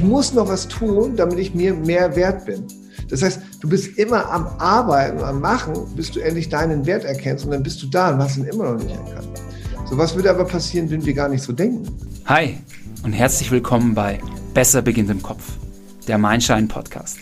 ich 0.00 0.06
muss 0.06 0.32
noch 0.32 0.48
was 0.48 0.66
tun, 0.66 1.14
damit 1.14 1.38
ich 1.38 1.54
mir 1.54 1.74
mehr 1.74 2.16
wert 2.16 2.46
bin. 2.46 2.64
Das 3.10 3.20
heißt, 3.20 3.38
du 3.60 3.68
bist 3.68 3.98
immer 3.98 4.30
am 4.30 4.46
Arbeiten, 4.58 5.22
am 5.22 5.42
Machen, 5.42 5.74
bis 5.94 6.10
du 6.10 6.20
endlich 6.20 6.48
deinen 6.48 6.86
Wert 6.86 7.04
erkennst 7.04 7.44
und 7.44 7.50
dann 7.50 7.62
bist 7.62 7.82
du 7.82 7.86
da 7.86 8.14
und 8.14 8.18
hast 8.18 8.38
ihn 8.38 8.44
immer 8.44 8.72
noch 8.72 8.82
nicht 8.82 8.96
erkannt. 8.96 9.28
So 9.90 9.98
was 9.98 10.14
würde 10.14 10.30
aber 10.30 10.46
passieren, 10.46 10.88
wenn 10.90 11.04
wir 11.04 11.12
gar 11.12 11.28
nicht 11.28 11.42
so 11.42 11.52
denken. 11.52 11.86
Hi 12.24 12.56
und 13.02 13.12
herzlich 13.12 13.50
willkommen 13.50 13.94
bei 13.94 14.20
Besser 14.54 14.80
beginnt 14.80 15.10
im 15.10 15.22
Kopf, 15.22 15.44
der 16.08 16.16
Mindshine 16.16 16.66
Podcast. 16.66 17.18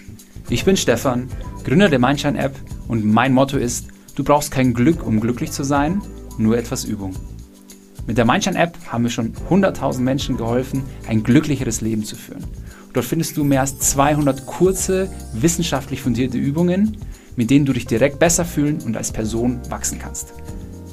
Ich 0.49 0.65
bin 0.65 0.77
Stefan, 0.77 1.29
Gründer 1.65 1.89
der 1.89 1.99
Mindshine 1.99 2.39
App 2.39 2.55
und 2.87 3.05
mein 3.05 3.35
Motto 3.35 3.57
ist, 3.57 3.89
du 4.15 4.23
brauchst 4.23 4.53
kein 4.53 4.73
Glück, 4.73 5.05
um 5.05 5.19
glücklich 5.19 5.51
zu 5.51 5.65
sein, 5.65 6.01
nur 6.39 6.57
etwas 6.57 6.85
Übung. 6.85 7.17
Mit 8.07 8.19
der 8.19 8.25
Mindshine 8.25 8.57
App 8.57 8.79
haben 8.87 9.03
wir 9.03 9.11
schon 9.11 9.33
100.000 9.51 9.99
Menschen 9.99 10.37
geholfen, 10.37 10.85
ein 11.09 11.25
glücklicheres 11.25 11.81
Leben 11.81 12.05
zu 12.05 12.15
führen. 12.15 12.45
Dort 12.93 13.07
findest 13.07 13.37
du 13.37 13.45
mehr 13.45 13.61
als 13.61 13.79
200 13.79 14.47
kurze, 14.47 15.11
wissenschaftlich 15.33 16.03
fundierte 16.03 16.39
Übungen, 16.39 16.97
mit 17.37 17.51
denen 17.51 17.67
du 17.67 17.73
dich 17.73 17.87
direkt 17.87 18.19
besser 18.19 18.45
fühlen 18.45 18.81
und 18.85 18.97
als 18.97 19.13
Person 19.13 19.61
wachsen 19.69 19.99
kannst. 19.99 20.33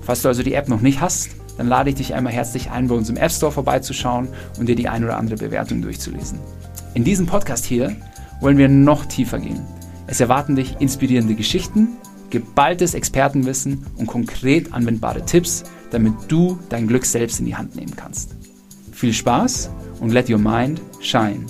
Falls 0.03 0.21
du 0.21 0.27
also 0.27 0.43
die 0.43 0.53
App 0.53 0.69
noch 0.69 0.81
nicht 0.81 1.01
hast, 1.01 1.29
dann 1.57 1.67
lade 1.67 1.89
ich 1.89 1.95
dich 1.95 2.13
einmal 2.13 2.33
herzlich 2.33 2.69
ein, 2.69 2.87
bei 2.87 2.95
uns 2.95 3.09
im 3.09 3.17
App 3.17 3.31
Store 3.31 3.51
vorbeizuschauen 3.51 4.27
und 4.59 4.67
dir 4.67 4.75
die 4.75 4.89
ein 4.89 5.03
oder 5.03 5.17
andere 5.17 5.37
Bewertung 5.37 5.81
durchzulesen. 5.81 6.39
In 6.93 7.03
diesem 7.03 7.25
Podcast 7.25 7.65
hier 7.65 7.95
wollen 8.41 8.57
wir 8.57 8.69
noch 8.69 9.05
tiefer 9.05 9.39
gehen. 9.39 9.61
Es 10.07 10.19
erwarten 10.19 10.55
dich 10.55 10.75
inspirierende 10.79 11.33
Geschichten, 11.33 11.97
geballtes 12.29 12.93
Expertenwissen 12.93 13.85
und 13.97 14.07
konkret 14.07 14.73
anwendbare 14.73 15.25
Tipps, 15.25 15.63
damit 15.91 16.13
du 16.27 16.59
dein 16.69 16.87
Glück 16.87 17.05
selbst 17.05 17.39
in 17.39 17.45
die 17.45 17.55
Hand 17.55 17.75
nehmen 17.75 17.95
kannst. 17.95 18.35
Viel 18.91 19.13
Spaß 19.13 19.69
und 19.99 20.11
let 20.11 20.29
your 20.29 20.37
mind 20.37 20.81
shine. 20.99 21.45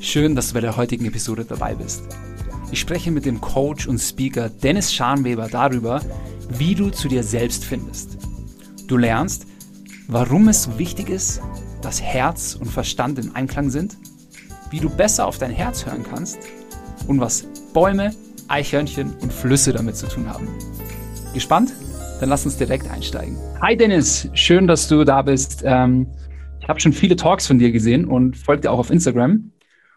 Schön, 0.00 0.34
dass 0.34 0.48
du 0.48 0.54
bei 0.54 0.60
der 0.60 0.76
heutigen 0.76 1.04
Episode 1.04 1.44
dabei 1.44 1.74
bist. 1.74 2.02
Ich 2.72 2.80
spreche 2.80 3.10
mit 3.10 3.26
dem 3.26 3.40
Coach 3.40 3.86
und 3.86 3.98
Speaker 3.98 4.48
Dennis 4.48 4.92
Scharnweber 4.92 5.48
darüber, 5.48 6.00
wie 6.48 6.74
du 6.74 6.90
zu 6.90 7.08
dir 7.08 7.22
selbst 7.22 7.64
findest. 7.64 8.18
Du 8.86 8.96
lernst, 8.96 9.46
warum 10.08 10.48
es 10.48 10.64
so 10.64 10.78
wichtig 10.78 11.08
ist, 11.08 11.40
dass 11.82 12.02
Herz 12.02 12.56
und 12.56 12.66
Verstand 12.66 13.18
im 13.18 13.34
Einklang 13.36 13.70
sind, 13.70 13.96
wie 14.70 14.80
du 14.80 14.90
besser 14.90 15.26
auf 15.26 15.38
dein 15.38 15.52
Herz 15.52 15.86
hören 15.86 16.04
kannst 16.08 16.38
und 17.06 17.20
was 17.20 17.44
Bäume, 17.72 18.12
Eichhörnchen 18.48 19.14
und 19.20 19.32
Flüsse 19.32 19.72
damit 19.72 19.96
zu 19.96 20.08
tun 20.08 20.28
haben. 20.28 20.48
Gespannt? 21.34 21.72
Dann 22.20 22.28
lass 22.28 22.44
uns 22.44 22.58
direkt 22.58 22.86
einsteigen. 22.90 23.38
Hi 23.62 23.74
Dennis, 23.74 24.28
schön, 24.34 24.66
dass 24.66 24.88
du 24.88 25.04
da 25.04 25.22
bist. 25.22 25.62
Ähm, 25.64 26.06
ich 26.60 26.68
habe 26.68 26.78
schon 26.78 26.92
viele 26.92 27.16
Talks 27.16 27.46
von 27.46 27.58
dir 27.58 27.72
gesehen 27.72 28.04
und 28.04 28.36
folge 28.36 28.60
dir 28.60 28.72
auch 28.72 28.78
auf 28.78 28.90
Instagram. 28.90 29.52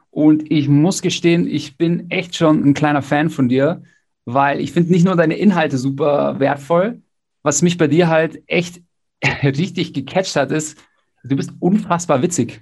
Und 0.09 0.49
ich 0.49 0.69
muss 0.69 1.01
gestehen, 1.01 1.45
ich 1.47 1.75
bin 1.75 2.09
echt 2.09 2.38
schon 2.38 2.63
ein 2.63 2.73
kleiner 2.73 3.01
Fan 3.01 3.29
von 3.29 3.49
dir, 3.49 3.83
weil 4.23 4.61
ich 4.61 4.71
finde 4.71 4.94
nicht 4.94 5.03
nur 5.03 5.17
deine 5.17 5.35
Inhalte 5.35 5.77
super 5.77 6.39
wertvoll, 6.39 7.01
was 7.41 7.61
mich 7.61 7.77
bei 7.77 7.88
dir 7.89 8.07
halt 8.07 8.41
echt 8.47 8.81
richtig 9.44 9.94
gecatcht 9.94 10.38
hat, 10.38 10.49
ist, 10.51 10.77
du 11.25 11.35
bist 11.35 11.51
unfassbar 11.59 12.21
witzig. 12.21 12.61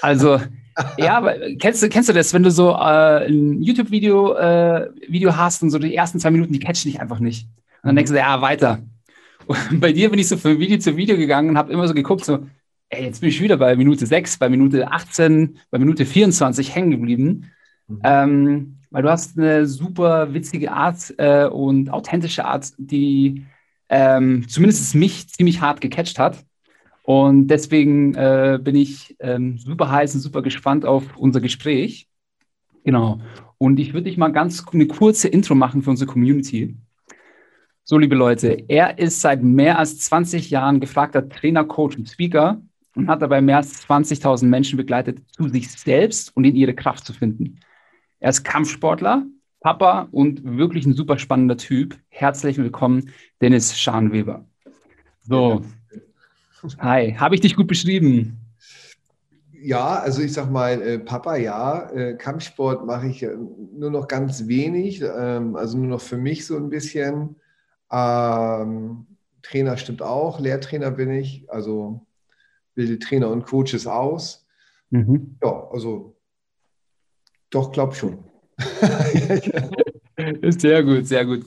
Also, 0.00 0.40
ja, 0.98 1.16
aber 1.16 1.34
kennst 1.58 1.82
du, 1.82 1.88
kennst 1.88 2.10
du 2.10 2.12
das, 2.12 2.32
wenn 2.32 2.44
du 2.44 2.50
so 2.52 2.70
äh, 2.70 3.26
ein 3.26 3.60
YouTube-Video 3.60 4.34
äh, 4.34 4.88
Video 5.08 5.36
hast 5.36 5.64
und 5.64 5.70
so 5.70 5.80
die 5.80 5.96
ersten 5.96 6.20
zwei 6.20 6.30
Minuten, 6.30 6.52
die 6.52 6.60
catchen 6.60 6.92
dich 6.92 7.00
einfach 7.00 7.18
nicht. 7.18 7.48
Und 7.82 7.88
dann 7.88 7.96
denkst 7.96 8.12
du, 8.12 8.18
ja, 8.18 8.40
weiter. 8.40 8.82
Und 9.46 9.80
bei 9.80 9.92
dir 9.92 10.10
bin 10.10 10.18
ich 10.18 10.28
so 10.28 10.36
von 10.36 10.58
Video 10.58 10.78
zu 10.78 10.96
Video 10.96 11.16
gegangen 11.16 11.50
und 11.50 11.58
habe 11.58 11.72
immer 11.72 11.88
so 11.88 11.94
geguckt, 11.94 12.24
so, 12.24 12.46
ey, 12.88 13.04
jetzt 13.04 13.20
bin 13.20 13.30
ich 13.30 13.40
wieder 13.40 13.56
bei 13.56 13.74
Minute 13.76 14.06
6, 14.06 14.38
bei 14.38 14.48
Minute 14.48 14.90
18, 14.90 15.58
bei 15.70 15.78
Minute 15.78 16.06
24 16.06 16.74
hängen 16.74 16.90
geblieben. 16.92 17.50
Mhm. 17.88 18.00
Ähm, 18.04 18.76
weil 18.90 19.02
du 19.02 19.10
hast 19.10 19.38
eine 19.38 19.66
super 19.66 20.34
witzige 20.34 20.70
Art 20.70 21.14
äh, 21.16 21.46
und 21.46 21.90
authentische 21.90 22.44
Art, 22.44 22.72
die 22.76 23.46
ähm, 23.88 24.46
zumindest 24.48 24.94
mich 24.94 25.28
ziemlich 25.28 25.60
hart 25.60 25.80
gecatcht 25.80 26.18
hat. 26.18 26.44
Und 27.02 27.48
deswegen 27.48 28.14
äh, 28.14 28.60
bin 28.62 28.76
ich 28.76 29.16
ähm, 29.18 29.58
super 29.58 29.90
heiß 29.90 30.14
und 30.14 30.20
super 30.20 30.42
gespannt 30.42 30.84
auf 30.84 31.16
unser 31.16 31.40
Gespräch. 31.40 32.06
Genau. 32.84 33.20
Und 33.58 33.80
ich 33.80 33.92
würde 33.92 34.04
dich 34.04 34.16
mal 34.16 34.28
ganz 34.28 34.64
eine 34.72 34.86
kurze 34.86 35.28
Intro 35.28 35.54
machen 35.54 35.82
für 35.82 35.90
unsere 35.90 36.10
Community. 36.10 36.76
So, 37.84 37.98
liebe 37.98 38.14
Leute, 38.14 38.64
er 38.68 39.00
ist 39.00 39.20
seit 39.20 39.42
mehr 39.42 39.76
als 39.76 39.98
20 39.98 40.50
Jahren 40.50 40.78
gefragter 40.78 41.28
Trainer, 41.28 41.64
Coach 41.64 41.96
und 41.96 42.08
Speaker 42.08 42.62
und 42.94 43.08
hat 43.08 43.22
dabei 43.22 43.40
mehr 43.40 43.56
als 43.56 43.88
20.000 43.88 44.44
Menschen 44.44 44.76
begleitet, 44.76 45.18
zu 45.32 45.48
sich 45.48 45.68
selbst 45.68 46.30
und 46.36 46.44
in 46.44 46.54
ihre 46.54 46.74
Kraft 46.74 47.04
zu 47.04 47.12
finden. 47.12 47.58
Er 48.20 48.30
ist 48.30 48.44
Kampfsportler, 48.44 49.26
Papa 49.58 50.06
und 50.12 50.44
wirklich 50.44 50.86
ein 50.86 50.92
super 50.92 51.18
spannender 51.18 51.56
Typ. 51.56 51.98
Herzlich 52.08 52.56
willkommen, 52.56 53.10
Dennis 53.40 53.76
Scharnweber. 53.76 54.46
So, 55.22 55.64
hi, 56.78 57.16
habe 57.18 57.34
ich 57.34 57.40
dich 57.40 57.56
gut 57.56 57.66
beschrieben? 57.66 58.38
Ja, 59.60 59.98
also 59.98 60.22
ich 60.22 60.32
sag 60.32 60.52
mal, 60.52 60.80
äh, 60.80 60.98
Papa, 61.00 61.34
ja, 61.34 61.90
äh, 61.90 62.14
Kampfsport 62.14 62.86
mache 62.86 63.08
ich 63.08 63.24
äh, 63.24 63.36
nur 63.74 63.90
noch 63.90 64.06
ganz 64.06 64.46
wenig, 64.46 65.02
ähm, 65.02 65.56
also 65.56 65.78
nur 65.78 65.88
noch 65.88 66.00
für 66.00 66.16
mich 66.16 66.46
so 66.46 66.56
ein 66.56 66.70
bisschen. 66.70 67.36
Ähm, 67.92 69.06
Trainer 69.42 69.76
stimmt 69.76 70.02
auch, 70.02 70.40
Lehrtrainer 70.40 70.90
bin 70.90 71.10
ich, 71.10 71.44
also 71.50 72.06
bilde 72.74 72.98
Trainer 72.98 73.28
und 73.28 73.44
Coaches 73.44 73.86
aus. 73.86 74.46
Mhm. 74.90 75.36
Ja, 75.42 75.68
also 75.70 76.16
doch, 77.50 77.70
glaub 77.70 77.94
schon. 77.94 78.24
sehr 80.58 80.82
gut, 80.82 81.06
sehr 81.06 81.26
gut. 81.26 81.44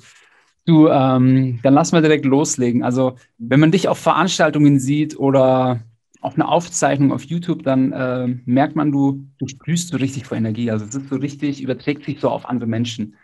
Du, 0.66 0.88
ähm, 0.88 1.60
dann 1.64 1.74
lass 1.74 1.92
mal 1.92 2.02
direkt 2.02 2.26
loslegen. 2.26 2.84
Also, 2.84 3.16
wenn 3.38 3.60
man 3.60 3.72
dich 3.72 3.88
auf 3.88 3.98
Veranstaltungen 3.98 4.80
sieht 4.80 5.18
oder 5.18 5.82
auf 6.22 6.36
eine 6.36 6.48
Aufzeichnung 6.48 7.12
auf 7.12 7.24
YouTube, 7.24 7.64
dann 7.64 7.92
äh, 7.92 8.28
merkt 8.46 8.76
man, 8.76 8.92
du, 8.92 9.28
du 9.38 9.48
sprühst 9.48 9.90
so 9.90 9.98
richtig 9.98 10.26
vor 10.26 10.38
Energie. 10.38 10.72
Also, 10.72 10.86
es 10.86 10.96
ist 10.96 11.10
so 11.10 11.18
richtig, 11.18 11.62
überträgt 11.62 12.06
sich 12.06 12.20
so 12.20 12.30
auf 12.30 12.48
andere 12.48 12.68
Menschen. 12.68 13.16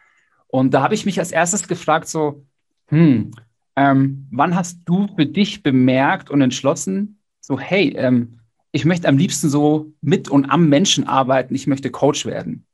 Und 0.48 0.74
da 0.74 0.82
habe 0.82 0.96
ich 0.96 1.06
mich 1.06 1.20
als 1.20 1.32
erstes 1.32 1.68
gefragt, 1.68 2.08
so, 2.08 2.46
hm, 2.91 3.31
ähm, 3.75 4.28
wann 4.31 4.56
hast 4.56 4.79
du 4.85 5.07
für 5.16 5.25
dich 5.25 5.63
bemerkt 5.63 6.29
und 6.29 6.41
entschlossen, 6.41 7.19
so, 7.40 7.59
hey, 7.59 7.94
ähm, 7.97 8.40
ich 8.72 8.85
möchte 8.85 9.07
am 9.07 9.18
liebsten 9.18 9.50
so 9.50 9.91
mit 10.02 10.29
und 10.29 10.46
am 10.46 10.69
Menschen 10.69 11.07
arbeiten, 11.07 11.56
ich 11.56 11.68
möchte 11.68 11.90
Coach 11.90 12.25
werden? 12.25 12.66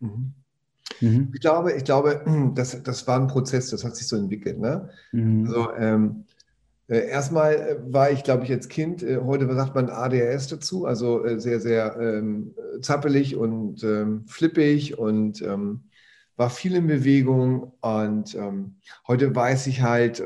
Mhm. 0.00 0.32
Mhm. 1.00 1.30
Ich 1.34 1.40
glaube, 1.40 1.72
ich 1.72 1.84
glaube, 1.84 2.24
das, 2.54 2.82
das 2.82 3.06
war 3.06 3.20
ein 3.20 3.28
Prozess, 3.28 3.70
das 3.70 3.84
hat 3.84 3.96
sich 3.96 4.08
so 4.08 4.16
entwickelt. 4.16 4.58
Ne? 4.58 4.88
Mhm. 5.12 5.46
Also, 5.46 5.72
ähm, 5.76 6.24
äh, 6.88 7.08
erstmal 7.08 7.54
äh, 7.54 7.76
war 7.92 8.10
ich, 8.10 8.22
glaube 8.22 8.44
ich, 8.44 8.52
als 8.52 8.68
Kind, 8.68 9.02
äh, 9.02 9.18
heute 9.18 9.52
sagt 9.54 9.74
man 9.74 9.90
ADHS 9.90 10.48
dazu, 10.48 10.86
also 10.86 11.24
äh, 11.24 11.38
sehr, 11.40 11.60
sehr 11.60 11.96
ähm, 12.00 12.54
zappelig 12.80 13.36
und 13.36 13.82
ähm, 13.82 14.24
flippig 14.26 14.96
und 14.98 15.42
ähm, 15.42 15.80
war 16.36 16.50
viel 16.50 16.74
in 16.74 16.86
Bewegung 16.86 17.72
und 17.80 18.34
ähm, 18.34 18.76
heute 19.06 19.34
weiß 19.34 19.66
ich 19.68 19.82
halt, 19.82 20.22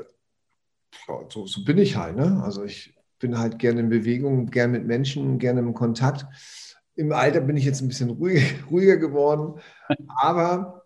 so, 1.29 1.47
so, 1.47 1.65
bin 1.65 1.79
ich 1.79 1.97
halt. 1.97 2.17
Ne? 2.17 2.41
Also 2.43 2.65
ich 2.65 2.95
bin 3.19 3.39
halt 3.39 3.59
gerne 3.59 3.81
in 3.81 3.89
Bewegung, 3.89 4.47
gerne 4.47 4.79
mit 4.79 4.87
Menschen, 4.87 5.39
gerne 5.39 5.61
im 5.61 5.75
Kontakt. 5.75 6.27
Im 6.97 7.13
Alter 7.13 7.41
bin 7.41 7.57
ich 7.57 7.65
jetzt 7.65 7.81
ein 7.81 7.89
bisschen 7.89 8.11
ruhiger, 8.11 8.43
ruhiger 8.71 8.97
geworden, 8.97 9.61
aber 10.21 10.85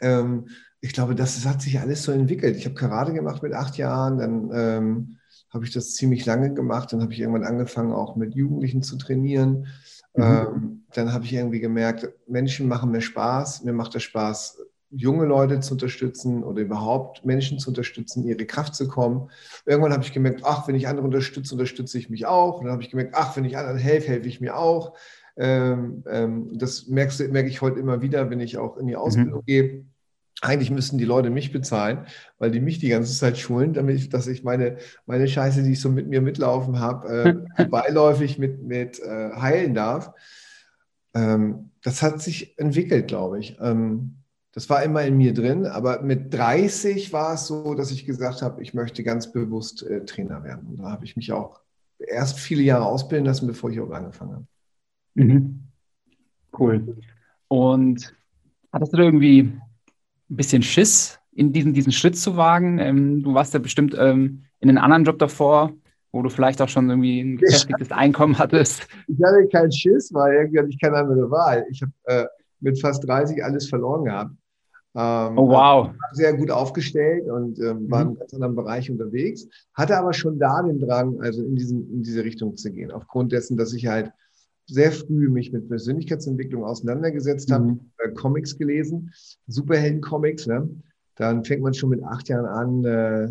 ähm, 0.00 0.48
ich 0.80 0.92
glaube, 0.92 1.14
das, 1.14 1.34
das, 1.34 1.46
hat 1.46 1.60
sich 1.60 1.78
alles 1.78 2.02
so 2.02 2.12
entwickelt. 2.12 2.56
Ich 2.56 2.64
habe 2.64 2.74
Karate 2.74 3.12
gemacht 3.12 3.42
mit 3.42 3.52
acht 3.52 3.76
Jahren, 3.76 4.18
dann 4.18 4.50
ähm, 4.54 5.18
habe 5.52 5.64
ich 5.64 5.72
das 5.72 5.94
ziemlich 5.94 6.24
lange 6.26 6.54
gemacht, 6.54 6.92
dann 6.92 7.02
habe 7.02 7.12
ich 7.12 7.20
irgendwann 7.20 7.44
angefangen, 7.44 7.92
auch 7.92 8.16
mit 8.16 8.34
Jugendlichen 8.34 8.82
zu 8.82 8.96
trainieren. 8.96 9.66
Mhm. 10.14 10.22
Ähm, 10.22 10.79
dann 10.94 11.12
habe 11.12 11.24
ich 11.24 11.32
irgendwie 11.32 11.60
gemerkt, 11.60 12.08
Menschen 12.26 12.68
machen 12.68 12.90
mir 12.90 13.00
Spaß, 13.00 13.64
mir 13.64 13.72
macht 13.72 13.94
es 13.94 14.02
Spaß, 14.02 14.58
junge 14.90 15.24
Leute 15.24 15.60
zu 15.60 15.74
unterstützen 15.74 16.42
oder 16.42 16.62
überhaupt 16.62 17.24
Menschen 17.24 17.58
zu 17.58 17.70
unterstützen, 17.70 18.26
ihre 18.26 18.44
Kraft 18.44 18.74
zu 18.74 18.88
kommen. 18.88 19.30
Irgendwann 19.64 19.92
habe 19.92 20.02
ich 20.02 20.12
gemerkt, 20.12 20.42
ach, 20.44 20.66
wenn 20.66 20.74
ich 20.74 20.88
andere 20.88 21.06
unterstütze, 21.06 21.54
unterstütze 21.54 21.96
ich 21.96 22.10
mich 22.10 22.26
auch. 22.26 22.58
Und 22.58 22.64
dann 22.64 22.72
habe 22.72 22.82
ich 22.82 22.90
gemerkt, 22.90 23.14
ach, 23.14 23.36
wenn 23.36 23.44
ich 23.44 23.56
anderen 23.56 23.78
helfe, 23.78 24.08
helfe 24.08 24.28
ich 24.28 24.40
mir 24.40 24.56
auch. 24.56 24.96
Ähm, 25.36 26.02
ähm, 26.08 26.58
das 26.58 26.88
merkst, 26.88 27.20
merke 27.30 27.48
ich 27.48 27.62
heute 27.62 27.78
immer 27.78 28.02
wieder, 28.02 28.30
wenn 28.30 28.40
ich 28.40 28.58
auch 28.58 28.76
in 28.76 28.88
die 28.88 28.94
mhm. 28.94 28.98
Ausbildung 28.98 29.40
mhm. 29.40 29.46
gehe. 29.46 29.84
Eigentlich 30.42 30.70
müssten 30.70 30.98
die 30.98 31.04
Leute 31.04 31.28
mich 31.30 31.52
bezahlen, 31.52 32.06
weil 32.38 32.50
die 32.50 32.60
mich 32.60 32.78
die 32.78 32.88
ganze 32.88 33.16
Zeit 33.16 33.38
schulen, 33.38 33.74
damit 33.74 33.96
ich, 33.96 34.08
dass 34.08 34.26
ich 34.26 34.42
meine, 34.42 34.78
meine 35.04 35.28
Scheiße, 35.28 35.62
die 35.62 35.72
ich 35.72 35.80
so 35.80 35.90
mit 35.90 36.08
mir 36.08 36.22
mitlaufen 36.22 36.80
habe, 36.80 37.44
äh, 37.58 37.64
beiläufig 37.70 38.38
mit, 38.38 38.62
mit 38.62 38.98
äh, 39.00 39.30
heilen 39.36 39.74
darf. 39.74 40.12
Ähm, 41.14 41.70
das 41.82 42.02
hat 42.02 42.20
sich 42.20 42.58
entwickelt, 42.58 43.08
glaube 43.08 43.38
ich. 43.38 43.58
Ähm, 43.60 44.16
Das 44.52 44.68
war 44.68 44.82
immer 44.82 45.02
in 45.04 45.16
mir 45.16 45.32
drin, 45.32 45.64
aber 45.64 46.02
mit 46.02 46.34
30 46.34 47.12
war 47.12 47.34
es 47.34 47.46
so, 47.46 47.74
dass 47.74 47.92
ich 47.92 48.04
gesagt 48.04 48.42
habe, 48.42 48.60
ich 48.62 48.74
möchte 48.74 49.04
ganz 49.04 49.30
bewusst 49.30 49.84
äh, 49.84 50.04
Trainer 50.04 50.42
werden. 50.42 50.66
Und 50.68 50.78
da 50.78 50.90
habe 50.90 51.04
ich 51.04 51.14
mich 51.16 51.30
auch 51.32 51.60
erst 51.98 52.40
viele 52.40 52.62
Jahre 52.62 52.84
ausbilden 52.84 53.26
lassen, 53.26 53.46
bevor 53.46 53.70
ich 53.70 53.78
auch 53.78 53.90
angefangen 53.90 54.32
habe. 54.32 54.46
Mhm. 55.14 55.60
Cool. 56.58 56.96
Und 57.46 58.12
hattest 58.72 58.92
du 58.92 58.96
da 58.96 59.02
irgendwie 59.04 59.42
ein 59.42 59.60
bisschen 60.36 60.62
Schiss, 60.62 61.20
in 61.32 61.52
diesen, 61.52 61.72
diesen 61.72 61.92
Schritt 61.92 62.16
zu 62.16 62.36
wagen? 62.36 62.78
Ähm, 62.80 63.22
du 63.22 63.34
warst 63.34 63.54
ja 63.54 63.60
bestimmt 63.60 63.94
ähm, 63.96 64.44
in 64.58 64.68
einem 64.68 64.82
anderen 64.82 65.04
Job 65.04 65.18
davor, 65.20 65.72
wo 66.12 66.22
du 66.22 66.30
vielleicht 66.30 66.60
auch 66.60 66.68
schon 66.68 66.88
irgendwie 66.88 67.20
ein 67.20 67.36
gefestigtes 67.36 67.92
Einkommen 67.92 68.38
hattest. 68.38 68.86
Ich 69.06 69.22
hatte 69.22 69.46
keinen 69.48 69.72
Schiss, 69.72 70.12
weil 70.12 70.34
irgendwie 70.34 70.58
hatte 70.58 70.68
ich 70.70 70.80
keine 70.80 70.96
andere 70.96 71.30
Wahl. 71.30 71.66
Ich 71.70 71.82
habe 71.82 71.92
äh, 72.04 72.26
mit 72.60 72.80
fast 72.80 73.06
30 73.06 73.42
alles 73.44 73.68
verloren 73.68 74.04
gehabt. 74.04 74.32
Ähm, 74.94 75.38
oh, 75.38 75.48
wow. 75.48 75.90
Sehr 76.12 76.34
gut 76.34 76.50
aufgestellt 76.50 77.28
und 77.28 77.60
ähm, 77.60 77.88
war 77.88 78.04
mhm. 78.04 78.10
in 78.10 78.18
ganz 78.18 78.34
anderen 78.34 78.56
Bereich 78.56 78.90
unterwegs. 78.90 79.46
Hatte 79.74 79.96
aber 79.96 80.12
schon 80.12 80.38
da 80.38 80.62
den 80.62 80.80
Drang, 80.80 81.20
also 81.20 81.44
in, 81.44 81.54
diesen, 81.54 81.88
in 81.92 82.02
diese 82.02 82.24
Richtung 82.24 82.56
zu 82.56 82.72
gehen. 82.72 82.90
Aufgrund 82.90 83.30
dessen, 83.30 83.56
dass 83.56 83.72
ich 83.72 83.86
halt 83.86 84.10
sehr 84.66 84.90
früh 84.90 85.28
mich 85.28 85.52
mit 85.52 85.68
Persönlichkeitsentwicklung 85.68 86.64
auseinandergesetzt 86.64 87.52
habe, 87.52 87.66
mhm. 87.66 87.80
äh, 87.98 88.10
Comics 88.10 88.58
gelesen, 88.58 89.12
Superhelden-Comics. 89.46 90.48
Ne? 90.48 90.68
Dann 91.14 91.44
fängt 91.44 91.62
man 91.62 91.74
schon 91.74 91.90
mit 91.90 92.02
acht 92.02 92.28
Jahren 92.28 92.46
an, 92.46 92.84
äh 92.84 93.28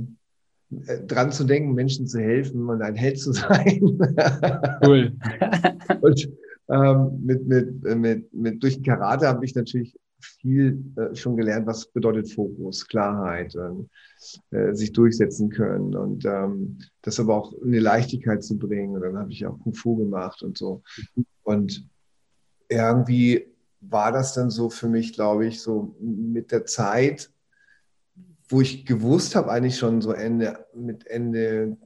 dran 0.69 1.31
zu 1.31 1.43
denken, 1.43 1.73
Menschen 1.73 2.07
zu 2.07 2.19
helfen 2.19 2.69
und 2.69 2.81
ein 2.81 2.95
Held 2.95 3.19
zu 3.19 3.31
sein. 3.33 3.99
Cool. 4.85 5.13
und 6.01 6.29
ähm, 6.69 7.19
mit, 7.23 7.47
mit, 7.47 7.85
äh, 7.85 7.95
mit, 7.95 8.33
mit, 8.33 8.63
durch 8.63 8.75
den 8.75 8.83
Karate 8.83 9.27
habe 9.27 9.43
ich 9.43 9.55
natürlich 9.55 9.95
viel 10.21 10.83
äh, 10.97 11.15
schon 11.15 11.37
gelernt, 11.37 11.65
was 11.65 11.87
bedeutet 11.87 12.31
Fokus, 12.31 12.87
Klarheit, 12.87 13.55
äh, 13.55 14.73
sich 14.73 14.91
durchsetzen 14.91 15.49
können 15.49 15.95
und 15.95 16.25
ähm, 16.25 16.77
das 17.01 17.19
aber 17.19 17.35
auch 17.35 17.53
in 17.53 17.71
die 17.71 17.79
Leichtigkeit 17.79 18.43
zu 18.43 18.57
bringen. 18.57 18.95
Und 18.95 19.01
dann 19.01 19.17
habe 19.17 19.31
ich 19.31 19.45
auch 19.45 19.57
Kung 19.59 19.73
Fu 19.73 19.95
gemacht 19.95 20.43
und 20.43 20.57
so. 20.57 20.83
Und 21.43 21.87
irgendwie 22.67 23.47
war 23.81 24.11
das 24.11 24.33
dann 24.33 24.49
so 24.49 24.69
für 24.69 24.89
mich, 24.89 25.13
glaube 25.13 25.47
ich, 25.47 25.61
so 25.61 25.95
mit 25.99 26.51
der 26.51 26.65
Zeit, 26.65 27.31
wo 28.49 28.61
ich 28.61 28.85
gewusst 28.85 29.35
habe, 29.35 29.51
eigentlich 29.51 29.77
schon 29.77 30.01
so 30.01 30.11
Ende, 30.11 30.65
mit 30.73 31.07
Ende 31.07 31.77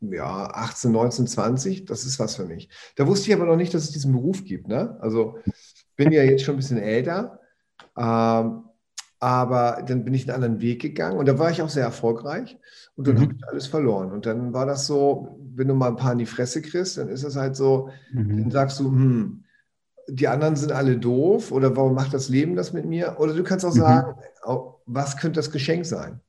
ja, 0.00 0.50
18, 0.50 0.92
19, 0.92 1.26
20, 1.26 1.84
das 1.84 2.04
ist 2.04 2.18
was 2.18 2.36
für 2.36 2.44
mich. 2.44 2.68
Da 2.96 3.06
wusste 3.06 3.30
ich 3.30 3.36
aber 3.36 3.46
noch 3.46 3.56
nicht, 3.56 3.72
dass 3.72 3.84
es 3.84 3.92
diesen 3.92 4.12
Beruf 4.12 4.44
gibt. 4.44 4.68
Ne? 4.68 4.96
Also 5.00 5.38
bin 5.96 6.12
ja 6.12 6.22
jetzt 6.22 6.44
schon 6.44 6.54
ein 6.54 6.58
bisschen 6.58 6.78
älter, 6.78 7.40
ähm, 7.96 8.64
aber 9.18 9.82
dann 9.86 10.04
bin 10.04 10.12
ich 10.12 10.24
einen 10.24 10.34
anderen 10.34 10.60
Weg 10.60 10.82
gegangen 10.82 11.18
und 11.18 11.26
da 11.26 11.38
war 11.38 11.50
ich 11.50 11.62
auch 11.62 11.70
sehr 11.70 11.84
erfolgreich 11.84 12.58
und 12.96 13.06
dann 13.06 13.16
mhm. 13.16 13.20
habe 13.22 13.34
ich 13.34 13.48
alles 13.48 13.66
verloren. 13.66 14.12
Und 14.12 14.26
dann 14.26 14.52
war 14.52 14.66
das 14.66 14.86
so, 14.86 15.38
wenn 15.54 15.68
du 15.68 15.74
mal 15.74 15.88
ein 15.88 15.96
paar 15.96 16.12
in 16.12 16.18
die 16.18 16.26
Fresse 16.26 16.60
kriegst, 16.60 16.98
dann 16.98 17.08
ist 17.08 17.24
es 17.24 17.36
halt 17.36 17.56
so, 17.56 17.88
mhm. 18.12 18.42
dann 18.42 18.50
sagst 18.50 18.78
du, 18.80 18.90
hm, 18.90 19.44
die 20.08 20.28
anderen 20.28 20.56
sind 20.56 20.72
alle 20.72 20.96
doof 20.96 21.52
oder 21.52 21.76
warum 21.76 21.94
macht 21.94 22.14
das 22.14 22.28
Leben 22.28 22.56
das 22.56 22.72
mit 22.72 22.84
mir? 22.84 23.16
Oder 23.18 23.34
du 23.34 23.42
kannst 23.42 23.64
auch 23.64 23.74
mhm. 23.74 23.78
sagen, 23.78 24.14
was 24.86 25.16
könnte 25.16 25.38
das 25.38 25.50
Geschenk 25.50 25.86
sein? 25.86 26.20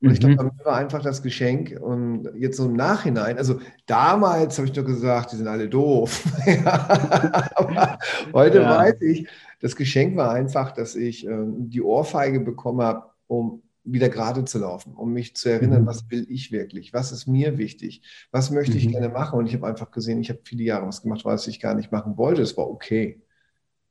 Und 0.00 0.08
mhm. 0.08 0.14
ich 0.14 0.20
glaube, 0.20 0.36
bei 0.36 0.44
mir 0.44 0.64
war 0.64 0.76
einfach 0.76 1.02
das 1.02 1.22
Geschenk 1.22 1.78
und 1.80 2.28
jetzt 2.36 2.56
so 2.56 2.66
im 2.66 2.74
Nachhinein, 2.74 3.38
also 3.38 3.60
damals 3.86 4.58
habe 4.58 4.68
ich 4.68 4.74
nur 4.74 4.84
gesagt, 4.84 5.32
die 5.32 5.36
sind 5.36 5.46
alle 5.46 5.68
doof. 5.68 6.24
Aber 6.64 7.98
heute 8.32 8.62
ja. 8.62 8.78
weiß 8.78 9.00
ich, 9.02 9.28
das 9.60 9.76
Geschenk 9.76 10.16
war 10.16 10.32
einfach, 10.32 10.72
dass 10.72 10.96
ich 10.96 11.26
äh, 11.26 11.44
die 11.44 11.82
Ohrfeige 11.82 12.40
bekommen 12.40 12.82
habe, 12.82 13.04
um 13.28 13.62
wieder 13.84 14.08
gerade 14.08 14.44
zu 14.44 14.58
laufen, 14.58 14.94
um 14.94 15.12
mich 15.12 15.34
zu 15.34 15.48
erinnern, 15.50 15.82
mhm. 15.82 15.86
was 15.86 16.08
will 16.10 16.26
ich 16.28 16.52
wirklich, 16.52 16.92
was 16.92 17.12
ist 17.12 17.26
mir 17.26 17.58
wichtig, 17.58 18.02
was 18.30 18.50
möchte 18.50 18.76
ich 18.76 18.86
mhm. 18.86 18.92
gerne 18.92 19.08
machen. 19.08 19.38
Und 19.38 19.46
ich 19.46 19.54
habe 19.54 19.66
einfach 19.66 19.90
gesehen, 19.90 20.20
ich 20.20 20.30
habe 20.30 20.40
viele 20.44 20.64
Jahre 20.64 20.86
was 20.86 21.02
gemacht, 21.02 21.24
was 21.24 21.46
ich 21.46 21.60
gar 21.60 21.74
nicht 21.74 21.90
machen 21.90 22.16
wollte. 22.16 22.42
Es 22.42 22.56
war 22.56 22.68
okay. 22.68 23.20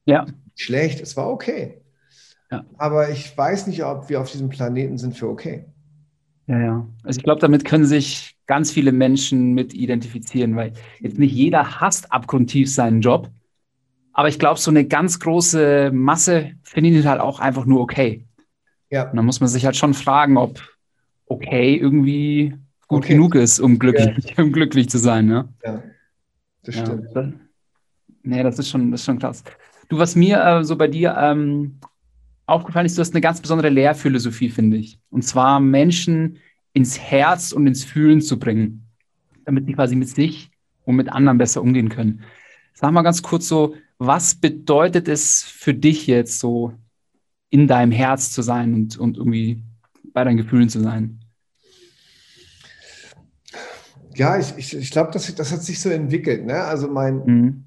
Ja. 0.06 0.26
Schlecht, 0.56 1.02
es 1.02 1.18
war 1.18 1.30
okay. 1.30 1.82
Ja. 2.52 2.66
Aber 2.78 3.10
ich 3.10 3.38
weiß 3.38 3.68
nicht, 3.68 3.84
ob 3.84 4.10
wir 4.10 4.22
auf 4.22 4.32
diesem 4.32 4.50
Planeten 4.50 4.98
sind 4.98 5.16
für 5.16 5.30
okay. 5.30 5.66
Ja, 6.48 6.60
ja. 6.60 6.88
Also 7.04 7.18
ich 7.18 7.24
glaube, 7.24 7.40
damit 7.40 7.66
können 7.66 7.86
sich 7.86 8.38
ganz 8.46 8.72
viele 8.72 8.92
Menschen 8.92 9.54
mit 9.54 9.74
identifizieren, 9.74 10.56
weil 10.56 10.74
jetzt 11.00 11.18
nicht 11.18 11.34
jeder 11.34 11.80
hasst 11.80 12.12
abgrundtief 12.12 12.72
seinen 12.72 13.02
Job. 13.02 13.30
Aber 14.14 14.28
ich 14.28 14.40
glaube, 14.40 14.60
so 14.60 14.72
eine 14.72 14.86
ganz 14.86 15.20
große 15.20 15.92
Masse 15.94 16.52
findet 16.64 16.94
ihn 16.94 17.10
halt 17.10 17.22
auch 17.22 17.40
einfach 17.40 17.66
nur 17.66 17.80
okay. 17.80 18.26
Ja. 18.92 19.10
Und 19.10 19.16
dann 19.16 19.26
muss 19.26 19.40
man 19.40 19.50
sich 19.50 19.66
halt 19.66 19.76
schon 19.76 19.94
fragen, 19.94 20.38
ob 20.38 20.62
okay 21.26 21.76
irgendwie 21.76 22.54
gut 22.88 23.06
okay. 23.06 23.14
genug 23.14 23.36
ist, 23.36 23.60
um 23.60 23.80
glücklich, 23.80 24.36
ja. 24.38 24.44
um 24.44 24.52
glücklich 24.52 24.90
zu 24.90 25.00
sein. 25.00 25.26
Ne? 25.26 25.48
Ja, 25.64 25.82
das 26.64 26.76
stimmt. 26.76 27.08
Ja, 27.16 27.32
nee, 28.24 28.44
das 28.44 28.60
ist 28.60 28.70
schon, 28.70 28.92
das 28.92 29.02
ist 29.02 29.06
schon 29.06 29.20
krass. 29.20 29.44
Du, 29.88 29.98
was 29.98 30.16
mir 30.16 30.44
äh, 30.44 30.64
so 30.64 30.76
bei 30.76 30.88
dir 30.88 31.16
ähm, 31.18 31.80
aufgefallen 32.46 32.86
ist, 32.86 32.98
du 32.98 33.02
hast 33.02 33.14
eine 33.14 33.22
ganz 33.22 33.42
besondere 33.42 33.70
Lehrphilosophie, 33.70 34.50
finde 34.50 34.78
ich. 34.78 35.00
Und 35.10 35.24
zwar 35.24 35.60
Menschen 35.60 36.38
ins 36.74 37.00
Herz 37.00 37.54
und 37.54 37.66
ins 37.68 37.84
Fühlen 37.84 38.22
zu 38.22 38.40
bringen, 38.40 38.88
damit 39.46 39.66
sie 39.66 39.74
quasi 39.74 39.96
mit 39.96 40.10
sich 40.10 40.52
und 40.84 40.98
mit 40.98 41.10
anderen 41.10 41.38
besser 41.38 41.62
umgehen 41.62 41.90
können. 41.90 42.24
Sag 42.74 42.92
mal 42.92 43.02
ganz 43.04 43.22
kurz 43.22 43.48
so, 43.48 43.76
was 43.98 44.36
bedeutet 44.36 45.08
es 45.08 45.44
für 45.44 45.74
dich 45.74 46.08
jetzt 46.08 46.40
so 46.40 46.74
in 47.52 47.68
deinem 47.68 47.92
Herz 47.92 48.32
zu 48.32 48.42
sein 48.42 48.74
und, 48.74 48.98
und 48.98 49.18
irgendwie 49.18 49.62
bei 50.14 50.24
deinen 50.24 50.38
Gefühlen 50.38 50.70
zu 50.70 50.80
sein? 50.80 51.20
Ja, 54.16 54.40
ich, 54.40 54.58
ich, 54.58 54.76
ich 54.76 54.90
glaube, 54.90 55.12
das, 55.12 55.34
das 55.36 55.52
hat 55.52 55.62
sich 55.62 55.80
so 55.80 55.90
entwickelt. 55.90 56.46
Ne? 56.46 56.56
Also 56.64 56.88
mein, 56.88 57.24
mhm 57.26 57.66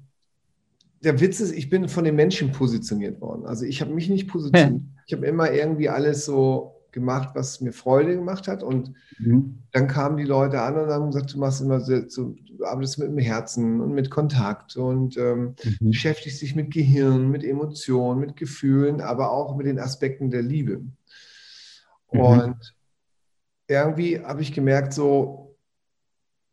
der 1.05 1.21
Witz 1.21 1.39
ist, 1.39 1.53
ich 1.53 1.69
bin 1.69 1.87
von 1.87 2.03
den 2.03 2.15
Menschen 2.15 2.51
positioniert 2.51 3.21
worden. 3.21 3.45
Also 3.45 3.63
ich 3.63 3.79
habe 3.79 3.93
mich 3.93 4.09
nicht 4.09 4.27
positioniert. 4.27 4.81
Ja. 4.81 5.01
Ich 5.05 5.13
habe 5.13 5.25
immer 5.25 5.51
irgendwie 5.51 5.87
alles 5.87 6.25
so 6.25 6.74
gemacht, 6.95 7.29
was 7.35 7.61
mir 7.61 7.73
Freude 7.73 8.15
gemacht 8.15 8.47
hat. 8.47 8.63
Und 8.63 8.93
mhm. 9.19 9.59
dann 9.71 9.87
kamen 9.87 10.17
die 10.17 10.23
Leute 10.23 10.61
an 10.61 10.79
und 10.79 10.89
haben 10.89 11.11
gesagt, 11.11 11.33
du 11.33 11.37
machst 11.37 11.61
immer 11.61 11.79
so, 11.81 11.99
du 11.99 12.65
arbeitest 12.65 12.97
mit 12.97 13.09
dem 13.09 13.19
Herzen 13.19 13.81
und 13.81 13.93
mit 13.93 14.09
Kontakt 14.09 14.75
und 14.77 15.17
ähm, 15.17 15.55
mhm. 15.63 15.89
beschäftigst 15.89 16.41
dich 16.41 16.55
mit 16.55 16.71
Gehirn, 16.71 17.29
mit 17.29 17.43
Emotionen, 17.43 18.19
mit 18.21 18.35
Gefühlen, 18.35 19.01
aber 19.01 19.29
auch 19.29 19.55
mit 19.55 19.67
den 19.67 19.77
Aspekten 19.77 20.31
der 20.31 20.41
Liebe. 20.41 20.77
Mhm. 22.11 22.19
Und 22.19 22.75
irgendwie 23.67 24.19
habe 24.21 24.41
ich 24.41 24.53
gemerkt, 24.53 24.93
so, 24.93 25.57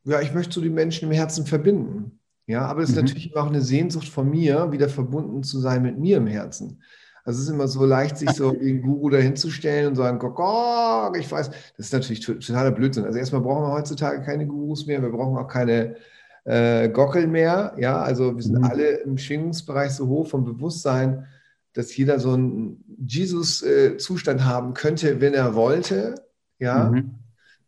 ja, 0.05 0.21
ich 0.21 0.35
möchte 0.35 0.53
so 0.53 0.61
die 0.61 0.71
Menschen 0.71 1.09
im 1.09 1.15
Herzen 1.15 1.47
verbinden. 1.47 2.19
Ja, 2.47 2.67
aber 2.67 2.83
es 2.83 2.91
ist 2.91 2.97
mhm. 2.97 3.03
natürlich 3.03 3.37
auch 3.37 3.47
eine 3.47 3.63
Sehnsucht 3.63 4.09
von 4.09 4.29
mir, 4.29 4.73
wieder 4.73 4.89
verbunden 4.89 5.45
zu 5.45 5.61
sein 5.61 5.83
mit 5.83 5.99
mir 5.99 6.17
im 6.17 6.27
Herzen. 6.27 6.83
Also 7.25 7.39
es 7.39 7.47
ist 7.47 7.53
immer 7.53 7.69
so 7.69 7.85
leicht, 7.85 8.17
sich 8.17 8.31
so 8.31 8.53
wie 8.61 8.73
ein 8.73 8.83
Guru 8.83 9.11
dahinzustellen 9.11 9.89
und 9.89 9.97
sagen, 9.97 10.19
Gok, 10.19 11.17
ich 11.17 11.31
weiß, 11.31 11.51
das 11.51 11.87
ist 11.87 11.93
natürlich 11.93 12.21
totaler 12.21 12.73
Blödsinn. 12.73 13.05
Also 13.05 13.19
erstmal 13.19 13.43
brauchen 13.43 13.65
wir 13.65 13.73
heutzutage 13.73 14.23
keine 14.23 14.47
Gurus 14.47 14.87
mehr, 14.87 15.03
wir 15.03 15.11
brauchen 15.11 15.37
auch 15.37 15.49
keine 15.49 15.97
äh, 16.45 16.89
Gockel 16.89 17.27
mehr. 17.27 17.75
Ja, 17.79 18.01
also 18.01 18.35
wir 18.35 18.43
sind 18.43 18.59
mhm. 18.59 18.65
alle 18.65 18.89
im 18.99 19.19
Schwingungsbereich 19.19 19.93
so 19.93 20.09
hoch 20.09 20.29
vom 20.29 20.45
Bewusstsein, 20.45 21.27
dass 21.75 21.97
jeder 21.97 22.19
so 22.19 22.33
einen 22.33 22.85
Jesus-Zustand 23.07 24.41
äh, 24.41 24.45
haben 24.45 24.75
könnte, 24.75 25.21
wenn 25.21 25.35
er 25.35 25.55
wollte. 25.55 26.15
Ja, 26.59 26.91
mhm. 26.91 27.15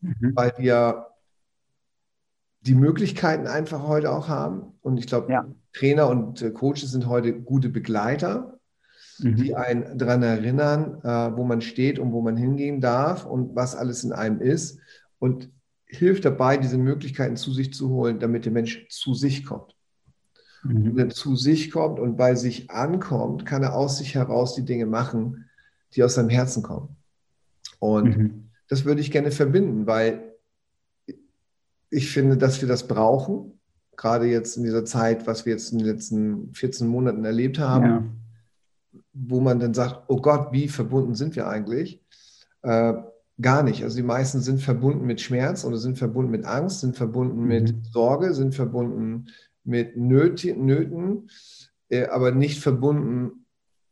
Mhm. 0.01 0.33
weil 0.35 0.53
wir 0.59 1.07
die 2.61 2.75
Möglichkeiten 2.75 3.47
einfach 3.47 3.87
heute 3.87 4.11
auch 4.11 4.29
haben. 4.29 4.75
Und 4.83 4.99
ich 4.99 5.07
glaube, 5.07 5.33
ja. 5.33 5.47
Trainer 5.73 6.09
und 6.09 6.43
äh, 6.43 6.51
Coaches 6.51 6.91
sind 6.93 7.07
heute 7.07 7.33
gute 7.33 7.69
Begleiter, 7.69 8.59
mhm. 9.19 9.37
die 9.37 9.55
einen 9.55 9.99
daran 9.99 10.23
erinnern, 10.23 11.01
äh, 11.03 11.37
wo 11.37 11.45
man 11.45 11.61
steht 11.61 11.99
und 11.99 12.13
wo 12.13 12.21
man 12.21 12.37
hingehen 12.37 12.81
darf 12.81 13.25
und 13.27 13.55
was 13.55 13.75
alles 13.75 14.05
in 14.05 14.13
einem 14.13 14.41
ist. 14.41 14.79
Und 15.19 15.51
hilft 15.87 16.25
dabei, 16.25 16.57
diese 16.57 16.79
Möglichkeiten 16.79 17.37
zu 17.37 17.53
sich 17.53 17.73
zu 17.73 17.91
holen, 17.91 18.19
damit 18.19 18.45
der 18.45 18.53
Mensch 18.53 18.87
zu 18.89 19.15
sich 19.15 19.45
kommt. 19.45 19.75
Mhm. 20.63 20.97
Wenn 20.97 21.09
er 21.09 21.15
zu 21.15 21.37
sich 21.37 21.71
kommt 21.71 21.99
und 21.99 22.17
bei 22.17 22.35
sich 22.35 22.71
ankommt, 22.71 23.47
kann 23.47 23.63
er 23.63 23.75
aus 23.75 23.99
sich 23.99 24.15
heraus 24.15 24.55
die 24.55 24.65
Dinge 24.65 24.87
machen, 24.87 25.49
die 25.95 26.03
aus 26.03 26.15
seinem 26.15 26.31
Herzen 26.31 26.63
kommen. 26.63 26.97
Und 27.79 28.17
mhm. 28.17 28.51
das 28.69 28.85
würde 28.85 29.01
ich 29.01 29.11
gerne 29.11 29.31
verbinden, 29.31 29.87
weil 29.87 30.33
ich 31.91 32.11
finde, 32.11 32.37
dass 32.37 32.61
wir 32.61 32.69
das 32.69 32.89
brauchen, 32.89 33.53
gerade 33.97 34.27
jetzt 34.27 34.57
in 34.57 34.65
dieser 34.65 34.85
Zeit, 34.85 35.27
was 35.27 35.47
wir 35.47 35.53
jetzt 35.53 35.73
in 35.73 35.79
den 35.79 35.87
letzten 35.87 36.53
14 36.55 36.89
Monaten 36.89 37.25
erlebt 37.25 37.59
haben, 37.59 37.85
ja. 37.85 38.05
Wo 39.13 39.41
man 39.41 39.61
dann 39.61 39.75
sagt, 39.75 40.05
oh 40.09 40.21
Gott, 40.21 40.53
wie 40.53 40.69
verbunden 40.69 41.15
sind 41.15 41.37
wir 41.37 41.49
eigentlich? 41.49 42.01
Äh, 42.63 42.95
gar 43.41 43.63
nicht. 43.63 43.83
Also 43.83 43.97
die 43.97 44.03
meisten 44.03 44.41
sind 44.41 44.61
verbunden 44.63 45.07
mit 45.07 45.21
Schmerz 45.21 45.65
oder 45.65 45.77
sind 45.77 45.99
verbunden 45.99 46.31
mit 46.31 46.45
Angst, 46.45 46.81
sind 46.81 46.97
verbunden 46.97 47.43
mhm. 47.43 47.47
mit 47.47 47.75
Sorge, 47.93 48.35
sind 48.35 48.55
verbunden 48.55 49.27
mit 49.65 49.97
Nöt 49.97 50.45
Nöten, 50.45 51.31
äh, 51.89 52.07
aber 52.07 52.33
nicht 52.33 52.61
verbunden 52.61 53.45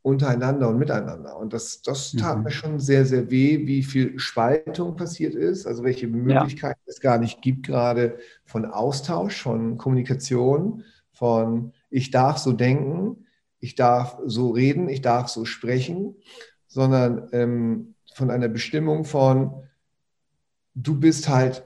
untereinander 0.02 0.68
und 0.68 0.78
miteinander. 0.78 1.36
Und 1.36 1.52
das, 1.52 1.80
das 1.82 2.12
tat 2.12 2.38
mhm. 2.38 2.44
mir 2.44 2.50
schon 2.50 2.80
sehr, 2.80 3.06
sehr 3.06 3.30
weh, 3.30 3.66
wie 3.66 3.84
viel 3.84 4.18
Spaltung 4.18 4.96
passiert 4.96 5.34
ist, 5.34 5.66
also 5.66 5.84
welche 5.84 6.08
Möglichkeiten 6.08 6.80
ja. 6.86 6.90
es 6.90 7.00
gar 7.00 7.18
nicht 7.18 7.40
gibt, 7.40 7.66
gerade 7.66 8.18
von 8.44 8.64
Austausch, 8.64 9.40
von 9.40 9.78
Kommunikation, 9.78 10.82
von 11.12 11.72
ich 11.88 12.10
darf 12.10 12.38
so 12.38 12.52
denken, 12.52 13.21
ich 13.62 13.76
darf 13.76 14.18
so 14.26 14.50
reden, 14.50 14.88
ich 14.88 15.00
darf 15.00 15.28
so 15.28 15.44
sprechen, 15.44 16.16
sondern 16.66 17.28
ähm, 17.32 17.94
von 18.14 18.30
einer 18.30 18.48
Bestimmung 18.48 19.04
von, 19.04 19.62
du 20.74 20.98
bist 20.98 21.28
halt 21.28 21.64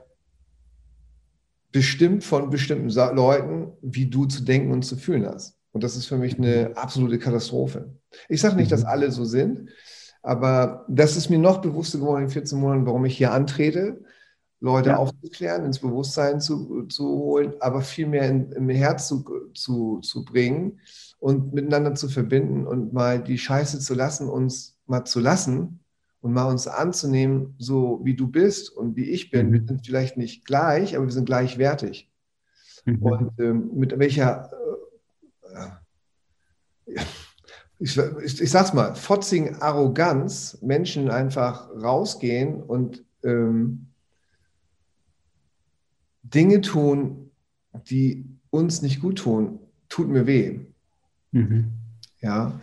bestimmt 1.73 2.23
von 2.23 2.51
bestimmten 2.51 2.91
Leuten, 2.91 3.73
wie 3.81 4.07
du 4.07 4.27
zu 4.27 4.45
denken 4.45 4.73
und 4.73 4.83
zu 4.83 4.97
fühlen 4.97 5.27
hast. 5.27 5.59
Und 5.73 5.83
das 5.83 5.97
ist 5.97 6.07
für 6.07 6.19
mich 6.19 6.39
eine 6.39 6.77
absolute 6.77 7.19
Katastrophe. 7.19 7.95
Ich 8.29 8.43
sage 8.43 8.57
nicht, 8.57 8.71
dass 8.71 8.83
mhm. 8.83 8.89
alle 8.89 9.11
so 9.11 9.25
sind, 9.25 9.71
aber 10.23 10.85
das 10.89 11.17
ist 11.17 11.31
mir 11.31 11.39
noch 11.39 11.63
bewusster 11.63 11.99
geworden 11.99 12.25
in 12.25 12.31
14 12.31 12.61
Monaten, 12.61 12.87
warum 12.87 13.07
ich 13.07 13.17
hier 13.17 13.33
antrete, 13.33 14.05
Leute 14.61 14.91
ja. 14.91 14.97
aufzuklären, 14.97 15.65
ins 15.65 15.79
Bewusstsein 15.79 16.41
zu, 16.41 16.85
zu 16.85 17.07
holen, 17.07 17.55
aber 17.61 17.81
viel 17.81 18.07
mehr 18.07 18.29
in, 18.29 18.53
im 18.53 18.69
Herz 18.69 19.09
zu, 19.09 19.25
zu, 19.55 20.01
zu 20.01 20.25
bringen 20.25 20.81
und 21.27 21.53
miteinander 21.53 21.97
zu 21.97 22.09
verbinden 22.09 22.69
und 22.69 22.93
mal 22.93 23.21
die 23.21 23.37
Scheiße 23.37 23.81
zu 23.81 23.95
lassen, 23.95 24.29
uns 24.29 24.79
mal 24.87 25.05
zu 25.05 25.19
lassen 25.19 25.81
und 26.21 26.33
mal 26.33 26.45
uns 26.45 26.69
anzunehmen, 26.69 27.57
so 27.59 28.01
wie 28.05 28.15
du 28.15 28.29
bist 28.29 28.71
und 28.71 28.95
wie 28.95 29.11
ich 29.11 29.33
bin. 29.33 29.49
Mhm. 29.49 29.53
Wir 29.53 29.67
sind 29.67 29.87
vielleicht 29.87 30.17
nicht 30.17 30.45
gleich, 30.45 30.95
aber 30.95 31.07
wir 31.07 31.13
sind 31.13 31.25
gleichwertig. 31.25 32.09
Mhm. 32.85 33.03
Und 33.03 33.41
ähm, 33.41 33.71
mit 33.75 33.99
welcher 33.99 34.53
äh, 36.87 37.01
ich, 37.81 37.99
ich, 37.99 38.41
ich 38.41 38.51
sag's 38.53 38.73
mal, 38.73 38.95
fotzigen 38.95 39.57
Arroganz 39.57 40.59
Menschen 40.63 41.11
einfach 41.11 41.69
rausgehen 41.71 42.63
und 42.63 43.05
ähm, 43.25 43.89
Dinge 46.23 46.61
tun, 46.61 47.33
die 47.91 48.27
uns 48.51 48.81
nicht 48.81 49.01
gut 49.01 49.19
tun, 49.19 49.59
tut 49.89 50.09
mir 50.09 50.29
weh. 50.29 50.61
Mhm. 51.37 51.73
Ja. 52.21 52.59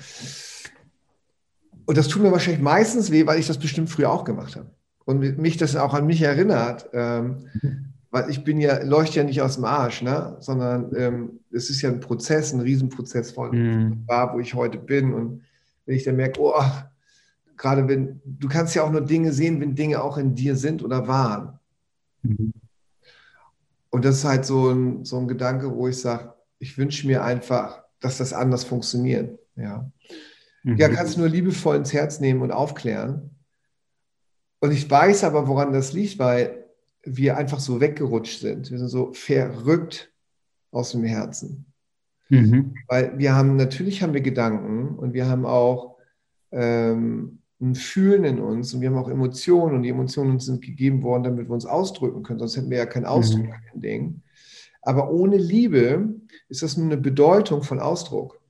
Und 1.86 1.98
das 1.98 2.08
tut 2.08 2.24
mir 2.24 2.32
wahrscheinlich 2.32 2.62
meistens 2.62 3.12
weh, 3.12 3.26
weil 3.26 3.40
ich 3.40 3.48
das 3.48 3.60
bestimmt 3.60 3.90
früher 3.90 4.12
auch 4.12 4.24
gemacht 4.24 4.56
habe. 4.56 4.72
Und 5.06 5.38
mich 5.38 5.58
das 5.58 5.76
auch 5.76 5.94
an 5.94 6.06
mich 6.06 6.22
erinnert, 6.22 6.90
ähm, 6.94 7.50
mhm. 7.62 7.86
weil 8.10 8.30
ich 8.30 8.44
bin 8.44 8.60
ja, 8.60 8.82
leuchte 8.84 9.20
ja 9.20 9.26
nicht 9.26 9.42
aus 9.42 9.56
dem 9.56 9.66
Arsch, 9.66 10.02
ne? 10.02 10.38
sondern 10.40 10.96
ähm, 10.96 11.40
es 11.52 11.70
ist 11.70 11.82
ja 11.82 11.90
ein 11.90 12.00
Prozess, 12.00 12.54
ein 12.54 12.62
Riesenprozess 12.62 13.32
von 13.32 13.52
mhm. 13.52 14.04
war, 14.08 14.34
wo 14.34 14.40
ich 14.40 14.54
heute 14.54 14.78
bin. 14.78 15.14
Und 15.14 15.42
wenn 15.86 15.96
ich 15.96 16.04
dann 16.04 16.16
merke, 16.16 16.40
oh, 16.42 16.64
gerade 17.58 17.88
wenn, 17.88 18.22
du 18.26 18.48
kannst 18.48 18.76
ja 18.76 18.84
auch 18.84 18.92
nur 18.92 19.02
Dinge 19.02 19.34
sehen, 19.34 19.60
wenn 19.60 19.76
Dinge 19.76 20.02
auch 20.02 20.18
in 20.18 20.36
dir 20.36 20.56
sind 20.56 20.84
oder 20.84 21.08
waren. 21.08 21.60
Mhm. 22.24 22.54
Und 23.90 24.06
das 24.06 24.18
ist 24.18 24.26
halt 24.26 24.46
so 24.46 24.70
ein, 24.70 25.04
so 25.04 25.20
ein 25.20 25.28
Gedanke, 25.28 25.76
wo 25.76 25.88
ich 25.88 26.00
sage, 26.00 26.34
ich 26.60 26.78
wünsche 26.78 27.06
mir 27.06 27.24
einfach, 27.24 27.83
dass 28.04 28.18
das 28.18 28.34
anders 28.34 28.66
funktioniert. 28.66 29.40
Ja. 29.56 29.90
Mhm. 30.64 30.78
Ja, 30.78 30.90
kannst 30.90 31.16
du 31.16 31.22
nur 31.22 31.30
liebevoll 31.30 31.78
ins 31.78 31.94
Herz 31.94 32.20
nehmen 32.20 32.42
und 32.42 32.52
aufklären. 32.52 33.32
Und 34.60 34.72
ich 34.72 34.90
weiß 34.90 35.24
aber, 35.24 35.48
woran 35.48 35.74
das 35.74 35.94
liegt, 35.94 36.20
weil 36.20 36.66
wir 37.04 37.38
einfach 37.38 37.60
so 37.60 37.82
weggerutscht 37.82 38.40
sind. 38.40 38.72
Wir 38.72 38.78
sind 38.78 38.90
so 38.90 39.12
verrückt 39.14 40.12
aus 40.72 40.92
dem 40.92 41.04
Herzen. 41.04 41.66
Mhm. 42.30 42.76
Weil 42.88 43.18
wir 43.18 43.36
haben, 43.36 43.56
natürlich 43.56 44.02
haben 44.02 44.14
wir 44.14 44.22
Gedanken 44.22 44.98
und 44.98 45.14
wir 45.14 45.28
haben 45.28 45.46
auch 45.46 45.98
ähm, 46.52 47.40
ein 47.62 47.76
Fühlen 47.76 48.24
in 48.26 48.40
uns 48.40 48.74
und 48.74 48.82
wir 48.82 48.90
haben 48.90 48.98
auch 48.98 49.10
Emotionen 49.10 49.76
und 49.76 49.84
die 49.84 49.90
Emotionen 49.90 50.40
sind 50.40 50.62
gegeben 50.62 51.04
worden, 51.04 51.24
damit 51.24 51.48
wir 51.48 51.54
uns 51.54 51.66
ausdrücken 51.66 52.24
können, 52.24 52.40
sonst 52.40 52.58
hätten 52.58 52.70
wir 52.70 52.78
ja 52.78 52.86
keinen 52.86 53.06
Ausdruck, 53.06 53.46
mhm. 53.46 53.52
kein 53.52 53.82
Ding. 53.82 54.22
Aber 54.86 55.12
ohne 55.12 55.38
Liebe 55.38 56.14
ist 56.50 56.62
das 56.62 56.78
nur 56.78 56.88
eine 56.88 56.98
Bedeutung 56.98 57.64
von 57.64 57.80
Ausdruck. 57.80 58.42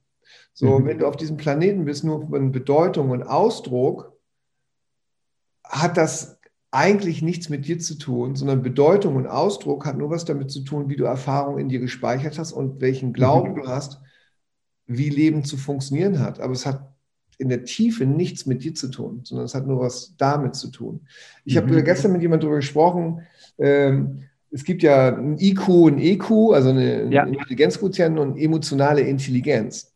So, 0.52 0.78
mhm. 0.78 0.86
wenn 0.86 0.98
du 0.98 1.06
auf 1.06 1.16
diesem 1.16 1.36
Planeten 1.36 1.84
bist, 1.84 2.04
nur 2.04 2.28
von 2.28 2.52
Bedeutung 2.52 3.10
und 3.10 3.22
Ausdruck, 3.22 4.12
hat 5.64 5.96
das 5.96 6.38
eigentlich 6.70 7.22
nichts 7.22 7.48
mit 7.48 7.66
dir 7.66 7.78
zu 7.78 7.96
tun, 7.96 8.34
sondern 8.34 8.62
Bedeutung 8.62 9.14
und 9.14 9.28
Ausdruck 9.28 9.86
hat 9.86 9.96
nur 9.96 10.10
was 10.10 10.24
damit 10.24 10.50
zu 10.50 10.62
tun, 10.62 10.88
wie 10.88 10.96
du 10.96 11.04
Erfahrung 11.04 11.58
in 11.58 11.68
dir 11.68 11.78
gespeichert 11.78 12.38
hast 12.38 12.52
und 12.52 12.80
welchen 12.80 13.12
Glauben 13.12 13.52
mhm. 13.52 13.62
du 13.62 13.68
hast, 13.68 14.00
wie 14.86 15.08
Leben 15.08 15.44
zu 15.44 15.56
funktionieren 15.56 16.18
hat. 16.18 16.40
Aber 16.40 16.52
es 16.52 16.66
hat 16.66 16.92
in 17.38 17.48
der 17.48 17.64
Tiefe 17.64 18.06
nichts 18.06 18.46
mit 18.46 18.64
dir 18.64 18.74
zu 18.74 18.88
tun, 18.88 19.20
sondern 19.24 19.46
es 19.46 19.54
hat 19.54 19.66
nur 19.66 19.80
was 19.80 20.14
damit 20.16 20.54
zu 20.56 20.68
tun. 20.68 21.06
Ich 21.44 21.54
mhm. 21.54 21.58
habe 21.60 21.82
gestern 21.82 22.12
mit 22.12 22.22
jemandem 22.22 22.48
darüber 22.48 22.60
gesprochen, 22.60 23.22
ähm, 23.58 24.24
es 24.54 24.62
gibt 24.62 24.84
ja 24.84 25.08
ein 25.08 25.36
IQ 25.36 25.68
und 25.68 25.98
EQ, 25.98 26.52
also 26.52 26.68
eine 26.70 27.12
ja. 27.12 27.24
Intelligenzquotient 27.24 28.20
und 28.20 28.38
emotionale 28.38 29.00
Intelligenz. 29.00 29.92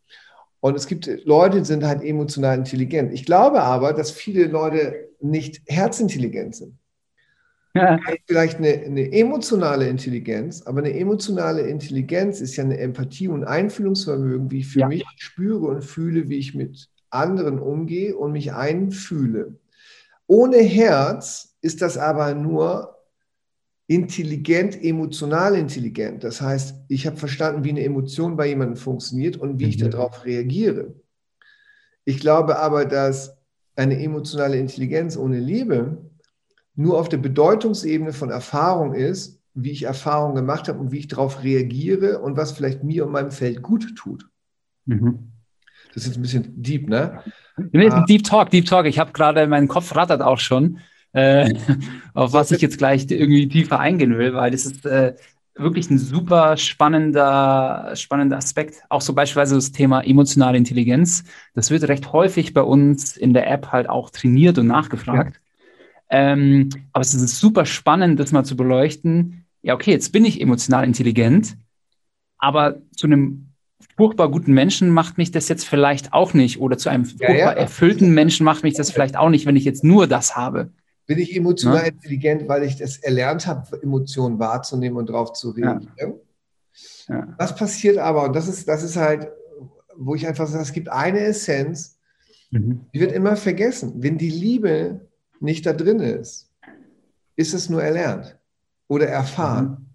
Und 0.58 0.74
es 0.74 0.88
gibt 0.88 1.08
Leute, 1.24 1.58
die 1.58 1.64
sind 1.64 1.84
halt 1.84 2.02
emotional 2.02 2.58
intelligent. 2.58 3.12
Ich 3.12 3.24
glaube 3.24 3.62
aber, 3.62 3.92
dass 3.92 4.10
viele 4.10 4.46
Leute 4.46 5.10
nicht 5.20 5.62
herzintelligent 5.66 6.56
sind. 6.56 6.76
Ja. 7.74 8.00
Vielleicht 8.26 8.58
eine, 8.58 8.70
eine, 8.70 9.12
emotionale 9.12 9.86
Intelligenz, 9.86 10.62
aber 10.62 10.80
eine 10.80 10.98
emotionale 10.98 11.62
Intelligenz 11.62 12.40
ist 12.40 12.56
ja 12.56 12.64
eine 12.64 12.78
Empathie 12.78 13.28
und 13.28 13.44
Einfühlungsvermögen, 13.44 14.50
wie 14.50 14.58
ich 14.58 14.66
für 14.66 14.80
ja. 14.80 14.88
mich 14.88 15.04
spüre 15.18 15.66
und 15.66 15.84
fühle, 15.84 16.28
wie 16.28 16.38
ich 16.38 16.56
mit 16.56 16.88
anderen 17.10 17.60
umgehe 17.60 18.16
und 18.16 18.32
mich 18.32 18.52
einfühle. 18.52 19.54
Ohne 20.26 20.56
Herz 20.56 21.56
ist 21.60 21.80
das 21.80 21.96
aber 21.96 22.34
nur 22.34 22.97
intelligent, 23.88 24.80
emotional 24.84 25.56
intelligent. 25.56 26.22
Das 26.22 26.40
heißt, 26.40 26.76
ich 26.88 27.06
habe 27.06 27.16
verstanden, 27.16 27.64
wie 27.64 27.70
eine 27.70 27.82
Emotion 27.82 28.36
bei 28.36 28.46
jemandem 28.46 28.76
funktioniert 28.76 29.38
und 29.38 29.58
wie 29.58 29.64
mhm. 29.64 29.70
ich 29.70 29.76
darauf 29.78 30.24
reagiere. 30.24 30.94
Ich 32.04 32.20
glaube 32.20 32.58
aber, 32.58 32.84
dass 32.84 33.36
eine 33.76 34.00
emotionale 34.00 34.58
Intelligenz 34.58 35.16
ohne 35.16 35.38
Liebe 35.38 35.98
nur 36.74 36.98
auf 36.98 37.08
der 37.08 37.16
Bedeutungsebene 37.16 38.12
von 38.12 38.30
Erfahrung 38.30 38.94
ist, 38.94 39.40
wie 39.54 39.70
ich 39.70 39.84
Erfahrungen 39.84 40.36
gemacht 40.36 40.68
habe 40.68 40.78
und 40.78 40.92
wie 40.92 40.98
ich 40.98 41.08
darauf 41.08 41.42
reagiere 41.42 42.20
und 42.20 42.36
was 42.36 42.52
vielleicht 42.52 42.84
mir 42.84 43.06
und 43.06 43.12
meinem 43.12 43.30
Feld 43.30 43.62
gut 43.62 43.96
tut. 43.96 44.28
Mhm. 44.84 45.32
Das 45.94 46.02
ist 46.02 46.08
jetzt 46.08 46.18
ein 46.18 46.22
bisschen 46.22 46.62
deep, 46.62 46.88
ne? 46.88 47.22
Ah. 47.56 48.04
Deep 48.04 48.22
Talk, 48.22 48.50
Deep 48.50 48.66
Talk. 48.66 48.86
Ich 48.86 48.98
habe 48.98 49.12
gerade, 49.12 49.46
mein 49.46 49.66
Kopf 49.66 49.96
rattert 49.96 50.22
auch 50.22 50.38
schon 50.38 50.78
äh, 51.18 51.54
auf 52.14 52.32
was 52.32 52.50
ich 52.50 52.60
jetzt 52.60 52.78
gleich 52.78 53.10
irgendwie 53.10 53.48
tiefer 53.48 53.80
eingehen 53.80 54.16
will, 54.16 54.34
weil 54.34 54.50
das 54.50 54.66
ist 54.66 54.86
äh, 54.86 55.14
wirklich 55.54 55.90
ein 55.90 55.98
super 55.98 56.56
spannender, 56.56 57.92
spannender 57.94 58.36
Aspekt. 58.36 58.82
Auch 58.88 59.00
so 59.00 59.12
beispielsweise 59.12 59.56
das 59.56 59.72
Thema 59.72 60.00
emotionale 60.02 60.56
Intelligenz. 60.56 61.24
Das 61.54 61.70
wird 61.70 61.88
recht 61.88 62.12
häufig 62.12 62.54
bei 62.54 62.62
uns 62.62 63.16
in 63.16 63.34
der 63.34 63.50
App 63.50 63.72
halt 63.72 63.88
auch 63.88 64.10
trainiert 64.10 64.58
und 64.58 64.68
nachgefragt. 64.68 65.40
Ja. 66.10 66.32
Ähm, 66.32 66.70
aber 66.92 67.02
es 67.02 67.14
ist 67.14 67.38
super 67.38 67.66
spannend, 67.66 68.18
das 68.18 68.32
mal 68.32 68.44
zu 68.44 68.56
beleuchten. 68.56 69.44
Ja, 69.62 69.74
okay, 69.74 69.90
jetzt 69.90 70.12
bin 70.12 70.24
ich 70.24 70.40
emotional 70.40 70.84
intelligent, 70.84 71.56
aber 72.38 72.76
zu 72.96 73.06
einem 73.06 73.48
furchtbar 73.96 74.30
guten 74.30 74.52
Menschen 74.52 74.90
macht 74.90 75.18
mich 75.18 75.32
das 75.32 75.48
jetzt 75.48 75.64
vielleicht 75.64 76.12
auch 76.12 76.32
nicht. 76.32 76.60
Oder 76.60 76.78
zu 76.78 76.88
einem 76.88 77.04
furchtbar 77.04 77.30
ja, 77.30 77.36
ja. 77.36 77.52
erfüllten 77.52 78.14
Menschen 78.14 78.44
macht 78.44 78.62
mich 78.62 78.74
das 78.74 78.90
vielleicht 78.90 79.16
auch 79.16 79.28
nicht, 79.28 79.44
wenn 79.44 79.56
ich 79.56 79.64
jetzt 79.64 79.84
nur 79.84 80.06
das 80.06 80.36
habe. 80.36 80.70
Bin 81.08 81.18
ich 81.18 81.34
emotional 81.34 81.78
ja. 81.78 81.88
intelligent, 81.88 82.48
weil 82.48 82.64
ich 82.64 82.76
das 82.76 82.98
erlernt 82.98 83.46
habe, 83.46 83.82
Emotionen 83.82 84.38
wahrzunehmen 84.38 84.98
und 84.98 85.08
darauf 85.08 85.32
zu 85.32 85.50
reagieren? 85.50 85.92
Ja. 85.96 86.12
Ja. 87.08 87.34
Was 87.38 87.56
passiert 87.56 87.96
aber, 87.96 88.24
und 88.24 88.36
das 88.36 88.46
ist, 88.46 88.68
das 88.68 88.82
ist 88.82 88.96
halt, 88.96 89.28
wo 89.96 90.14
ich 90.14 90.26
einfach 90.28 90.46
sage, 90.46 90.62
es 90.62 90.72
gibt 90.72 90.90
eine 90.90 91.20
Essenz, 91.20 91.98
mhm. 92.50 92.82
die 92.94 93.00
wird 93.00 93.12
immer 93.12 93.36
vergessen. 93.36 93.94
Wenn 93.96 94.18
die 94.18 94.30
Liebe 94.30 95.00
nicht 95.40 95.64
da 95.64 95.72
drin 95.72 96.00
ist, 96.00 96.52
ist 97.36 97.54
es 97.54 97.70
nur 97.70 97.82
erlernt 97.82 98.36
oder 98.86 99.06
erfahren. 99.08 99.86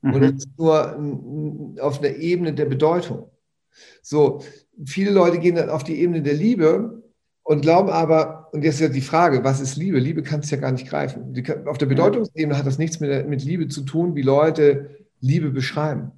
Mhm. 0.00 0.14
Oder 0.14 0.34
ist 0.34 0.48
nur 0.56 1.76
auf 1.80 1.98
einer 1.98 2.16
Ebene 2.16 2.54
der 2.54 2.64
Bedeutung. 2.64 3.30
So, 4.00 4.42
viele 4.86 5.10
Leute 5.10 5.38
gehen 5.38 5.56
dann 5.56 5.68
auf 5.68 5.84
die 5.84 6.00
Ebene 6.00 6.22
der 6.22 6.34
Liebe 6.34 7.01
und 7.44 7.62
glauben 7.62 7.90
aber, 7.90 8.48
und 8.52 8.62
jetzt 8.62 8.74
ist 8.74 8.80
ja 8.80 8.88
die 8.88 9.00
Frage, 9.00 9.42
was 9.44 9.60
ist 9.60 9.76
Liebe? 9.76 9.98
Liebe 9.98 10.22
kannst 10.22 10.50
du 10.50 10.56
ja 10.56 10.60
gar 10.60 10.72
nicht 10.72 10.88
greifen. 10.88 11.32
Kann, 11.42 11.66
auf 11.66 11.78
der 11.78 11.86
Bedeutungsebene 11.86 12.56
hat 12.56 12.66
das 12.66 12.78
nichts 12.78 13.00
mit, 13.00 13.28
mit 13.28 13.44
Liebe 13.44 13.68
zu 13.68 13.82
tun, 13.82 14.14
wie 14.14 14.22
Leute 14.22 14.90
Liebe 15.20 15.50
beschreiben. 15.50 16.12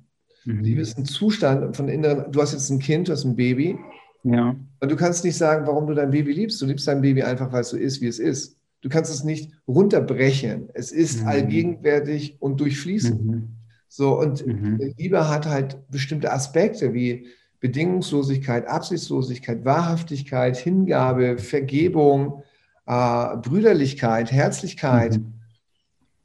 Mhm. 0.45 0.61
Liebe 0.61 0.81
ist 0.83 0.99
ein 0.99 1.07
Zustand 1.07 1.76
von 1.76 1.88
inneren, 1.88 2.31
du 2.31 2.43
hast 2.43 2.52
jetzt 2.52 2.71
ein 2.71 2.78
Kind, 2.78 3.09
du 3.09 3.12
hast 3.12 3.25
ein 3.25 3.37
Baby. 3.37 3.78
Ja. 4.23 4.57
Und 4.81 4.90
du 4.90 4.97
kannst 4.97 5.25
nicht 5.25 5.37
sagen, 5.37 5.66
warum 5.66 5.87
du 5.87 5.95
dein 5.95 6.11
Baby 6.11 6.33
liebst. 6.33 6.61
Du 6.61 6.66
liebst 6.66 6.87
dein 6.88 7.00
Baby 7.00 7.23
einfach, 7.23 7.52
weil 7.52 7.62
es 7.62 7.71
so 7.71 7.76
ist, 7.76 8.00
wie 8.00 8.09
es 8.09 8.19
ist. 8.19 8.59
Du 8.83 8.90
kannst 8.90 9.11
es 9.11 9.25
nicht 9.25 9.52
runterbrechen. 9.66 10.69
Es 10.75 10.93
ist 10.93 11.23
mhm. 11.23 11.28
allgegenwärtig 11.28 12.37
und 12.40 12.61
durchfließend. 12.61 13.25
Mhm. 13.25 13.49
So, 13.88 14.19
und 14.19 14.47
mhm. 14.47 14.93
Liebe 14.99 15.28
hat 15.28 15.47
halt 15.47 15.78
bestimmte 15.90 16.33
Aspekte 16.33 16.93
wie 16.93 17.28
Bedingungslosigkeit, 17.64 18.68
Absichtslosigkeit, 18.68 19.64
Wahrhaftigkeit, 19.64 20.59
Hingabe, 20.59 21.38
Vergebung, 21.38 22.42
äh, 22.87 23.37
Brüderlichkeit, 23.38 24.30
Herzlichkeit. 24.30 25.16
Mhm. 25.16 25.33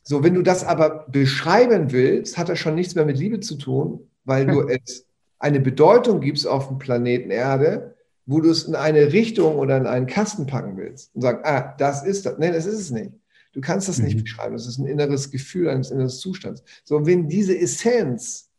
So, 0.03 0.21
wenn 0.21 0.33
du 0.33 0.41
das 0.41 0.65
aber 0.65 1.05
beschreiben 1.07 1.93
willst, 1.93 2.37
hat 2.37 2.49
das 2.49 2.59
schon 2.59 2.75
nichts 2.75 2.93
mehr 2.93 3.05
mit 3.05 3.17
Liebe 3.17 3.39
zu 3.39 3.55
tun, 3.55 4.01
weil 4.25 4.47
du 4.47 4.67
es 4.67 5.05
eine 5.39 5.61
Bedeutung 5.61 6.19
gibst 6.19 6.45
auf 6.45 6.67
dem 6.67 6.77
Planeten 6.77 7.31
Erde, 7.31 7.95
wo 8.25 8.41
du 8.41 8.49
es 8.49 8.65
in 8.65 8.75
eine 8.75 9.13
Richtung 9.13 9.55
oder 9.55 9.77
in 9.77 9.87
einen 9.87 10.07
Kasten 10.07 10.45
packen 10.45 10.75
willst 10.75 11.15
und 11.15 11.21
sagst, 11.21 11.45
ah, 11.45 11.73
das 11.77 12.03
ist 12.03 12.25
das. 12.25 12.37
Nein, 12.37 12.51
das 12.51 12.65
ist 12.65 12.81
es 12.81 12.91
nicht. 12.91 13.13
Du 13.53 13.61
kannst 13.61 13.87
das 13.87 13.99
mhm. 13.99 14.05
nicht 14.07 14.21
beschreiben. 14.21 14.55
Das 14.55 14.67
ist 14.67 14.77
ein 14.77 14.87
inneres 14.87 15.31
Gefühl 15.31 15.69
eines 15.69 15.89
inneren 15.89 16.09
Zustands. 16.09 16.63
So, 16.83 17.05
wenn 17.05 17.29
diese 17.29 17.57
Essenz 17.57 18.49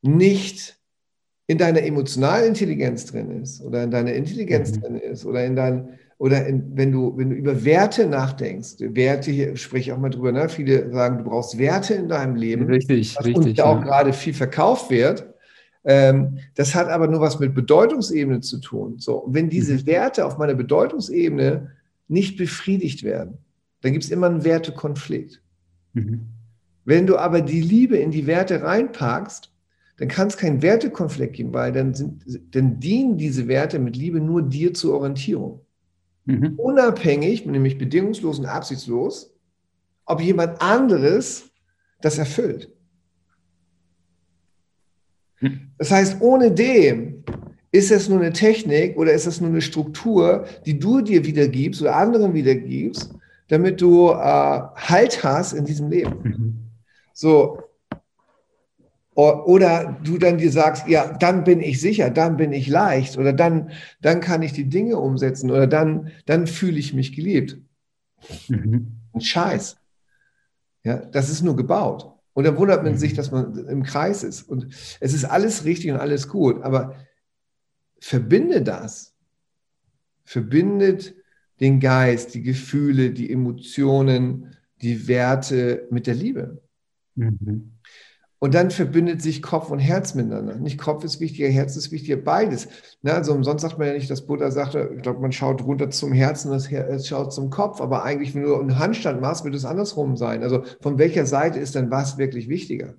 nicht 0.00 0.79
in 1.50 1.58
deiner 1.58 1.82
emotionalen 1.82 2.50
Intelligenz 2.50 3.06
drin 3.06 3.42
ist 3.42 3.60
oder 3.60 3.82
in 3.82 3.90
deiner 3.90 4.12
Intelligenz 4.12 4.76
mhm. 4.76 4.80
drin 4.82 4.96
ist 5.00 5.26
oder 5.26 5.44
in 5.44 5.56
dein, 5.56 5.88
oder 6.16 6.46
in, 6.46 6.76
wenn 6.76 6.92
du, 6.92 7.16
wenn 7.16 7.30
du 7.30 7.34
über 7.34 7.64
Werte 7.64 8.06
nachdenkst, 8.06 8.76
Werte 8.78 9.32
hier 9.32 9.56
spreche 9.56 9.90
ich 9.90 9.92
auch 9.92 9.98
mal 9.98 10.10
drüber, 10.10 10.30
ne? 10.30 10.48
viele 10.48 10.88
sagen, 10.92 11.18
du 11.18 11.24
brauchst 11.24 11.58
Werte 11.58 11.94
in 11.94 12.08
deinem 12.08 12.36
Leben. 12.36 12.66
Richtig, 12.66 13.16
was 13.18 13.26
richtig. 13.26 13.46
Und 13.46 13.58
ja. 13.58 13.64
auch 13.64 13.82
gerade 13.82 14.12
viel 14.12 14.32
verkauft 14.32 14.90
wird. 14.90 15.28
Ähm, 15.82 16.38
das 16.54 16.76
hat 16.76 16.88
aber 16.88 17.08
nur 17.08 17.20
was 17.20 17.40
mit 17.40 17.52
Bedeutungsebene 17.52 18.42
zu 18.42 18.60
tun. 18.60 18.98
So, 18.98 19.26
wenn 19.26 19.50
diese 19.50 19.74
mhm. 19.74 19.86
Werte 19.86 20.26
auf 20.26 20.38
meiner 20.38 20.54
Bedeutungsebene 20.54 21.72
nicht 22.06 22.36
befriedigt 22.36 23.02
werden, 23.02 23.38
dann 23.80 23.90
gibt 23.90 24.04
es 24.04 24.10
immer 24.10 24.28
einen 24.28 24.44
Wertekonflikt. 24.44 25.42
Mhm. 25.94 26.28
Wenn 26.84 27.08
du 27.08 27.16
aber 27.16 27.40
die 27.40 27.60
Liebe 27.60 27.96
in 27.96 28.12
die 28.12 28.28
Werte 28.28 28.62
reinpackst, 28.62 29.49
dann 30.00 30.08
kann 30.08 30.28
es 30.28 30.38
keinen 30.38 30.62
Wertekonflikt 30.62 31.34
geben, 31.34 31.52
weil 31.52 31.72
dann, 31.72 31.92
sind, 31.92 32.24
dann 32.54 32.80
dienen 32.80 33.18
diese 33.18 33.48
Werte 33.48 33.78
mit 33.78 33.96
Liebe 33.96 34.18
nur 34.18 34.40
dir 34.40 34.72
zur 34.72 34.94
Orientierung. 34.94 35.60
Mhm. 36.24 36.54
Unabhängig, 36.56 37.44
nämlich 37.44 37.76
bedingungslos 37.76 38.38
und 38.38 38.46
absichtslos, 38.46 39.30
ob 40.06 40.22
jemand 40.22 40.62
anderes 40.62 41.50
das 42.00 42.16
erfüllt. 42.16 42.72
Hm. 45.34 45.70
Das 45.76 45.90
heißt, 45.90 46.22
ohne 46.22 46.50
dem 46.50 47.22
ist 47.70 47.90
es 47.90 48.08
nur 48.08 48.20
eine 48.20 48.32
Technik 48.32 48.96
oder 48.96 49.12
ist 49.12 49.26
es 49.26 49.42
nur 49.42 49.50
eine 49.50 49.60
Struktur, 49.60 50.46
die 50.64 50.78
du 50.78 51.02
dir 51.02 51.26
wiedergibst 51.26 51.82
oder 51.82 51.94
anderen 51.94 52.32
wiedergibst, 52.32 53.14
damit 53.48 53.82
du 53.82 54.08
äh, 54.08 54.14
Halt 54.14 55.22
hast 55.22 55.52
in 55.52 55.66
diesem 55.66 55.90
Leben. 55.90 56.16
Mhm. 56.22 56.58
So. 57.12 57.64
Oder 59.20 59.98
du 60.04 60.18
dann 60.18 60.38
dir 60.38 60.52
sagst, 60.52 60.88
ja, 60.88 61.12
dann 61.18 61.44
bin 61.44 61.60
ich 61.60 61.80
sicher, 61.80 62.10
dann 62.10 62.36
bin 62.36 62.52
ich 62.52 62.68
leicht 62.68 63.18
oder 63.18 63.32
dann, 63.32 63.70
dann 64.00 64.20
kann 64.20 64.42
ich 64.42 64.52
die 64.52 64.68
Dinge 64.68 64.98
umsetzen 64.98 65.50
oder 65.50 65.66
dann, 65.66 66.10
dann 66.26 66.46
fühle 66.46 66.78
ich 66.78 66.94
mich 66.94 67.14
geliebt. 67.14 67.58
Mhm. 68.48 69.00
Ein 69.12 69.20
Scheiß. 69.20 69.76
Ja, 70.84 70.96
das 70.96 71.28
ist 71.28 71.42
nur 71.42 71.56
gebaut. 71.56 72.10
Und 72.32 72.44
dann 72.44 72.56
wundert 72.56 72.84
man 72.84 72.96
sich, 72.96 73.12
mhm. 73.12 73.16
dass 73.16 73.30
man 73.30 73.66
im 73.68 73.82
Kreis 73.82 74.22
ist. 74.22 74.42
Und 74.42 74.68
es 75.00 75.12
ist 75.12 75.24
alles 75.24 75.64
richtig 75.64 75.90
und 75.90 75.98
alles 75.98 76.28
gut. 76.28 76.62
Aber 76.62 76.94
verbinde 78.00 78.62
das. 78.62 79.14
Verbindet 80.24 81.14
den 81.58 81.80
Geist, 81.80 82.34
die 82.34 82.42
Gefühle, 82.42 83.10
die 83.10 83.30
Emotionen, 83.30 84.56
die 84.80 85.08
Werte 85.08 85.86
mit 85.90 86.06
der 86.06 86.14
Liebe. 86.14 86.62
Mhm. 87.16 87.72
Und 88.42 88.54
dann 88.54 88.70
verbindet 88.70 89.20
sich 89.20 89.42
Kopf 89.42 89.70
und 89.70 89.80
Herz 89.80 90.14
miteinander. 90.14 90.54
Nicht 90.56 90.78
Kopf 90.78 91.04
ist 91.04 91.20
wichtiger, 91.20 91.48
Herz 91.48 91.76
ist 91.76 91.92
wichtiger, 91.92 92.16
beides. 92.16 92.68
Na, 93.02 93.12
also 93.12 93.34
umsonst 93.34 93.60
sagt 93.60 93.78
man 93.78 93.88
ja 93.88 93.92
nicht, 93.92 94.10
dass 94.10 94.26
Buddha 94.26 94.50
sagte, 94.50 94.94
ich 94.96 95.02
glaube, 95.02 95.20
man 95.20 95.30
schaut 95.30 95.62
runter 95.62 95.90
zum 95.90 96.12
Herzen, 96.12 96.50
das 96.50 96.70
Herz 96.70 97.06
schaut 97.06 97.34
zum 97.34 97.50
Kopf. 97.50 97.82
Aber 97.82 98.02
eigentlich, 98.02 98.34
wenn 98.34 98.44
du 98.44 98.56
einen 98.56 98.78
Handstand 98.78 99.20
machst, 99.20 99.44
wird 99.44 99.54
es 99.54 99.66
andersrum 99.66 100.16
sein. 100.16 100.42
Also 100.42 100.64
von 100.80 100.96
welcher 100.96 101.26
Seite 101.26 101.58
ist 101.58 101.74
denn 101.74 101.90
was 101.90 102.16
wirklich 102.16 102.48
wichtiger? 102.48 102.94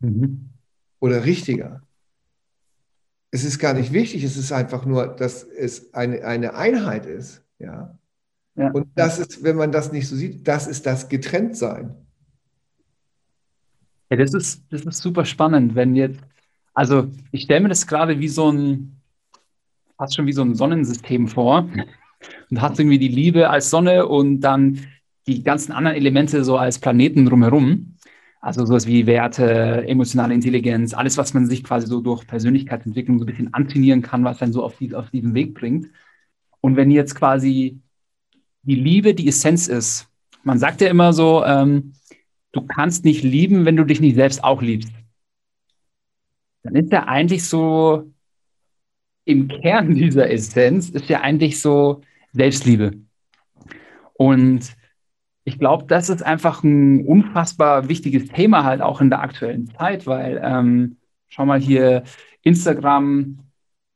Mhm. 0.00 0.50
Oder 0.98 1.24
richtiger? 1.24 1.82
Es 3.30 3.44
ist 3.44 3.60
gar 3.60 3.74
nicht 3.74 3.92
wichtig, 3.92 4.24
es 4.24 4.36
ist 4.36 4.50
einfach 4.50 4.86
nur, 4.86 5.06
dass 5.06 5.44
es 5.44 5.94
eine, 5.94 6.24
eine 6.24 6.54
Einheit 6.54 7.06
ist. 7.06 7.44
Ja. 7.60 7.96
Ja. 8.56 8.72
Und 8.72 8.88
das 8.96 9.20
ist, 9.20 9.44
wenn 9.44 9.54
man 9.54 9.70
das 9.70 9.92
nicht 9.92 10.08
so 10.08 10.16
sieht, 10.16 10.48
das 10.48 10.66
ist 10.66 10.84
das 10.84 11.08
Getrenntsein. 11.08 11.94
Ja, 14.10 14.16
das 14.16 14.34
ist, 14.34 14.64
das 14.70 14.82
ist 14.82 15.02
super 15.02 15.24
spannend, 15.24 15.74
wenn 15.74 15.94
jetzt, 15.94 16.20
also 16.74 17.08
ich 17.32 17.42
stelle 17.42 17.60
mir 17.60 17.68
das 17.68 17.86
gerade 17.86 18.18
wie 18.18 18.28
so 18.28 18.50
ein, 18.50 19.00
fast 19.96 20.16
schon 20.16 20.26
wie 20.26 20.32
so 20.32 20.42
ein 20.42 20.54
Sonnensystem 20.54 21.28
vor. 21.28 21.68
Und 22.50 22.60
hast 22.60 22.78
irgendwie 22.78 22.98
die 22.98 23.08
Liebe 23.08 23.48
als 23.48 23.70
Sonne 23.70 24.06
und 24.06 24.40
dann 24.40 24.80
die 25.26 25.42
ganzen 25.42 25.72
anderen 25.72 25.96
Elemente 25.96 26.44
so 26.44 26.58
als 26.58 26.78
Planeten 26.78 27.24
drumherum. 27.24 27.96
Also 28.42 28.66
sowas 28.66 28.86
wie 28.86 29.06
Werte, 29.06 29.86
emotionale 29.86 30.34
Intelligenz, 30.34 30.92
alles, 30.94 31.16
was 31.18 31.34
man 31.34 31.46
sich 31.46 31.62
quasi 31.62 31.86
so 31.86 32.00
durch 32.00 32.26
Persönlichkeitsentwicklung 32.26 33.18
so 33.18 33.24
ein 33.24 33.26
bisschen 33.26 33.54
antrainieren 33.54 34.02
kann, 34.02 34.24
was 34.24 34.38
dann 34.38 34.52
so 34.52 34.64
auf, 34.64 34.76
die, 34.78 34.94
auf 34.94 35.10
diesen 35.10 35.34
Weg 35.34 35.54
bringt. 35.54 35.88
Und 36.60 36.76
wenn 36.76 36.90
jetzt 36.90 37.14
quasi 37.14 37.80
die 38.62 38.74
Liebe 38.74 39.14
die 39.14 39.28
Essenz 39.28 39.68
ist. 39.68 40.08
Man 40.42 40.58
sagt 40.58 40.80
ja 40.80 40.88
immer 40.88 41.12
so, 41.12 41.44
ähm, 41.44 41.92
du 42.52 42.62
kannst 42.62 43.04
nicht 43.04 43.22
lieben, 43.22 43.64
wenn 43.64 43.76
du 43.76 43.84
dich 43.84 44.00
nicht 44.00 44.16
selbst 44.16 44.42
auch 44.42 44.62
liebst. 44.62 44.92
Dann 46.62 46.76
ist 46.76 46.92
ja 46.92 47.04
eigentlich 47.04 47.44
so, 47.44 48.10
im 49.24 49.48
Kern 49.48 49.94
dieser 49.94 50.30
Essenz 50.30 50.90
ist 50.90 51.08
ja 51.08 51.20
eigentlich 51.20 51.60
so 51.60 52.02
Selbstliebe. 52.32 52.92
Und 54.14 54.76
ich 55.44 55.58
glaube, 55.58 55.86
das 55.86 56.10
ist 56.10 56.22
einfach 56.22 56.62
ein 56.62 57.06
unfassbar 57.06 57.88
wichtiges 57.88 58.28
Thema 58.28 58.64
halt 58.64 58.82
auch 58.82 59.00
in 59.00 59.10
der 59.10 59.20
aktuellen 59.20 59.66
Zeit, 59.66 60.06
weil 60.06 60.40
ähm, 60.44 60.96
schau 61.28 61.46
mal 61.46 61.58
hier, 61.58 62.04
Instagram, 62.42 63.38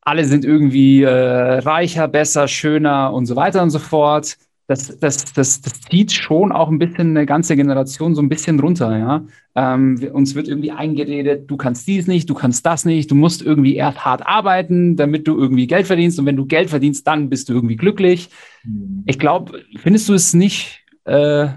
alle 0.00 0.24
sind 0.24 0.44
irgendwie 0.44 1.02
äh, 1.02 1.58
reicher, 1.58 2.08
besser, 2.08 2.48
schöner 2.48 3.12
und 3.12 3.26
so 3.26 3.36
weiter 3.36 3.62
und 3.62 3.70
so 3.70 3.78
fort 3.78 4.36
das, 4.66 4.98
das, 4.98 5.32
das, 5.34 5.60
das 5.60 5.80
zieht 5.82 6.12
schon 6.12 6.50
auch 6.50 6.70
ein 6.70 6.78
bisschen 6.78 7.10
eine 7.10 7.26
ganze 7.26 7.54
Generation 7.54 8.14
so 8.14 8.22
ein 8.22 8.28
bisschen 8.28 8.58
runter, 8.60 8.96
ja. 8.96 9.26
Ähm, 9.54 10.00
uns 10.12 10.34
wird 10.34 10.48
irgendwie 10.48 10.72
eingeredet, 10.72 11.50
du 11.50 11.56
kannst 11.56 11.86
dies 11.86 12.06
nicht, 12.06 12.30
du 12.30 12.34
kannst 12.34 12.64
das 12.64 12.84
nicht, 12.84 13.10
du 13.10 13.14
musst 13.14 13.42
irgendwie 13.42 13.76
erst 13.76 14.04
hart 14.04 14.26
arbeiten, 14.26 14.96
damit 14.96 15.28
du 15.28 15.38
irgendwie 15.38 15.66
Geld 15.66 15.86
verdienst 15.86 16.18
und 16.18 16.26
wenn 16.26 16.36
du 16.36 16.46
Geld 16.46 16.70
verdienst, 16.70 17.06
dann 17.06 17.28
bist 17.28 17.48
du 17.48 17.52
irgendwie 17.52 17.76
glücklich. 17.76 18.30
Mhm. 18.64 19.02
Ich 19.06 19.18
glaube, 19.18 19.62
findest 19.76 20.08
du 20.08 20.14
es 20.14 20.32
nicht 20.32 20.84
äh, 21.04 21.48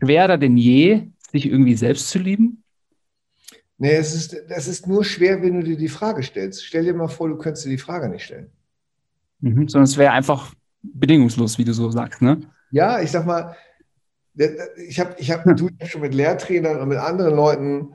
schwerer 0.00 0.36
denn 0.36 0.56
je, 0.56 1.08
sich 1.30 1.46
irgendwie 1.46 1.76
selbst 1.76 2.10
zu 2.10 2.18
lieben? 2.18 2.62
Nee, 3.78 3.92
es 3.92 4.14
ist, 4.14 4.34
es 4.34 4.68
ist 4.68 4.86
nur 4.86 5.04
schwer, 5.04 5.42
wenn 5.42 5.60
du 5.60 5.62
dir 5.62 5.76
die 5.76 5.88
Frage 5.88 6.22
stellst. 6.22 6.64
Stell 6.64 6.84
dir 6.84 6.94
mal 6.94 7.08
vor, 7.08 7.28
du 7.28 7.36
könntest 7.36 7.66
dir 7.66 7.70
die 7.70 7.78
Frage 7.78 8.08
nicht 8.08 8.24
stellen. 8.24 8.50
Mhm, 9.40 9.68
sondern 9.68 9.84
es 9.84 9.98
wäre 9.98 10.12
einfach 10.12 10.54
bedingungslos, 10.82 11.58
wie 11.58 11.64
du 11.64 11.74
so 11.74 11.90
sagst, 11.90 12.22
ne? 12.22 12.40
Ja, 12.76 13.00
ich 13.00 13.10
sag 13.10 13.24
mal, 13.24 13.56
ich 14.34 15.00
habe 15.00 15.14
ich 15.16 15.30
hab, 15.30 15.44
du 15.56 15.70
hab 15.80 15.88
schon 15.88 16.02
mit 16.02 16.14
Lehrtrainern 16.14 16.78
und 16.78 16.88
mit 16.88 16.98
anderen 16.98 17.34
Leuten 17.34 17.94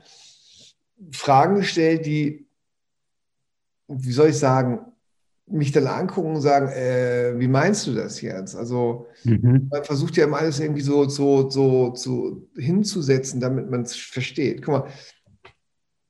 Fragen 1.12 1.54
gestellt, 1.54 2.04
die, 2.04 2.48
wie 3.86 4.10
soll 4.10 4.30
ich 4.30 4.38
sagen, 4.38 4.80
mich 5.46 5.70
dann 5.70 5.86
angucken 5.86 6.34
und 6.34 6.40
sagen, 6.40 6.68
äh, 6.68 7.38
wie 7.38 7.46
meinst 7.46 7.86
du 7.86 7.94
das 7.94 8.20
jetzt? 8.22 8.56
Also 8.56 9.06
mhm. 9.22 9.68
man 9.70 9.84
versucht 9.84 10.16
ja 10.16 10.24
immer 10.24 10.38
alles 10.38 10.58
irgendwie 10.58 10.80
so, 10.80 11.08
so, 11.08 11.48
so, 11.48 11.94
so 11.94 12.48
hinzusetzen, 12.56 13.40
damit 13.40 13.70
man 13.70 13.82
es 13.82 13.94
versteht. 13.94 14.62
Guck 14.62 14.74
mal, 14.74 14.88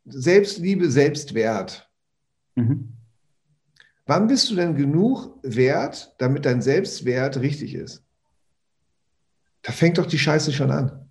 Selbstliebe, 0.06 0.90
Selbstwert. 0.90 1.90
Mhm. 2.54 2.94
Wann 4.06 4.28
bist 4.28 4.50
du 4.50 4.54
denn 4.54 4.74
genug 4.76 5.38
wert, 5.42 6.14
damit 6.18 6.46
dein 6.46 6.62
Selbstwert 6.62 7.38
richtig 7.40 7.74
ist? 7.74 8.02
Da 9.62 9.72
fängt 9.72 9.98
doch 9.98 10.06
die 10.06 10.18
Scheiße 10.18 10.52
schon 10.52 10.70
an. 10.70 11.10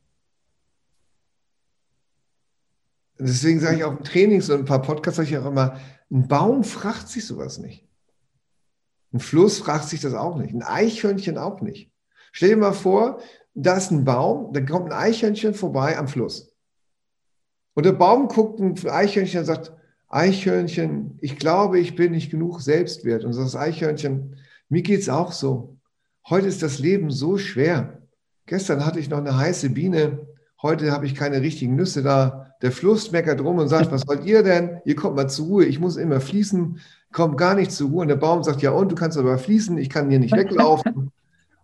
Deswegen 3.17 3.59
sage 3.59 3.77
ich 3.77 3.83
auch 3.83 3.97
im 3.97 4.03
Training, 4.03 4.41
so 4.41 4.53
ein 4.53 4.65
paar 4.65 4.81
Podcasts 4.81 5.17
sage 5.17 5.29
ich 5.29 5.37
auch 5.37 5.45
immer, 5.45 5.79
ein 6.09 6.27
Baum 6.27 6.63
fragt 6.63 7.07
sich 7.07 7.25
sowas 7.25 7.59
nicht. 7.59 7.87
Ein 9.13 9.19
Fluss 9.19 9.59
fragt 9.59 9.87
sich 9.89 10.01
das 10.01 10.13
auch 10.13 10.37
nicht. 10.37 10.53
Ein 10.53 10.63
Eichhörnchen 10.63 11.37
auch 11.37 11.61
nicht. 11.61 11.91
Stell 12.31 12.49
dir 12.49 12.57
mal 12.57 12.73
vor, 12.73 13.21
da 13.53 13.77
ist 13.77 13.91
ein 13.91 14.05
Baum, 14.05 14.53
da 14.53 14.61
kommt 14.61 14.91
ein 14.91 14.97
Eichhörnchen 14.97 15.53
vorbei 15.53 15.97
am 15.97 16.07
Fluss. 16.07 16.55
Und 17.73 17.85
der 17.85 17.91
Baum 17.93 18.27
guckt 18.27 18.59
ein 18.59 18.75
Eichhörnchen 18.89 19.41
und 19.41 19.45
sagt, 19.45 19.73
Eichhörnchen, 20.07 21.17
ich 21.21 21.37
glaube, 21.37 21.79
ich 21.79 21.95
bin 21.95 22.11
nicht 22.11 22.31
genug 22.31 22.61
Selbstwert. 22.61 23.23
Und 23.23 23.35
das 23.35 23.55
Eichhörnchen, 23.55 24.37
mir 24.67 24.81
geht 24.81 25.01
es 25.01 25.09
auch 25.09 25.31
so. 25.31 25.77
Heute 26.27 26.47
ist 26.47 26.61
das 26.61 26.79
Leben 26.79 27.11
so 27.11 27.37
schwer. 27.37 28.00
Gestern 28.51 28.85
hatte 28.85 28.99
ich 28.99 29.09
noch 29.09 29.19
eine 29.19 29.37
heiße 29.37 29.69
Biene, 29.69 30.27
heute 30.61 30.91
habe 30.91 31.05
ich 31.05 31.15
keine 31.15 31.39
richtigen 31.39 31.77
Nüsse 31.77 32.03
da. 32.03 32.53
Der 32.61 32.73
Fluss 32.73 33.09
meckert 33.13 33.39
rum 33.39 33.59
und 33.59 33.69
sagt, 33.69 33.93
was 33.93 34.05
wollt 34.09 34.25
ihr 34.25 34.43
denn? 34.43 34.81
Ihr 34.83 34.97
kommt 34.97 35.15
mal 35.15 35.29
zur 35.29 35.45
Ruhe, 35.45 35.63
ich 35.63 35.79
muss 35.79 35.95
immer 35.95 36.19
fließen, 36.19 36.77
kommt 37.13 37.37
gar 37.37 37.55
nicht 37.55 37.71
zur 37.71 37.89
Ruhe. 37.89 38.01
Und 38.01 38.09
der 38.09 38.17
Baum 38.17 38.43
sagt, 38.43 38.61
ja 38.61 38.71
und, 38.71 38.91
du 38.91 38.95
kannst 38.95 39.17
aber 39.17 39.37
fließen, 39.37 39.77
ich 39.77 39.89
kann 39.89 40.09
hier 40.09 40.19
nicht 40.19 40.35
weglaufen. 40.35 41.11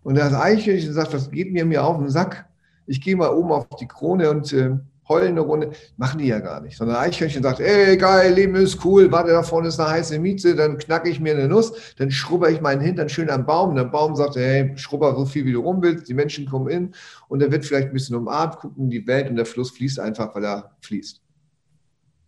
Und 0.02 0.14
das 0.14 0.32
Eichhörnchen 0.32 0.94
sagt, 0.94 1.12
was 1.12 1.30
geht 1.30 1.52
mir 1.52 1.66
mir 1.66 1.84
auf 1.84 1.98
den 1.98 2.08
Sack? 2.08 2.46
Ich 2.86 3.02
gehe 3.02 3.16
mal 3.16 3.34
oben 3.34 3.52
auf 3.52 3.68
die 3.78 3.86
Krone 3.86 4.30
und 4.30 4.50
äh, 4.54 4.78
heulen 5.08 5.30
eine 5.30 5.40
Runde. 5.40 5.70
Machen 5.96 6.18
die 6.18 6.26
ja 6.26 6.38
gar 6.38 6.60
nicht. 6.60 6.76
Sondern 6.76 6.96
Eichhörnchen 6.96 7.42
sagt, 7.42 7.60
ey, 7.60 7.96
geil, 7.96 8.34
Leben 8.34 8.54
ist 8.56 8.84
cool, 8.84 9.10
warte, 9.10 9.30
da 9.30 9.42
vorne 9.42 9.68
ist 9.68 9.80
eine 9.80 9.90
heiße 9.90 10.18
Miete, 10.18 10.54
dann 10.54 10.78
knacke 10.78 11.08
ich 11.08 11.20
mir 11.20 11.34
eine 11.34 11.48
Nuss, 11.48 11.72
dann 11.96 12.10
schrubber 12.10 12.50
ich 12.50 12.60
meinen 12.60 12.80
Hintern 12.80 13.08
schön 13.08 13.30
am 13.30 13.46
Baum. 13.46 13.70
Und 13.70 13.76
der 13.76 13.84
Baum 13.84 14.14
sagt, 14.16 14.36
hey, 14.36 14.72
schrubber 14.76 15.14
so 15.16 15.24
viel, 15.24 15.44
wie 15.44 15.52
du 15.52 15.60
rum 15.60 15.82
willst, 15.82 16.08
die 16.08 16.14
Menschen 16.14 16.46
kommen 16.46 16.68
in 16.68 16.94
und 17.28 17.42
er 17.42 17.50
wird 17.50 17.64
vielleicht 17.64 17.88
ein 17.88 17.94
bisschen 17.94 18.16
umarmt, 18.16 18.56
gucken 18.58 18.90
die 18.90 19.06
Welt 19.06 19.28
und 19.30 19.36
der 19.36 19.46
Fluss 19.46 19.70
fließt 19.70 20.00
einfach, 20.00 20.34
weil 20.34 20.44
er 20.44 20.76
fließt 20.80 21.20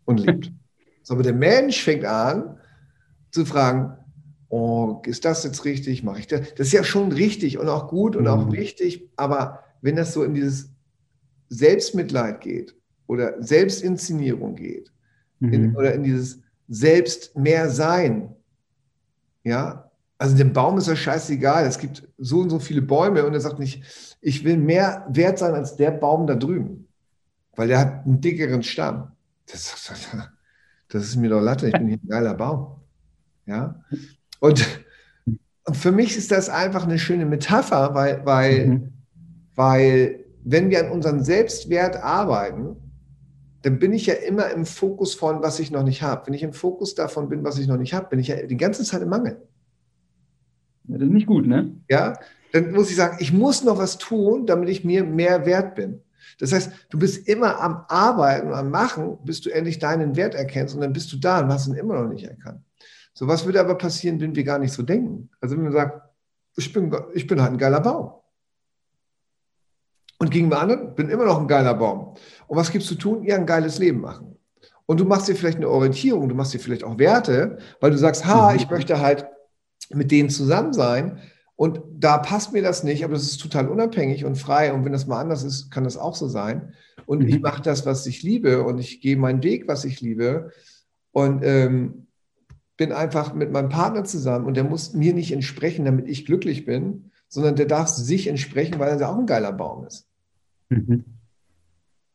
und 0.05 0.21
lebt. 0.21 0.53
so, 1.03 1.15
aber 1.15 1.23
der 1.23 1.35
Mensch 1.35 1.83
fängt 1.83 2.05
an 2.05 2.59
zu 3.31 3.45
fragen, 3.45 3.97
oh, 4.49 5.01
ist 5.07 5.25
das 5.25 5.45
jetzt 5.45 5.65
richtig? 5.65 6.03
Mache 6.03 6.21
ich 6.21 6.27
das? 6.27 6.55
Das 6.55 6.67
ist 6.67 6.73
ja 6.73 6.85
schon 6.85 7.13
richtig 7.13 7.59
und 7.59 7.69
auch 7.69 7.89
gut 7.89 8.17
und 8.17 8.27
auch 8.27 8.47
mhm. 8.47 8.53
wichtig, 8.53 9.09
aber 9.17 9.61
wenn 9.81 9.97
das 9.97 10.13
so 10.13 10.25
in 10.25 10.35
dieses 10.35 10.71
Selbstmitleid 11.51 12.41
geht 12.41 12.75
oder 13.07 13.43
Selbstinszenierung 13.43 14.55
geht 14.55 14.91
mhm. 15.41 15.53
in, 15.53 15.77
oder 15.77 15.93
in 15.93 16.05
dieses 16.05 16.41
Selbst 16.69 17.37
mehr 17.37 17.69
sein, 17.69 18.35
ja, 19.45 19.91
also 20.19 20.37
dem 20.37 20.53
Baum 20.53 20.77
ist 20.77 20.87
das 20.87 20.99
scheißegal. 20.99 21.65
Es 21.65 21.79
gibt 21.79 22.07
so 22.19 22.41
und 22.41 22.51
so 22.51 22.59
viele 22.59 22.83
Bäume 22.83 23.25
und 23.25 23.33
er 23.33 23.41
sagt 23.41 23.59
nicht, 23.59 23.83
ich 24.21 24.45
will 24.45 24.59
mehr 24.59 25.07
wert 25.09 25.39
sein 25.39 25.55
als 25.55 25.77
der 25.77 25.93
Baum 25.93 26.27
da 26.27 26.35
drüben, 26.35 26.87
weil 27.57 27.69
der 27.69 27.79
hat 27.79 28.05
einen 28.05 28.21
dickeren 28.21 28.63
Stamm. 28.63 29.13
Das, 29.51 29.75
das 30.89 31.03
ist 31.05 31.17
mir 31.17 31.31
doch 31.31 31.41
Latte, 31.41 31.69
ich 31.69 31.73
bin 31.73 31.89
hier 31.89 31.97
ein 31.97 32.09
geiler 32.09 32.35
Baum. 32.35 32.77
Ja, 33.47 33.83
und, 34.41 34.65
und 35.65 35.77
für 35.77 35.91
mich 35.91 36.17
ist 36.17 36.31
das 36.31 36.51
einfach 36.51 36.85
eine 36.85 36.99
schöne 36.99 37.25
Metapher, 37.25 37.95
weil, 37.95 38.25
weil, 38.27 38.67
mhm. 38.67 38.93
weil 39.55 40.20
wenn 40.45 40.71
wir 40.71 40.81
an 40.81 40.91
unserem 40.91 41.21
Selbstwert 41.21 41.97
arbeiten, 41.97 42.77
dann 43.63 43.79
bin 43.79 43.93
ich 43.93 44.07
ja 44.07 44.15
immer 44.15 44.51
im 44.51 44.65
Fokus 44.65 45.15
von, 45.15 45.43
was 45.43 45.61
ich 45.61 45.71
noch 45.71 45.83
nicht 45.83 46.03
habe. 46.03 46.27
Wenn 46.27 46.35
ich 46.35 46.43
im 46.43 46.53
Fokus 46.53 46.95
davon 46.95 47.29
bin, 47.29 47.45
was 47.45 47.59
ich 47.59 47.67
noch 47.67 47.77
nicht 47.77 47.93
habe, 47.93 48.09
bin 48.09 48.19
ich 48.19 48.29
ja 48.29 48.47
die 48.47 48.57
ganze 48.57 48.85
Zeit 48.85 49.03
im 49.03 49.09
Mangel. 49.09 49.43
Das 50.85 51.03
ist 51.03 51.11
nicht 51.11 51.27
gut, 51.27 51.47
ne? 51.47 51.77
Ja, 51.89 52.15
dann 52.53 52.73
muss 52.73 52.91
ich 52.91 52.97
sagen, 52.97 53.19
ich 53.21 53.33
muss 53.33 53.63
noch 53.63 53.79
was 53.79 53.99
tun, 53.99 54.47
damit 54.47 54.69
ich 54.69 54.85
mir 54.85 55.05
mehr 55.05 55.47
wert 55.47 55.75
bin. 55.75 56.01
Das 56.39 56.53
heißt, 56.53 56.73
du 56.89 56.99
bist 56.99 57.29
immer 57.29 57.61
am 57.61 57.85
Arbeiten 57.89 58.49
und 58.49 58.55
am 58.55 58.71
Machen, 58.71 59.19
bis 59.25 59.41
du 59.41 59.51
endlich 59.51 59.79
deinen 59.79 60.17
Wert 60.17 60.35
erkennst 60.35 60.75
und 60.75 60.81
dann 60.81 60.93
bist 60.93 61.13
du 61.13 61.19
da 61.19 61.41
und 61.41 61.53
hast 61.53 61.69
ihn 61.69 61.75
immer 61.75 62.03
noch 62.03 62.09
nicht 62.09 62.25
erkannt. 62.25 62.61
So, 63.13 63.29
was 63.29 63.45
würde 63.45 63.61
aber 63.61 63.77
passieren, 63.77 64.21
wenn 64.21 64.35
wir 64.35 64.45
gar 64.45 64.59
nicht 64.59 64.73
so 64.73 64.83
denken? 64.83 65.29
Also 65.41 65.57
wenn 65.57 65.65
man 65.65 65.73
sagt, 65.73 66.09
ich 66.57 66.73
bin, 66.73 66.95
ich 67.15 67.27
bin 67.27 67.41
halt 67.41 67.53
ein 67.53 67.59
geiler 67.59 67.81
Baum. 67.81 68.13
Und 70.21 70.31
gegenüber 70.31 70.61
anderen 70.61 70.95
bin 70.95 71.09
immer 71.09 71.25
noch 71.25 71.41
ein 71.41 71.49
geiler 71.49 71.73
Baum. 71.73 72.15
Und 72.47 72.57
was 72.59 72.71
gibst 72.71 72.91
du 72.91 72.95
tun? 72.95 73.25
Ja, 73.25 73.37
ein 73.37 73.47
geiles 73.47 73.79
Leben 73.79 74.03
machen. 74.03 74.37
Und 74.85 75.01
du 75.01 75.07
machst 75.07 75.29
dir 75.29 75.35
vielleicht 75.35 75.57
eine 75.57 75.71
Orientierung, 75.71 76.29
du 76.29 76.35
machst 76.35 76.53
dir 76.53 76.59
vielleicht 76.59 76.85
auch 76.85 76.99
Werte, 76.99 77.57
weil 77.81 77.91
du 77.91 77.97
sagst, 77.97 78.27
ha, 78.27 78.51
mhm. 78.51 78.57
ich 78.57 78.69
möchte 78.69 79.01
halt 79.01 79.27
mit 79.89 80.11
denen 80.11 80.29
zusammen 80.29 80.75
sein. 80.75 81.21
Und 81.57 81.81
da 81.97 82.19
passt 82.19 82.53
mir 82.53 82.61
das 82.61 82.85
nicht, 82.85 83.03
aber 83.03 83.15
das 83.15 83.23
ist 83.23 83.41
total 83.41 83.69
unabhängig 83.69 84.27
und 84.27 84.37
frei. 84.37 84.75
Und 84.75 84.85
wenn 84.85 84.93
das 84.93 85.07
mal 85.07 85.21
anders 85.21 85.43
ist, 85.43 85.71
kann 85.71 85.85
das 85.85 85.97
auch 85.97 86.15
so 86.15 86.29
sein. 86.29 86.75
Und 87.07 87.23
mhm. 87.23 87.29
ich 87.29 87.41
mache 87.41 87.63
das, 87.63 87.87
was 87.87 88.05
ich 88.05 88.23
liebe 88.23 88.63
und 88.63 88.79
ich 88.79 89.01
gehe 89.01 89.17
meinen 89.17 89.43
Weg, 89.43 89.69
was 89.69 89.87
ich 89.87 90.03
liebe. 90.03 90.51
Und 91.13 91.43
ähm, 91.45 92.09
bin 92.77 92.93
einfach 92.93 93.33
mit 93.33 93.53
meinem 93.53 93.71
Partner 93.71 94.05
zusammen 94.05 94.45
und 94.45 94.55
der 94.55 94.65
muss 94.65 94.93
mir 94.93 95.15
nicht 95.15 95.33
entsprechen, 95.33 95.87
damit 95.87 96.09
ich 96.09 96.27
glücklich 96.27 96.67
bin, 96.67 97.11
sondern 97.29 97.57
der 97.57 97.67
darf 97.67 97.89
sich 97.89 98.27
entsprechen, 98.27 98.79
weil 98.79 99.01
er 99.01 99.09
auch 99.09 99.19
ein 99.19 99.27
geiler 99.27 99.53
Baum 99.53 99.87
ist. 99.87 100.10
Mhm. 100.71 101.05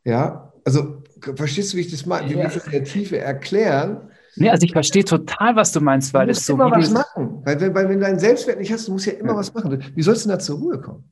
Ja, 0.04 0.54
also 0.66 1.04
verstehst 1.36 1.74
du, 1.74 1.78
wie 1.78 1.82
ich 1.82 1.92
das 1.92 2.06
meine? 2.06 2.28
Wie 2.30 2.34
ja. 2.34 2.40
wir 2.40 2.44
das 2.46 2.66
in 2.66 2.72
der 2.72 2.84
Tiefe 2.84 3.20
erklären? 3.20 4.10
Nee, 4.38 4.50
also 4.50 4.66
ich 4.66 4.74
verstehe 4.74 5.06
total, 5.06 5.56
was 5.56 5.72
du 5.72 5.80
meinst, 5.80 6.14
weil 6.14 6.30
es 6.30 6.46
so. 6.46 6.54
immer 6.54 6.72
was 6.72 6.90
machen. 6.90 7.42
Weil, 7.46 7.60
weil, 7.62 7.74
weil 7.74 7.90
wenn 7.90 8.00
du 8.00 8.06
deinen 8.06 8.20
Selbstwert 8.20 8.60
nicht 8.60 8.72
hast, 8.72 8.88
du 8.88 8.92
musst 8.92 9.06
ja 9.06 9.14
immer 9.14 9.34
ja. 9.34 9.38
was 9.38 9.54
machen. 9.54 9.84
Wie 9.96 10.02
sollst 10.02 10.26
du 10.26 10.30
denn 10.30 10.38
da 10.38 10.44
zur 10.44 10.60
Ruhe 10.60 10.82
kommen? 10.82 11.10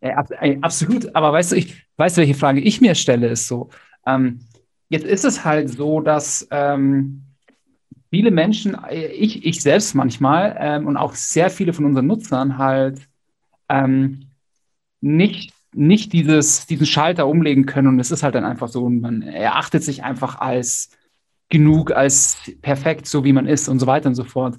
Ja, 0.00 0.24
absolut. 0.60 1.14
Aber 1.14 1.32
weißt 1.32 1.52
du, 1.52 1.56
ich 1.56 1.86
weiß, 1.96 2.18
welche 2.18 2.34
Frage 2.34 2.60
ich 2.60 2.80
mir 2.80 2.94
stelle, 2.94 3.28
ist 3.28 3.48
so. 3.48 3.70
Ähm, 4.06 4.40
jetzt 4.88 5.06
ist 5.06 5.24
es 5.24 5.44
halt 5.44 5.70
so, 5.70 6.00
dass 6.00 6.46
ähm, 6.50 7.24
viele 8.10 8.30
Menschen, 8.30 8.76
ich, 8.90 9.44
ich 9.44 9.60
selbst 9.60 9.94
manchmal 9.94 10.56
ähm, 10.58 10.86
und 10.86 10.96
auch 10.96 11.14
sehr 11.14 11.50
viele 11.50 11.72
von 11.72 11.84
unseren 11.84 12.06
Nutzern 12.06 12.58
halt 12.58 13.00
ähm, 13.68 14.30
nicht 15.00 15.52
nicht 15.74 16.12
dieses, 16.12 16.66
diesen 16.66 16.86
Schalter 16.86 17.26
umlegen 17.26 17.66
können 17.66 17.88
und 17.88 18.00
es 18.00 18.10
ist 18.10 18.22
halt 18.22 18.34
dann 18.34 18.44
einfach 18.44 18.68
so, 18.68 18.88
man 18.88 19.22
erachtet 19.22 19.84
sich 19.84 20.02
einfach 20.02 20.40
als 20.40 20.90
genug, 21.48 21.92
als 21.92 22.38
perfekt, 22.62 23.06
so 23.06 23.24
wie 23.24 23.32
man 23.32 23.46
ist 23.46 23.68
und 23.68 23.78
so 23.78 23.86
weiter 23.86 24.08
und 24.08 24.14
so 24.14 24.24
fort. 24.24 24.56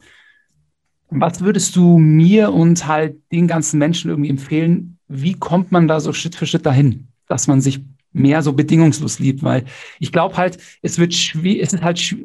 Was 1.10 1.42
würdest 1.42 1.76
du 1.76 1.98
mir 1.98 2.54
und 2.54 2.88
halt 2.88 3.18
den 3.32 3.48
ganzen 3.48 3.80
Menschen 3.80 4.10
irgendwie 4.10 4.30
empfehlen? 4.30 4.98
Wie 5.08 5.34
kommt 5.34 5.72
man 5.72 5.88
da 5.88 6.00
so 6.00 6.14
Schritt 6.14 6.36
für 6.36 6.46
Schritt 6.46 6.66
dahin, 6.66 7.08
dass 7.28 7.48
man 7.48 7.62
sich 7.62 7.82
mehr 8.12 8.44
so 8.44 8.54
bedingungslos 8.54 9.20
liebt? 9.20 9.42
Weil 9.42 9.66
ich 10.00 10.12
glaube 10.12 10.38
halt, 10.38 10.60
es 10.82 11.00
wird 11.00 11.14
schwierig, 11.14 11.64
es 11.64 11.74
ist 11.74 11.84
halt, 11.84 12.16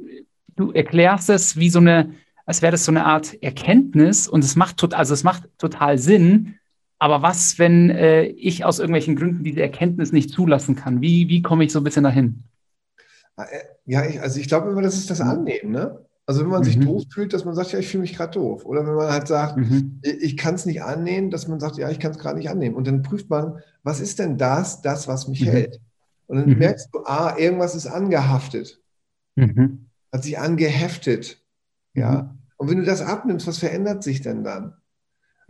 du 0.57 0.73
erklärst 0.73 1.31
es 1.31 1.57
wie 1.57 1.71
so 1.71 1.79
eine, 1.79 2.13
als 2.45 2.61
wäre 2.61 2.73
das 2.73 2.85
so 2.85 2.93
eine 2.93 3.07
Art 3.07 3.43
Erkenntnis 3.43 4.29
und 4.29 4.45
es 4.45 4.57
macht, 4.57 4.93
also 4.93 5.15
es 5.15 5.25
macht 5.25 5.49
total 5.57 5.97
Sinn, 5.97 6.57
aber 7.05 7.21
was, 7.21 7.59
wenn 7.59 7.91
äh, 7.91 8.23
ich 8.23 8.65
aus 8.65 8.79
irgendwelchen 8.79 9.15
Gründen 9.15 9.45
diese 9.45 9.61
Erkenntnis 9.61 10.11
nicht 10.11 10.31
zulassen 10.31 10.75
kann? 10.75 11.03
Wie, 11.03 11.29
wie 11.29 11.43
komme 11.43 11.63
ich 11.63 11.71
so 11.71 11.81
ein 11.81 11.85
bisschen 11.85 12.05
dahin? 12.05 12.45
Äh, 13.37 13.45
ja, 13.85 14.07
ich, 14.07 14.23
also 14.23 14.41
ich 14.41 14.49
glaube 14.49 14.71
immer, 14.71 14.81
das 14.81 14.97
ist 14.97 15.11
das 15.11 15.21
Annehmen. 15.21 15.71
Ne? 15.71 15.99
Also 16.25 16.41
wenn 16.41 16.49
man 16.49 16.61
mhm. 16.61 16.65
sich 16.65 16.81
doof 16.81 17.03
fühlt, 17.13 17.35
dass 17.35 17.45
man 17.45 17.55
sagt, 17.55 17.73
ja, 17.73 17.79
ich 17.79 17.89
fühle 17.89 18.01
mich 18.01 18.17
gerade 18.17 18.33
doof. 18.33 18.65
Oder 18.65 18.87
wenn 18.87 18.95
man 18.95 19.13
halt 19.13 19.29
sagt, 19.29 19.59
mhm. 19.59 20.01
ich, 20.01 20.23
ich 20.23 20.37
kann 20.39 20.55
es 20.55 20.65
nicht 20.65 20.83
annehmen, 20.83 21.31
dass 21.31 21.47
man 21.47 21.61
sagt, 21.61 21.77
ja, 21.77 21.91
ich 21.91 22.01
kann 22.01 22.13
es 22.13 22.19
gerade 22.19 22.39
nicht 22.39 22.49
annehmen. 22.49 22.75
Und 22.75 22.87
dann 22.87 23.03
prüft 23.03 23.29
man, 23.29 23.59
was 23.83 24.01
ist 24.01 24.19
denn 24.19 24.39
das, 24.39 24.81
das, 24.81 25.07
was 25.07 25.29
mich 25.29 25.43
mhm. 25.43 25.51
hält? 25.51 25.81
Und 26.27 26.39
dann 26.39 26.49
mhm. 26.49 26.57
merkst 26.57 26.89
du, 26.91 27.01
ah, 27.05 27.37
irgendwas 27.37 27.75
ist 27.75 27.87
angehaftet. 27.87 28.81
Mhm. 29.37 29.91
Hat 30.11 30.25
sich 30.25 30.39
angeheftet. 30.39 31.39
Ja. 31.93 32.23
Mhm. 32.23 32.39
Und 32.57 32.71
wenn 32.71 32.79
du 32.79 32.85
das 32.85 33.03
abnimmst, 33.03 33.47
was 33.47 33.59
verändert 33.59 34.03
sich 34.03 34.23
denn 34.23 34.43
dann? 34.43 34.73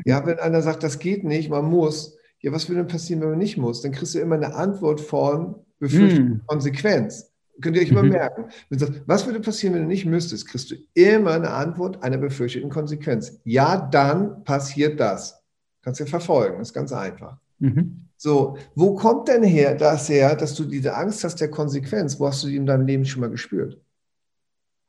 Ja, 0.04 0.26
wenn 0.26 0.38
einer 0.38 0.62
sagt, 0.62 0.82
das 0.82 0.98
geht 0.98 1.24
nicht, 1.24 1.50
man 1.50 1.64
muss, 1.64 2.16
ja, 2.40 2.52
was 2.52 2.68
würde 2.68 2.82
denn 2.82 2.88
passieren, 2.88 3.20
wenn 3.22 3.30
man 3.30 3.38
nicht 3.38 3.56
muss? 3.56 3.82
Dann 3.82 3.92
kriegst 3.92 4.14
du 4.14 4.18
immer 4.18 4.36
eine 4.36 4.54
Antwort 4.54 5.00
von 5.00 5.56
Befürchtung, 5.78 6.26
mm. 6.26 6.40
Konsequenz. 6.46 7.30
Könnt 7.60 7.76
ihr 7.76 7.82
euch 7.82 7.90
immer 7.90 8.02
mhm. 8.02 8.10
merken. 8.10 8.44
Wenn 8.68 8.78
du 8.78 8.84
sagst, 8.84 9.02
was 9.06 9.26
würde 9.26 9.40
passieren, 9.40 9.74
wenn 9.74 9.82
du 9.82 9.88
nicht 9.88 10.06
müsstest, 10.06 10.48
kriegst 10.48 10.70
du 10.70 10.76
immer 10.94 11.32
eine 11.32 11.50
Antwort 11.50 12.02
einer 12.02 12.18
befürchteten 12.18 12.68
Konsequenz. 12.68 13.38
Ja, 13.44 13.76
dann 13.76 14.42
passiert 14.44 14.98
das. 14.98 15.40
Kannst 15.82 16.00
du 16.00 16.06
verfolgen, 16.06 16.60
ist 16.60 16.72
ganz 16.72 16.92
einfach. 16.92 17.38
Mhm. 17.60 18.08
So, 18.16 18.56
wo 18.74 18.94
kommt 18.94 19.28
denn 19.28 19.42
her 19.42 19.74
das 19.74 20.08
her, 20.08 20.34
dass 20.34 20.54
du 20.54 20.64
diese 20.64 20.96
Angst 20.96 21.22
hast 21.24 21.40
der 21.40 21.50
Konsequenz? 21.50 22.18
Wo 22.18 22.26
hast 22.26 22.42
du 22.42 22.48
die 22.48 22.56
in 22.56 22.66
deinem 22.66 22.86
Leben 22.86 23.04
schon 23.04 23.20
mal 23.20 23.30
gespürt? 23.30 23.80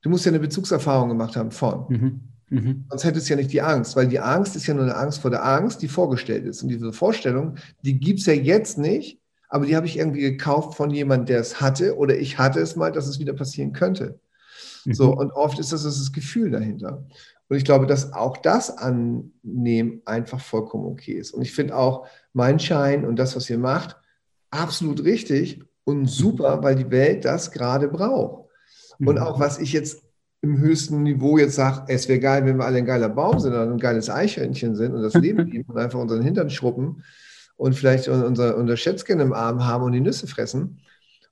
Du 0.02 0.10
musst 0.10 0.26
ja 0.26 0.32
eine 0.32 0.40
Bezugserfahrung 0.40 1.10
gemacht 1.10 1.36
haben 1.36 1.52
von. 1.52 1.86
Mhm. 1.90 2.20
Mhm. 2.50 2.86
Sonst 2.90 3.04
hättest 3.04 3.28
du 3.28 3.34
ja 3.34 3.38
nicht 3.38 3.52
die 3.52 3.62
Angst, 3.62 3.96
weil 3.96 4.08
die 4.08 4.20
Angst 4.20 4.56
ist 4.56 4.68
ja 4.68 4.74
nur 4.74 4.84
eine 4.84 4.96
Angst 4.96 5.20
vor 5.20 5.32
der 5.32 5.46
Angst, 5.46 5.82
die 5.82 5.88
vorgestellt 5.88 6.46
ist. 6.46 6.62
Und 6.62 6.70
diese 6.70 6.94
Vorstellung, 6.94 7.56
die 7.82 8.00
gibt 8.00 8.20
es 8.20 8.26
ja 8.26 8.34
jetzt 8.34 8.78
nicht, 8.78 9.20
aber 9.50 9.66
die 9.66 9.76
habe 9.76 9.88
ich 9.88 9.98
irgendwie 9.98 10.22
gekauft 10.22 10.76
von 10.76 10.92
jemandem, 10.92 11.28
der 11.28 11.40
es 11.40 11.62
hatte 11.62 11.98
oder 11.98 12.18
ich 12.18 12.38
hatte 12.38 12.60
es 12.60 12.76
mal, 12.76 12.92
dass 12.92 13.08
es 13.08 13.20
wieder 13.20 13.34
passieren 13.34 13.74
könnte. 13.74 14.20
Mhm. 14.86 14.94
So, 14.94 15.16
und 15.16 15.32
oft 15.32 15.60
ist 15.60 15.72
das 15.72 15.84
das 15.84 16.12
Gefühl 16.12 16.52
dahinter. 16.52 17.06
Und 17.48 17.58
ich 17.58 17.66
glaube, 17.66 17.86
dass 17.86 18.14
auch 18.14 18.38
das 18.38 18.76
Annehmen 18.78 20.02
einfach 20.06 20.40
vollkommen 20.40 20.86
okay 20.86 21.14
ist. 21.14 21.32
Und 21.32 21.44
ich 21.44 21.54
finde 21.54 21.76
auch 21.76 22.08
mein 22.34 22.60
Schein 22.60 23.06
und 23.06 23.18
das, 23.18 23.36
was 23.36 23.50
ihr 23.50 23.60
macht, 23.60 23.98
absolut 24.50 25.04
richtig 25.04 25.64
und 25.84 26.08
super, 26.08 26.64
weil 26.64 26.76
die 26.76 26.90
Welt 26.90 27.26
das 27.26 27.52
gerade 27.52 27.88
braucht. 27.88 28.50
Und 29.00 29.16
mhm. 29.16 29.22
auch 29.22 29.40
was 29.40 29.60
ich 29.60 29.74
jetzt 29.74 30.05
im 30.46 30.60
höchsten 30.60 31.02
Niveau 31.04 31.38
jetzt 31.38 31.56
sagt, 31.56 31.90
es 31.90 32.08
wäre 32.08 32.20
geil, 32.20 32.46
wenn 32.46 32.58
wir 32.58 32.66
alle 32.66 32.78
ein 32.78 32.86
geiler 32.86 33.10
Baum 33.10 33.40
sind 33.40 33.52
oder 33.52 33.64
ein 33.64 33.80
geiles 33.80 34.10
Eichhörnchen 34.10 34.76
sind 34.76 34.94
und 34.94 35.02
das 35.02 35.16
Leben 35.16 35.46
lieben 35.50 35.70
und 35.70 35.78
einfach 35.78 36.00
unseren 36.00 36.22
Hintern 36.22 36.50
schruppen 36.50 37.04
und 37.58 37.74
vielleicht 37.74 38.08
unser, 38.08 38.56
unser 38.56 38.78
Schätzchen 38.78 39.20
im 39.20 39.34
Arm 39.34 39.66
haben 39.66 39.84
und 39.84 39.94
die 39.94 40.02
Nüsse 40.02 40.28
fressen 40.28 40.82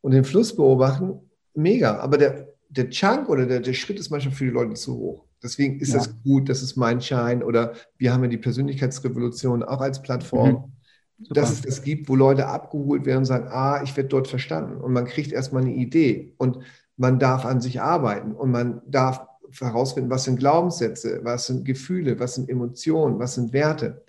und 0.02 0.12
den 0.12 0.24
Fluss 0.24 0.56
beobachten, 0.56 1.20
mega. 1.54 2.00
Aber 2.00 2.18
der, 2.18 2.48
der 2.70 2.90
Chunk 2.90 3.30
oder 3.30 3.46
der, 3.46 3.60
der 3.60 3.74
Schritt 3.74 4.00
ist 4.00 4.10
manchmal 4.10 4.34
für 4.34 4.46
die 4.46 4.52
Leute 4.52 4.74
zu 4.74 4.96
hoch. 4.96 5.26
Deswegen 5.44 5.80
ist 5.80 5.90
ja. 5.90 6.00
das 6.00 6.22
gut, 6.24 6.50
das 6.50 6.64
ist 6.64 6.76
mein 6.76 7.00
Schein 7.00 7.44
oder 7.44 7.74
wir 7.98 8.14
haben 8.14 8.24
ja 8.24 8.30
die 8.30 8.38
Persönlichkeitsrevolution 8.38 9.62
auch 9.62 9.82
als 9.82 10.02
Plattform. 10.02 10.50
Mhm. 10.50 10.74
Super. 11.20 11.40
dass 11.40 11.52
es 11.52 11.62
das 11.62 11.84
gibt, 11.84 12.10
wo 12.10 12.16
Leute 12.16 12.48
abgeholt 12.48 13.06
werden 13.06 13.20
und 13.20 13.26
sagen, 13.26 13.48
ah, 13.48 13.82
ich 13.84 13.96
werde 13.96 14.10
dort 14.10 14.28
verstanden. 14.28 14.82
Und 14.82 14.92
man 14.92 15.06
kriegt 15.06 15.32
erstmal 15.32 15.62
eine 15.62 15.74
Idee 15.74 16.34
und 16.38 16.58
man 16.98 17.20
darf 17.20 17.46
an 17.46 17.62
sich 17.62 17.82
arbeiten 17.82 18.34
und 18.34 18.52
man 18.52 18.82
darf 18.88 19.26
herausfinden, 19.60 20.10
was 20.10 20.24
sind 20.24 20.40
Glaubenssätze, 20.40 21.22
was 21.24 21.48
sind 21.48 21.66
Gefühle, 21.66 22.20
was 22.20 22.36
sind 22.36 22.50
Emotionen, 22.50 23.20
was 23.20 23.36
sind 23.36 23.54
Werte. 23.54 24.04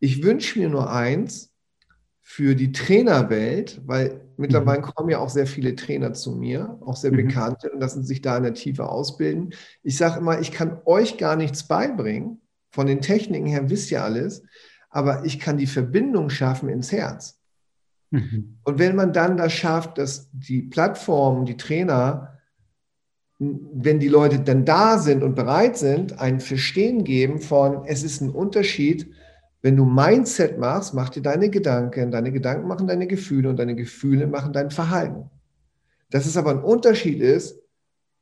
Ich 0.00 0.22
wünsche 0.22 0.58
mir 0.58 0.68
nur 0.68 0.90
eins 0.90 1.52
für 2.22 2.54
die 2.54 2.72
Trainerwelt, 2.72 3.80
weil 3.86 4.20
mittlerweile 4.36 4.80
mhm. 4.80 4.84
kommen 4.84 5.10
ja 5.10 5.18
auch 5.18 5.30
sehr 5.30 5.46
viele 5.46 5.74
Trainer 5.74 6.12
zu 6.12 6.32
mir, 6.32 6.78
auch 6.82 6.96
sehr 6.96 7.12
mhm. 7.12 7.16
bekannte, 7.16 7.70
und 7.70 7.80
lassen 7.80 8.04
sich 8.04 8.22
da 8.22 8.36
in 8.36 8.44
der 8.44 8.54
Tiefe 8.54 8.88
ausbilden. 8.88 9.54
Ich 9.82 9.96
sage 9.96 10.20
immer, 10.20 10.40
ich 10.40 10.52
kann 10.52 10.80
euch 10.84 11.16
gar 11.16 11.36
nichts 11.36 11.66
beibringen. 11.66 12.40
Von 12.70 12.86
den 12.86 13.00
Techniken 13.00 13.46
her 13.46 13.70
wisst 13.70 13.90
ihr 13.90 14.04
alles 14.04 14.42
aber 14.90 15.24
ich 15.24 15.38
kann 15.38 15.58
die 15.58 15.66
Verbindung 15.66 16.30
schaffen 16.30 16.68
ins 16.68 16.92
Herz. 16.92 17.37
Mhm. 18.10 18.58
Und 18.64 18.78
wenn 18.78 18.96
man 18.96 19.12
dann 19.12 19.36
das 19.36 19.52
schafft, 19.52 19.98
dass 19.98 20.30
die 20.32 20.62
Plattformen, 20.62 21.44
die 21.44 21.56
Trainer, 21.56 22.38
wenn 23.38 24.00
die 24.00 24.08
Leute 24.08 24.40
dann 24.40 24.64
da 24.64 24.98
sind 24.98 25.22
und 25.22 25.34
bereit 25.34 25.76
sind, 25.76 26.18
ein 26.18 26.40
Verstehen 26.40 27.04
geben 27.04 27.40
von, 27.40 27.84
es 27.86 28.02
ist 28.02 28.20
ein 28.20 28.30
Unterschied, 28.30 29.12
wenn 29.62 29.76
du 29.76 29.84
Mindset 29.84 30.58
machst, 30.58 30.94
mach 30.94 31.08
dir 31.08 31.22
deine 31.22 31.50
Gedanken, 31.50 32.10
deine 32.10 32.32
Gedanken 32.32 32.68
machen 32.68 32.86
deine 32.86 33.06
Gefühle 33.06 33.48
und 33.48 33.58
deine 33.58 33.74
Gefühle 33.74 34.26
machen 34.26 34.52
dein 34.52 34.70
Verhalten. 34.70 35.30
Dass 36.10 36.26
es 36.26 36.36
aber 36.36 36.50
ein 36.50 36.62
Unterschied 36.62 37.20
ist, 37.20 37.60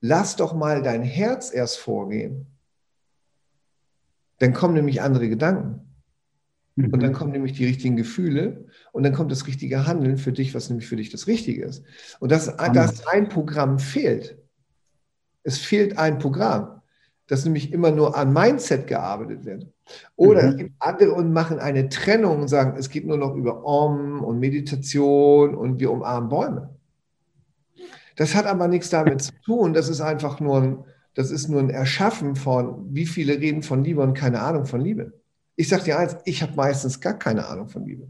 lass 0.00 0.36
doch 0.36 0.54
mal 0.54 0.82
dein 0.82 1.02
Herz 1.02 1.52
erst 1.52 1.78
vorgehen. 1.78 2.46
Dann 4.38 4.52
kommen 4.52 4.74
nämlich 4.74 5.00
andere 5.00 5.28
Gedanken. 5.28 5.85
Mhm. 6.76 6.92
Und 6.92 7.02
dann 7.02 7.12
kommen 7.12 7.32
nämlich 7.32 7.54
die 7.54 7.64
richtigen 7.64 7.96
Gefühle 7.96 8.66
und 8.92 9.02
dann 9.02 9.14
kommt 9.14 9.32
das 9.32 9.46
richtige 9.46 9.86
Handeln 9.86 10.18
für 10.18 10.32
dich, 10.32 10.54
was 10.54 10.68
nämlich 10.68 10.86
für 10.86 10.96
dich 10.96 11.10
das 11.10 11.26
Richtige 11.26 11.64
ist. 11.64 11.82
Und 12.20 12.30
dass, 12.30 12.54
dass 12.56 13.06
ein 13.06 13.28
Programm 13.28 13.78
fehlt. 13.78 14.38
Es 15.42 15.58
fehlt 15.58 15.98
ein 15.98 16.18
Programm, 16.18 16.82
dass 17.26 17.44
nämlich 17.44 17.72
immer 17.72 17.90
nur 17.90 18.16
an 18.16 18.32
Mindset 18.32 18.86
gearbeitet 18.86 19.44
wird. 19.44 19.66
Oder 20.16 20.42
mhm. 20.42 20.48
es 20.48 20.56
gibt 20.56 20.72
andere 20.78 21.12
und 21.12 21.32
machen 21.32 21.58
eine 21.58 21.88
Trennung 21.88 22.42
und 22.42 22.48
sagen, 22.48 22.76
es 22.78 22.90
geht 22.90 23.06
nur 23.06 23.16
noch 23.16 23.34
über 23.34 23.64
Om 23.64 24.22
und 24.22 24.38
Meditation 24.38 25.54
und 25.54 25.80
wir 25.80 25.90
umarmen 25.90 26.28
Bäume. 26.28 26.76
Das 28.16 28.34
hat 28.34 28.46
aber 28.46 28.66
nichts 28.68 28.90
damit 28.90 29.22
zu 29.22 29.32
tun. 29.44 29.72
Das 29.72 29.88
ist 29.88 30.00
einfach 30.00 30.40
nur 30.40 30.62
ein, 30.62 30.84
das 31.14 31.30
ist 31.30 31.48
nur 31.48 31.60
ein 31.60 31.70
Erschaffen 31.70 32.34
von, 32.34 32.94
wie 32.94 33.06
viele 33.06 33.38
reden 33.38 33.62
von 33.62 33.84
Liebe 33.84 34.02
und 34.02 34.14
keine 34.14 34.40
Ahnung 34.40 34.66
von 34.66 34.80
Liebe. 34.80 35.12
Ich 35.56 35.68
sage 35.68 35.84
dir 35.84 35.98
eins, 35.98 36.16
ich 36.24 36.42
habe 36.42 36.54
meistens 36.54 37.00
gar 37.00 37.18
keine 37.18 37.46
Ahnung 37.46 37.68
von 37.68 37.84
Liebe. 37.86 38.08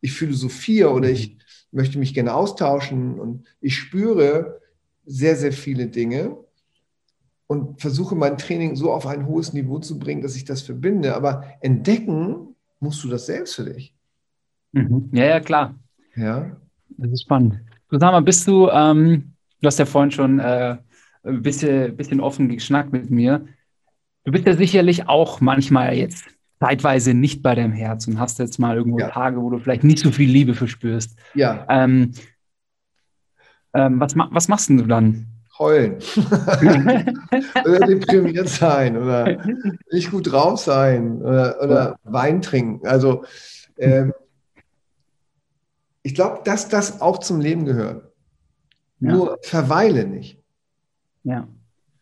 Ich 0.00 0.12
philosophiere 0.12 0.90
oder 0.90 1.08
ich 1.08 1.38
möchte 1.70 1.98
mich 1.98 2.12
gerne 2.12 2.34
austauschen 2.34 3.18
und 3.18 3.46
ich 3.60 3.76
spüre 3.76 4.60
sehr, 5.06 5.36
sehr 5.36 5.52
viele 5.52 5.86
Dinge 5.86 6.36
und 7.46 7.80
versuche 7.80 8.14
mein 8.14 8.38
Training 8.38 8.76
so 8.76 8.92
auf 8.92 9.06
ein 9.06 9.26
hohes 9.26 9.52
Niveau 9.52 9.78
zu 9.78 9.98
bringen, 9.98 10.22
dass 10.22 10.36
ich 10.36 10.44
das 10.44 10.62
verbinde. 10.62 11.14
Aber 11.14 11.44
entdecken 11.60 12.56
musst 12.80 13.02
du 13.04 13.08
das 13.08 13.26
selbst 13.26 13.54
für 13.54 13.64
dich. 13.64 13.94
Mhm. 14.72 15.10
Ja, 15.12 15.24
ja, 15.26 15.40
klar. 15.40 15.74
Ja. 16.16 16.56
Das 16.88 17.10
ist 17.10 17.22
spannend. 17.22 17.60
Mal, 17.90 18.22
bist 18.22 18.46
du, 18.48 18.68
ähm, 18.68 19.34
du 19.60 19.66
hast 19.66 19.78
ja 19.78 19.86
vorhin 19.86 20.10
schon 20.10 20.38
äh, 20.38 20.78
ein 21.24 21.42
bisschen, 21.42 21.96
bisschen 21.96 22.20
offen 22.20 22.48
geschnackt 22.48 22.92
mit 22.92 23.10
mir. 23.10 23.46
Du 24.24 24.32
bist 24.32 24.46
ja 24.46 24.56
sicherlich 24.56 25.08
auch 25.08 25.40
manchmal 25.40 25.94
jetzt 25.94 26.24
zeitweise 26.62 27.12
nicht 27.12 27.42
bei 27.42 27.56
deinem 27.56 27.72
Herz 27.72 28.06
und 28.06 28.20
hast 28.20 28.38
jetzt 28.38 28.60
mal 28.60 28.76
irgendwo 28.76 29.00
ja. 29.00 29.08
Tage, 29.08 29.42
wo 29.42 29.50
du 29.50 29.58
vielleicht 29.58 29.82
nicht 29.82 29.98
so 29.98 30.12
viel 30.12 30.30
Liebe 30.30 30.54
verspürst. 30.54 31.18
Ja. 31.34 31.66
Ähm, 31.68 32.12
ähm, 33.74 33.98
was, 33.98 34.14
was 34.14 34.46
machst 34.46 34.70
du 34.70 34.86
dann? 34.86 35.26
Heulen. 35.58 35.96
oder 37.64 37.80
deprimiert 37.80 38.48
sein 38.48 38.96
oder 38.96 39.44
nicht 39.90 40.12
gut 40.12 40.30
drauf 40.30 40.60
sein 40.60 41.20
oder, 41.20 41.60
oder 41.60 41.96
Wein 42.04 42.40
trinken. 42.42 42.86
Also 42.86 43.24
ähm, 43.76 44.14
ich 46.04 46.14
glaube, 46.14 46.42
dass 46.44 46.68
das 46.68 47.00
auch 47.00 47.18
zum 47.18 47.40
Leben 47.40 47.64
gehört. 47.64 48.12
Ja. 49.00 49.12
Nur 49.12 49.38
verweile 49.42 50.06
nicht. 50.06 50.40
Ja. 51.24 51.48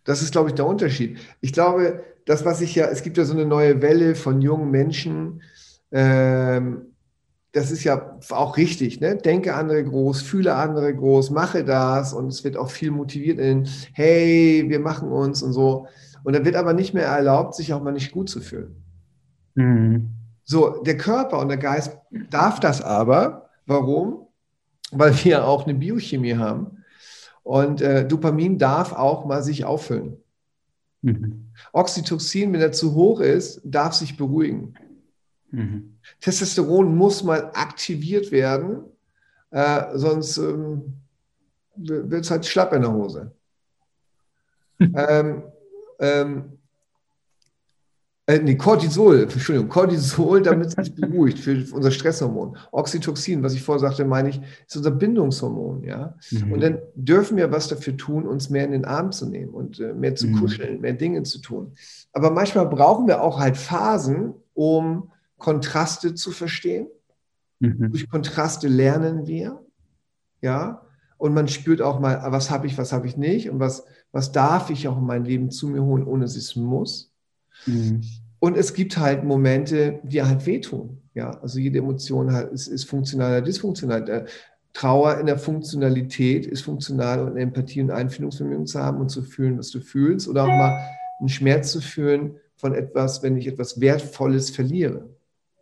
Das 0.05 0.20
ist, 0.20 0.33
glaube 0.33 0.51
ich, 0.51 0.55
der 0.55 0.66
Unterschied. 0.66 1.18
Ich 1.40 1.55
glaube, 1.55 2.05
das, 2.31 2.45
was 2.45 2.61
ich 2.61 2.77
ja, 2.77 2.87
es 2.87 3.03
gibt 3.03 3.19
ja 3.19 3.25
so 3.25 3.33
eine 3.33 3.45
neue 3.45 3.83
Welle 3.83 4.14
von 4.14 4.40
jungen 4.40 4.71
Menschen, 4.71 5.43
ähm, 5.90 6.95
das 7.51 7.73
ist 7.73 7.83
ja 7.83 8.16
auch 8.31 8.57
richtig, 8.57 9.01
ne? 9.01 9.16
Denke 9.16 9.55
andere 9.55 9.83
groß, 9.83 10.23
fühle 10.23 10.55
andere 10.55 10.95
groß, 10.95 11.31
mache 11.31 11.64
das 11.64 12.12
und 12.12 12.29
es 12.29 12.45
wird 12.45 12.57
auch 12.57 12.71
viel 12.71 12.93
motiviert 12.93 13.40
in, 13.40 13.69
hey, 13.93 14.64
wir 14.69 14.79
machen 14.79 15.11
uns 15.11 15.43
und 15.43 15.53
so. 15.53 15.88
Und 16.23 16.37
dann 16.37 16.45
wird 16.45 16.55
aber 16.55 16.73
nicht 16.73 16.95
mehr 16.95 17.07
erlaubt, 17.07 17.57
sich 17.57 17.73
auch 17.73 17.83
mal 17.83 17.90
nicht 17.90 18.12
gut 18.12 18.29
zu 18.29 18.40
fühlen. 18.40 18.77
Mhm. 19.57 20.11
So, 20.45 20.85
der 20.85 20.97
Körper 20.97 21.40
und 21.40 21.49
der 21.49 21.59
Geist 21.59 21.99
darf 22.31 22.61
das 22.61 22.81
aber. 22.81 23.49
Warum? 23.66 24.29
Weil 24.93 25.16
wir 25.25 25.45
auch 25.49 25.64
eine 25.64 25.75
Biochemie 25.75 26.37
haben. 26.37 26.85
Und 27.43 27.81
äh, 27.81 28.07
Dopamin 28.07 28.57
darf 28.57 28.93
auch 28.93 29.25
mal 29.25 29.43
sich 29.43 29.64
auffüllen. 29.64 30.19
Mhm. 31.03 31.51
Oxytocin, 31.73 32.53
wenn 32.53 32.61
er 32.61 32.73
zu 32.73 32.95
hoch 32.95 33.21
ist, 33.21 33.61
darf 33.65 33.95
sich 33.95 34.17
beruhigen. 34.17 34.75
Mhm. 35.51 35.99
Testosteron 36.21 36.97
muss 36.97 37.23
mal 37.23 37.51
aktiviert 37.55 38.31
werden, 38.31 38.85
äh, 39.51 39.97
sonst 39.97 40.37
ähm, 40.39 40.95
wird 41.77 42.25
es 42.25 42.31
halt 42.31 42.47
schlapp 42.47 42.73
in 42.73 42.83
der 42.83 42.93
Hose. 42.93 43.33
ähm, 44.81 45.43
ähm, 45.99 46.60
äh, 48.31 48.38
nee, 48.38 48.55
Cortisol, 48.55 49.23
Entschuldigung, 49.23 49.69
Cortisol, 49.69 50.43
damit 50.43 50.69
es 50.69 50.73
sich 50.75 50.95
beruhigt, 50.95 51.38
für 51.40 51.64
unser 51.73 51.90
Stresshormon. 51.90 52.57
Oxytocin, 52.71 53.43
was 53.43 53.55
ich 53.55 53.62
vorher 53.62 53.81
sagte, 53.81 54.05
meine 54.05 54.29
ich, 54.29 54.40
ist 54.66 54.77
unser 54.77 54.93
Bindungshormon, 54.93 55.83
ja. 55.83 56.16
Mhm. 56.31 56.53
Und 56.53 56.61
dann 56.61 56.79
dürfen 56.95 57.37
wir 57.37 57.51
was 57.51 57.66
dafür 57.69 57.97
tun, 57.97 58.27
uns 58.27 58.49
mehr 58.49 58.64
in 58.64 58.73
den 58.73 58.85
Arm 58.85 59.11
zu 59.11 59.27
nehmen 59.27 59.53
und 59.53 59.81
äh, 59.81 59.95
mehr 59.95 60.14
zu 60.14 60.29
mhm. 60.29 60.38
kuscheln, 60.38 60.81
mehr 60.81 60.93
Dinge 60.93 61.25
zu 61.25 61.40
tun. 61.40 61.73
Aber 62.12 62.31
manchmal 62.31 62.66
brauchen 62.66 63.09
wir 63.09 63.21
auch 63.21 63.40
halt 63.40 63.57
Phasen, 63.57 64.35
um 64.55 65.11
Kontraste 65.38 66.14
zu 66.14 66.31
verstehen. 66.31 66.87
Mhm. 67.59 67.90
Durch 67.90 68.09
Kontraste 68.09 68.69
lernen 68.69 69.27
wir, 69.27 69.61
ja. 70.40 70.83
Und 71.19 71.35
man 71.35 71.49
spürt 71.49 71.83
auch 71.83 71.99
mal, 71.99 72.23
was 72.29 72.51
habe 72.51 72.66
ich, 72.66 72.79
was 72.79 72.93
habe 72.93 73.07
ich 73.07 73.16
nicht 73.16 73.51
und 73.51 73.59
was, 73.59 73.85
was 74.12 74.33
darf 74.33 74.71
ich 74.71 74.88
auch 74.88 74.99
in 74.99 75.05
mein 75.05 75.25
Leben 75.25 75.51
zu 75.51 75.66
mir 75.66 75.83
holen, 75.83 76.05
ohne 76.05 76.25
dass 76.25 76.37
es 76.37 76.55
muss. 76.55 77.11
Mhm. 77.66 78.03
Und 78.40 78.57
es 78.57 78.74
gibt 78.74 78.96
halt 78.96 79.22
Momente, 79.22 80.00
die 80.03 80.22
halt 80.22 80.46
wehtun. 80.46 80.98
Ja, 81.14 81.38
also 81.42 81.59
jede 81.59 81.79
Emotion 81.79 82.33
halt, 82.33 82.53
ist, 82.53 82.66
ist 82.66 82.85
funktional 82.85 83.33
oder 83.33 83.42
dysfunktional. 83.42 84.26
Trauer 84.72 85.18
in 85.18 85.26
der 85.26 85.38
Funktionalität 85.38 86.46
ist 86.46 86.62
funktional 86.62 87.20
und 87.20 87.37
Empathie 87.37 87.83
und 87.83 87.90
Einfühlungsvermögen 87.90 88.66
zu 88.66 88.81
haben 88.81 89.00
und 89.00 89.11
zu 89.11 89.22
fühlen, 89.22 89.59
was 89.59 89.70
du 89.70 89.81
fühlst. 89.81 90.26
Oder 90.29 90.44
auch 90.44 90.48
mal 90.48 90.79
einen 91.18 91.29
Schmerz 91.29 91.72
zu 91.72 91.81
fühlen 91.81 92.37
von 92.57 92.74
etwas, 92.74 93.22
wenn 93.22 93.37
ich 93.37 93.46
etwas 93.46 93.81
Wertvolles 93.81 94.50
verliere. 94.50 95.09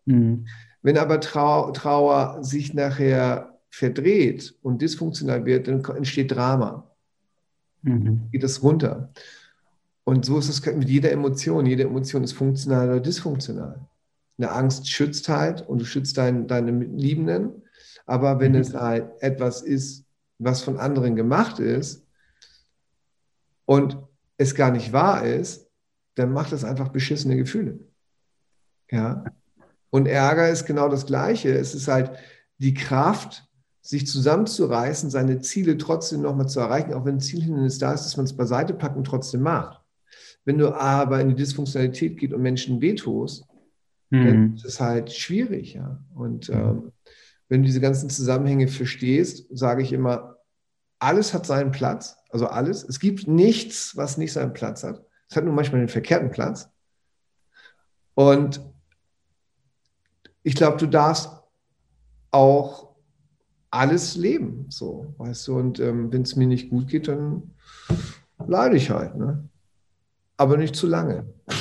Mhm. 0.05 0.47
Wenn 0.83 0.99
aber 0.99 1.21
Trau 1.21 1.73
Trauer 1.73 2.39
sich 2.43 2.75
nachher 2.75 3.59
verdreht 3.71 4.55
und 4.63 4.81
dysfunktional 4.83 5.45
wird, 5.45 5.69
dann 5.69 5.85
entsteht 5.85 6.33
Drama. 6.33 6.91
Mhm. 7.83 8.29
Geht 8.31 8.45
es 8.45 8.63
runter. 8.63 9.13
Und 10.09 10.25
so 10.25 10.39
ist 10.39 10.49
es 10.49 10.65
mit 10.65 10.89
jeder 10.89 11.13
Emotion. 11.13 11.67
Jede 11.67 11.83
Emotion 11.83 12.25
ist 12.25 12.33
funktional 12.33 12.89
oder 12.89 13.01
dysfunktional. 13.01 13.87
Eine 14.39 14.53
Angst 14.53 14.89
schützt 14.89 15.29
halt 15.29 15.69
und 15.69 15.83
du 15.83 15.85
schützt 15.85 16.17
dein, 16.17 16.49
deine 16.49 16.71
Liebenden. 16.71 17.63
Aber 18.07 18.41
wenn 18.41 18.53
mhm. 18.53 18.61
es 18.61 18.73
halt 18.73 19.11
etwas 19.21 19.61
ist, 19.61 20.07
was 20.39 20.63
von 20.63 20.79
anderen 20.79 21.15
gemacht 21.15 21.59
ist 21.59 22.07
und 23.67 23.99
es 24.39 24.55
gar 24.55 24.71
nicht 24.71 24.95
wahr 24.95 25.27
ist, 25.27 25.69
dann 26.15 26.33
macht 26.33 26.53
es 26.53 26.65
einfach 26.65 26.89
beschissene 26.89 27.37
Gefühle. 27.37 27.79
Ja. 28.91 29.25
Und 29.91 30.07
Ärger 30.07 30.49
ist 30.49 30.65
genau 30.65 30.89
das 30.89 31.05
Gleiche. 31.05 31.51
Es 31.51 31.75
ist 31.75 31.87
halt 31.87 32.13
die 32.57 32.73
Kraft, 32.73 33.47
sich 33.83 34.07
zusammenzureißen, 34.07 35.11
seine 35.11 35.43
Ziele 35.43 35.77
trotzdem 35.77 36.23
nochmal 36.23 36.49
zu 36.49 36.61
erreichen, 36.61 36.95
auch 36.95 37.05
wenn 37.05 37.17
ein 37.17 37.21
Zielhindernis 37.21 37.77
da 37.77 37.93
ist, 37.93 38.07
dass 38.07 38.17
man 38.17 38.25
es 38.25 38.35
beiseite 38.35 38.73
packt 38.73 38.97
und 38.97 39.05
trotzdem 39.05 39.43
macht. 39.43 39.78
Wenn 40.49 40.57
du 40.57 40.75
aber 40.75 41.21
in 41.21 41.29
die 41.29 41.35
Dysfunktionalität 41.35 42.17
geht 42.17 42.33
und 42.33 42.41
Menschen 42.41 42.81
wehtust, 42.81 43.45
mhm. 44.09 44.25
dann 44.25 44.55
ist 44.55 44.65
es 44.65 44.81
halt 44.81 45.13
schwierig. 45.13 45.75
Ja? 45.75 46.03
Und 46.15 46.49
ähm, 46.49 46.91
wenn 47.51 47.61
du 47.61 47.67
diese 47.67 47.83
ganzen 47.83 48.09
Zusammenhänge 48.09 48.67
verstehst, 48.67 49.47
sage 49.51 49.83
ich 49.83 49.93
immer, 49.93 50.39
alles 51.01 51.35
hat 51.35 51.45
seinen 51.45 51.71
Platz, 51.71 52.17
also 52.31 52.47
alles. 52.47 52.83
Es 52.83 52.99
gibt 52.99 53.29
nichts, 53.29 53.95
was 53.95 54.17
nicht 54.17 54.33
seinen 54.33 54.55
Platz 54.55 54.85
hat. 54.85 55.05
Es 55.29 55.37
hat 55.37 55.45
nur 55.45 55.53
manchmal 55.53 55.83
den 55.83 55.91
verkehrten 55.91 56.31
Platz. 56.31 56.71
Und 58.15 58.63
ich 60.45 60.55
glaube, 60.55 60.79
du 60.79 60.87
darfst 60.87 61.29
auch 62.31 62.97
alles 63.71 64.17
leben, 64.17 64.65
so, 64.71 65.13
weißt 65.19 65.47
du, 65.47 65.59
und 65.59 65.79
ähm, 65.79 66.11
wenn 66.11 66.23
es 66.23 66.37
mir 66.37 66.47
nicht 66.47 66.71
gut 66.71 66.89
geht, 66.89 67.07
dann 67.07 67.55
leide 68.47 68.79
ich 68.79 68.89
halt, 68.89 69.15
ne? 69.15 69.47
Aber 70.39 70.57
nicht 70.57 70.75
zu 70.77 70.87
lange. 70.87 71.27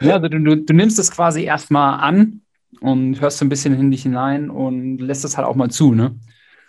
ja, 0.00 0.14
also 0.14 0.28
du, 0.28 0.56
du, 0.56 0.74
nimmst 0.74 0.98
es 0.98 1.10
quasi 1.10 1.44
erstmal 1.44 1.98
an 2.00 2.42
und 2.80 3.20
hörst 3.20 3.38
so 3.38 3.44
ein 3.44 3.48
bisschen 3.48 3.74
in 3.74 3.90
dich 3.90 4.02
hinein 4.02 4.50
und 4.50 4.98
lässt 4.98 5.24
es 5.24 5.36
halt 5.36 5.46
auch 5.46 5.56
mal 5.56 5.70
zu, 5.70 5.94
ne? 5.94 6.14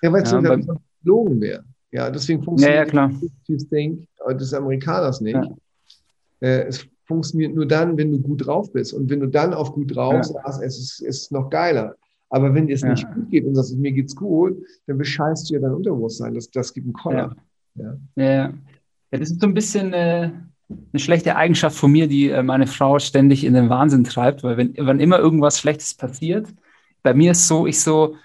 Ja, 0.01 0.11
weil 0.11 0.23
es 0.23 0.31
ja, 0.31 0.41
so 0.41 0.79
gelogen 1.03 1.41
wäre. 1.41 1.65
Ja, 1.91 2.09
deswegen 2.09 2.41
funktioniert 2.41 2.77
ja, 2.77 2.83
ja, 2.83 2.89
klar. 2.89 3.11
Think 3.69 4.07
des 4.39 4.53
Amerikaners 4.53 5.19
nicht. 5.19 5.35
Ja. 5.35 5.43
Äh, 6.39 6.67
es 6.67 6.87
funktioniert 7.05 7.55
nur 7.55 7.65
dann, 7.65 7.97
wenn 7.97 8.11
du 8.11 8.19
gut 8.19 8.45
drauf 8.45 8.71
bist. 8.71 8.93
Und 8.93 9.09
wenn 9.09 9.19
du 9.19 9.27
dann 9.27 9.53
auf 9.53 9.73
gut 9.73 9.95
drauf 9.95 10.13
ja. 10.13 10.23
sagst, 10.23 10.61
es 10.61 10.77
ist, 10.77 11.01
es 11.01 11.21
ist 11.23 11.31
noch 11.31 11.49
geiler. 11.49 11.95
Aber 12.29 12.53
wenn 12.53 12.67
dir 12.67 12.75
es 12.75 12.81
ja. 12.81 12.89
nicht 12.89 13.07
gut 13.13 13.29
geht 13.29 13.45
und 13.45 13.55
sagst, 13.55 13.75
mir 13.77 13.91
geht's 13.91 14.15
gut, 14.15 14.57
dann 14.85 14.97
bescheißt 14.97 15.49
du 15.49 15.55
ja 15.55 15.59
dein 15.59 15.73
Unterbewusstern. 15.73 16.33
Das, 16.33 16.49
das 16.51 16.73
gibt 16.73 16.85
einen 16.85 16.93
Koller. 16.93 17.35
Ja. 17.75 17.97
Ja. 18.15 18.53
Ja. 19.11 19.19
das 19.19 19.31
ist 19.31 19.41
so 19.41 19.47
ein 19.47 19.53
bisschen 19.53 19.93
äh, 19.93 20.31
eine 20.69 20.99
schlechte 20.99 21.35
Eigenschaft 21.35 21.77
von 21.77 21.91
mir, 21.91 22.07
die 22.07 22.29
äh, 22.29 22.43
meine 22.43 22.67
Frau 22.67 22.99
ständig 22.99 23.43
in 23.43 23.53
den 23.53 23.69
Wahnsinn 23.69 24.03
treibt, 24.03 24.43
weil 24.43 24.57
wenn, 24.57 24.73
wenn 24.77 24.99
immer 24.99 25.19
irgendwas 25.19 25.59
Schlechtes 25.59 25.93
passiert, 25.93 26.47
bei 27.03 27.13
mir 27.13 27.31
ist 27.31 27.47
so, 27.47 27.67
ich 27.67 27.79
so, 27.79 28.15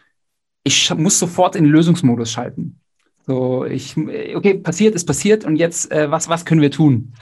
ich 0.65 0.93
muss 0.95 1.19
sofort 1.19 1.57
in 1.57 1.65
den 1.65 1.73
Lösungsmodus 1.73 2.31
schalten. 2.31 2.81
So, 3.27 3.65
ich, 3.65 3.97
okay, 3.97 4.55
passiert 4.55 4.95
ist 4.95 5.05
passiert 5.05 5.45
und 5.45 5.57
jetzt, 5.57 5.93
äh, 5.93 6.11
was, 6.11 6.29
was 6.29 6.45
können 6.45 6.61
wir 6.61 6.73
tun? 6.73 7.13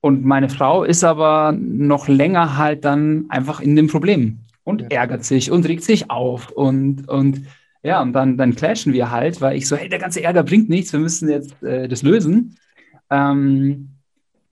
Und 0.00 0.24
meine 0.24 0.48
Frau 0.48 0.82
ist 0.82 1.04
aber 1.04 1.52
noch 1.52 2.08
länger 2.08 2.56
halt 2.56 2.84
dann 2.84 3.26
einfach 3.28 3.60
in 3.60 3.76
dem 3.76 3.86
Problem 3.86 4.40
und 4.64 4.82
ja. 4.82 4.88
ärgert 4.88 5.24
sich 5.24 5.52
und 5.52 5.66
regt 5.66 5.84
sich 5.84 6.10
auf 6.10 6.50
und, 6.50 7.08
und 7.08 7.42
ja, 7.84 8.02
und 8.02 8.12
dann, 8.12 8.36
dann 8.36 8.56
clashen 8.56 8.92
wir 8.92 9.12
halt, 9.12 9.40
weil 9.40 9.56
ich 9.56 9.68
so, 9.68 9.76
hey, 9.76 9.88
der 9.88 9.98
ganze 10.00 10.22
Ärger 10.22 10.42
bringt 10.42 10.68
nichts, 10.68 10.92
wir 10.92 11.00
müssen 11.00 11.28
jetzt 11.28 11.62
äh, 11.62 11.88
das 11.88 12.02
lösen. 12.02 12.56
Ähm, 13.12 13.90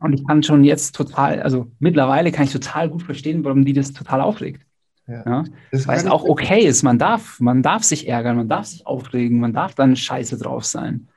und 0.00 0.12
ich 0.12 0.26
kann 0.26 0.42
schon 0.42 0.64
jetzt 0.64 0.94
total, 0.94 1.42
also 1.42 1.66
mittlerweile 1.78 2.30
kann 2.30 2.44
ich 2.44 2.52
total 2.52 2.88
gut 2.88 3.02
verstehen, 3.02 3.44
warum 3.44 3.64
die 3.64 3.72
das 3.72 3.92
total 3.92 4.20
aufregt. 4.20 4.62
Ja. 5.06 5.24
ja? 5.26 5.44
Weil 5.86 5.98
es 5.98 6.06
auch 6.06 6.24
okay 6.24 6.64
ist. 6.64 6.82
Man 6.82 6.98
darf, 6.98 7.40
man 7.40 7.62
darf 7.62 7.82
sich 7.82 8.06
ärgern, 8.06 8.36
man 8.36 8.48
darf 8.48 8.66
sich 8.66 8.86
aufregen, 8.86 9.40
man 9.40 9.52
darf 9.52 9.74
dann 9.74 9.96
scheiße 9.96 10.38
drauf 10.38 10.64
sein. 10.64 11.08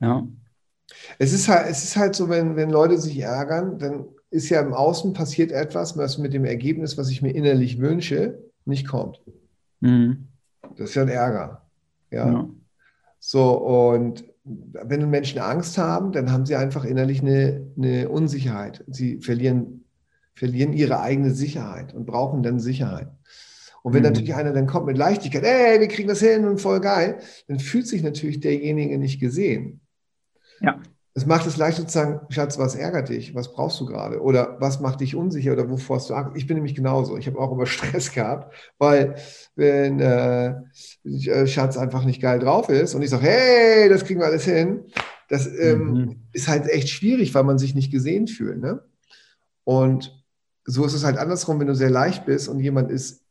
Ja. 0.00 0.26
Es 1.18 1.32
ist 1.32 1.48
halt, 1.48 1.68
es 1.70 1.84
ist 1.84 1.96
halt 1.96 2.14
so, 2.14 2.28
wenn, 2.28 2.56
wenn 2.56 2.70
Leute 2.70 2.98
sich 2.98 3.18
ärgern, 3.18 3.78
dann 3.78 4.06
ist 4.30 4.48
ja 4.48 4.60
im 4.60 4.74
Außen 4.74 5.12
passiert 5.12 5.52
etwas, 5.52 5.96
was 5.96 6.18
mit 6.18 6.34
dem 6.34 6.44
Ergebnis, 6.44 6.98
was 6.98 7.10
ich 7.10 7.22
mir 7.22 7.30
innerlich 7.30 7.78
wünsche, 7.80 8.38
nicht 8.64 8.86
kommt. 8.86 9.20
Mhm. 9.80 10.28
Das 10.76 10.90
ist 10.90 10.94
ja 10.94 11.02
ein 11.02 11.08
Ärger. 11.08 11.62
Ja. 12.10 12.30
ja. 12.30 12.48
So, 13.20 13.52
und 13.56 14.24
wenn 14.72 15.10
Menschen 15.10 15.40
Angst 15.40 15.78
haben, 15.78 16.12
dann 16.12 16.32
haben 16.32 16.46
sie 16.46 16.56
einfach 16.56 16.84
innerlich 16.84 17.20
eine, 17.20 17.66
eine 17.76 18.08
Unsicherheit. 18.08 18.84
Sie 18.88 19.20
verlieren, 19.20 19.84
verlieren 20.34 20.72
ihre 20.72 21.00
eigene 21.00 21.32
Sicherheit 21.32 21.94
und 21.94 22.06
brauchen 22.06 22.42
dann 22.42 22.60
Sicherheit. 22.60 23.08
Und 23.82 23.94
wenn 23.94 24.02
mhm. 24.02 24.08
natürlich 24.08 24.34
einer 24.34 24.52
dann 24.52 24.66
kommt 24.66 24.86
mit 24.86 24.98
Leichtigkeit, 24.98 25.44
ey, 25.44 25.80
wir 25.80 25.88
kriegen 25.88 26.08
das 26.08 26.20
hin 26.20 26.44
und 26.44 26.60
voll 26.60 26.80
geil, 26.80 27.18
dann 27.46 27.58
fühlt 27.58 27.86
sich 27.86 28.02
natürlich 28.02 28.40
derjenige 28.40 28.98
nicht 28.98 29.20
gesehen. 29.20 29.80
Ja. 30.60 30.80
Es 31.18 31.26
macht 31.26 31.48
es 31.48 31.56
leicht 31.56 31.78
zu 31.78 31.88
sagen, 31.88 32.20
Schatz, 32.30 32.60
was 32.60 32.76
ärgert 32.76 33.08
dich? 33.08 33.34
Was 33.34 33.52
brauchst 33.52 33.80
du 33.80 33.86
gerade? 33.86 34.22
Oder 34.22 34.56
was 34.60 34.78
macht 34.78 35.00
dich 35.00 35.16
unsicher? 35.16 35.52
Oder 35.52 35.68
wovor 35.68 35.96
hast 35.96 36.08
du 36.08 36.14
Angst? 36.14 36.36
Ich 36.36 36.46
bin 36.46 36.54
nämlich 36.54 36.76
genauso. 36.76 37.16
Ich 37.16 37.26
habe 37.26 37.40
auch 37.40 37.50
immer 37.50 37.66
Stress 37.66 38.12
gehabt, 38.12 38.54
weil 38.78 39.16
wenn 39.56 39.98
äh, 39.98 40.54
äh, 41.02 41.46
Schatz 41.48 41.76
einfach 41.76 42.04
nicht 42.04 42.22
geil 42.22 42.38
drauf 42.38 42.68
ist 42.68 42.94
und 42.94 43.02
ich 43.02 43.10
sage, 43.10 43.24
hey, 43.24 43.88
das 43.88 44.04
kriegen 44.04 44.20
wir 44.20 44.26
alles 44.26 44.44
hin, 44.44 44.84
das 45.28 45.48
ähm, 45.48 45.90
mhm. 45.90 46.16
ist 46.32 46.46
halt 46.46 46.68
echt 46.68 46.88
schwierig, 46.88 47.34
weil 47.34 47.42
man 47.42 47.58
sich 47.58 47.74
nicht 47.74 47.90
gesehen 47.90 48.28
fühlt. 48.28 48.60
Ne? 48.60 48.80
Und 49.64 50.24
so 50.66 50.84
ist 50.84 50.94
es 50.94 51.04
halt 51.04 51.18
andersrum, 51.18 51.58
wenn 51.58 51.66
du 51.66 51.74
sehr 51.74 51.90
leicht 51.90 52.26
bist 52.26 52.48
und 52.48 52.60
jemand 52.60 52.92
ist 52.92 53.24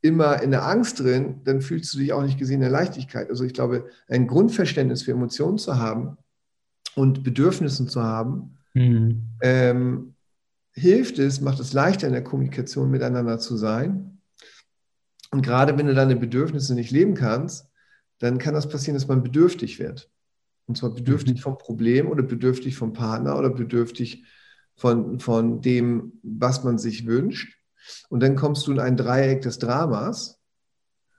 immer 0.00 0.42
in 0.42 0.50
der 0.50 0.66
Angst 0.66 0.98
drin, 0.98 1.42
dann 1.44 1.60
fühlst 1.60 1.94
du 1.94 1.98
dich 1.98 2.12
auch 2.12 2.22
nicht 2.22 2.36
gesehen 2.36 2.56
in 2.56 2.62
der 2.62 2.70
Leichtigkeit. 2.70 3.30
Also 3.30 3.44
ich 3.44 3.54
glaube, 3.54 3.86
ein 4.08 4.26
Grundverständnis 4.26 5.02
für 5.02 5.12
Emotionen 5.12 5.58
zu 5.58 5.78
haben 5.78 6.16
und 6.94 7.22
Bedürfnissen 7.22 7.88
zu 7.88 8.02
haben, 8.02 8.58
mhm. 8.74 9.28
ähm, 9.40 10.14
hilft 10.72 11.18
es, 11.18 11.40
macht 11.40 11.60
es 11.60 11.72
leichter 11.72 12.06
in 12.06 12.12
der 12.12 12.24
Kommunikation 12.24 12.90
miteinander 12.90 13.38
zu 13.38 13.56
sein. 13.56 14.20
Und 15.30 15.42
gerade 15.42 15.76
wenn 15.78 15.86
du 15.86 15.94
deine 15.94 16.16
Bedürfnisse 16.16 16.74
nicht 16.74 16.90
leben 16.90 17.14
kannst, 17.14 17.68
dann 18.18 18.38
kann 18.38 18.54
das 18.54 18.68
passieren, 18.68 18.94
dass 18.94 19.08
man 19.08 19.22
bedürftig 19.22 19.78
wird. 19.78 20.10
Und 20.66 20.76
zwar 20.76 20.90
bedürftig 20.90 21.36
mhm. 21.36 21.40
vom 21.40 21.58
Problem 21.58 22.08
oder 22.08 22.22
bedürftig 22.22 22.76
vom 22.76 22.92
Partner 22.92 23.38
oder 23.38 23.50
bedürftig 23.50 24.24
von, 24.76 25.20
von 25.20 25.60
dem, 25.60 26.12
was 26.22 26.64
man 26.64 26.78
sich 26.78 27.06
wünscht. 27.06 27.58
Und 28.08 28.20
dann 28.22 28.36
kommst 28.36 28.66
du 28.66 28.72
in 28.72 28.78
ein 28.78 28.96
Dreieck 28.96 29.42
des 29.42 29.58
Dramas. 29.58 30.40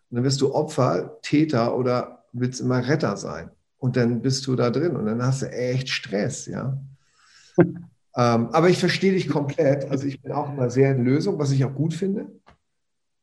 Und 0.09 0.15
dann 0.15 0.23
wirst 0.23 0.41
du 0.41 0.53
Opfer, 0.53 1.19
Täter 1.21 1.75
oder 1.77 2.25
willst 2.31 2.61
immer 2.61 2.87
Retter 2.87 3.17
sein. 3.17 3.51
Und 3.83 3.97
dann 3.97 4.21
bist 4.21 4.47
du 4.47 4.55
da 4.55 4.69
drin 4.69 4.95
und 4.95 5.05
dann 5.07 5.21
hast 5.21 5.41
du 5.41 5.51
echt 5.51 5.89
Stress, 5.89 6.45
ja. 6.45 6.81
ähm, 7.57 7.75
aber 8.15 8.69
ich 8.69 8.77
verstehe 8.77 9.11
dich 9.11 9.27
komplett. 9.27 9.91
Also 9.91 10.07
ich 10.07 10.21
bin 10.21 10.31
auch 10.31 10.53
immer 10.53 10.69
sehr 10.69 10.95
in 10.95 11.03
Lösung, 11.03 11.37
was 11.37 11.51
ich 11.51 11.65
auch 11.65 11.75
gut 11.75 11.93
finde. 11.93 12.31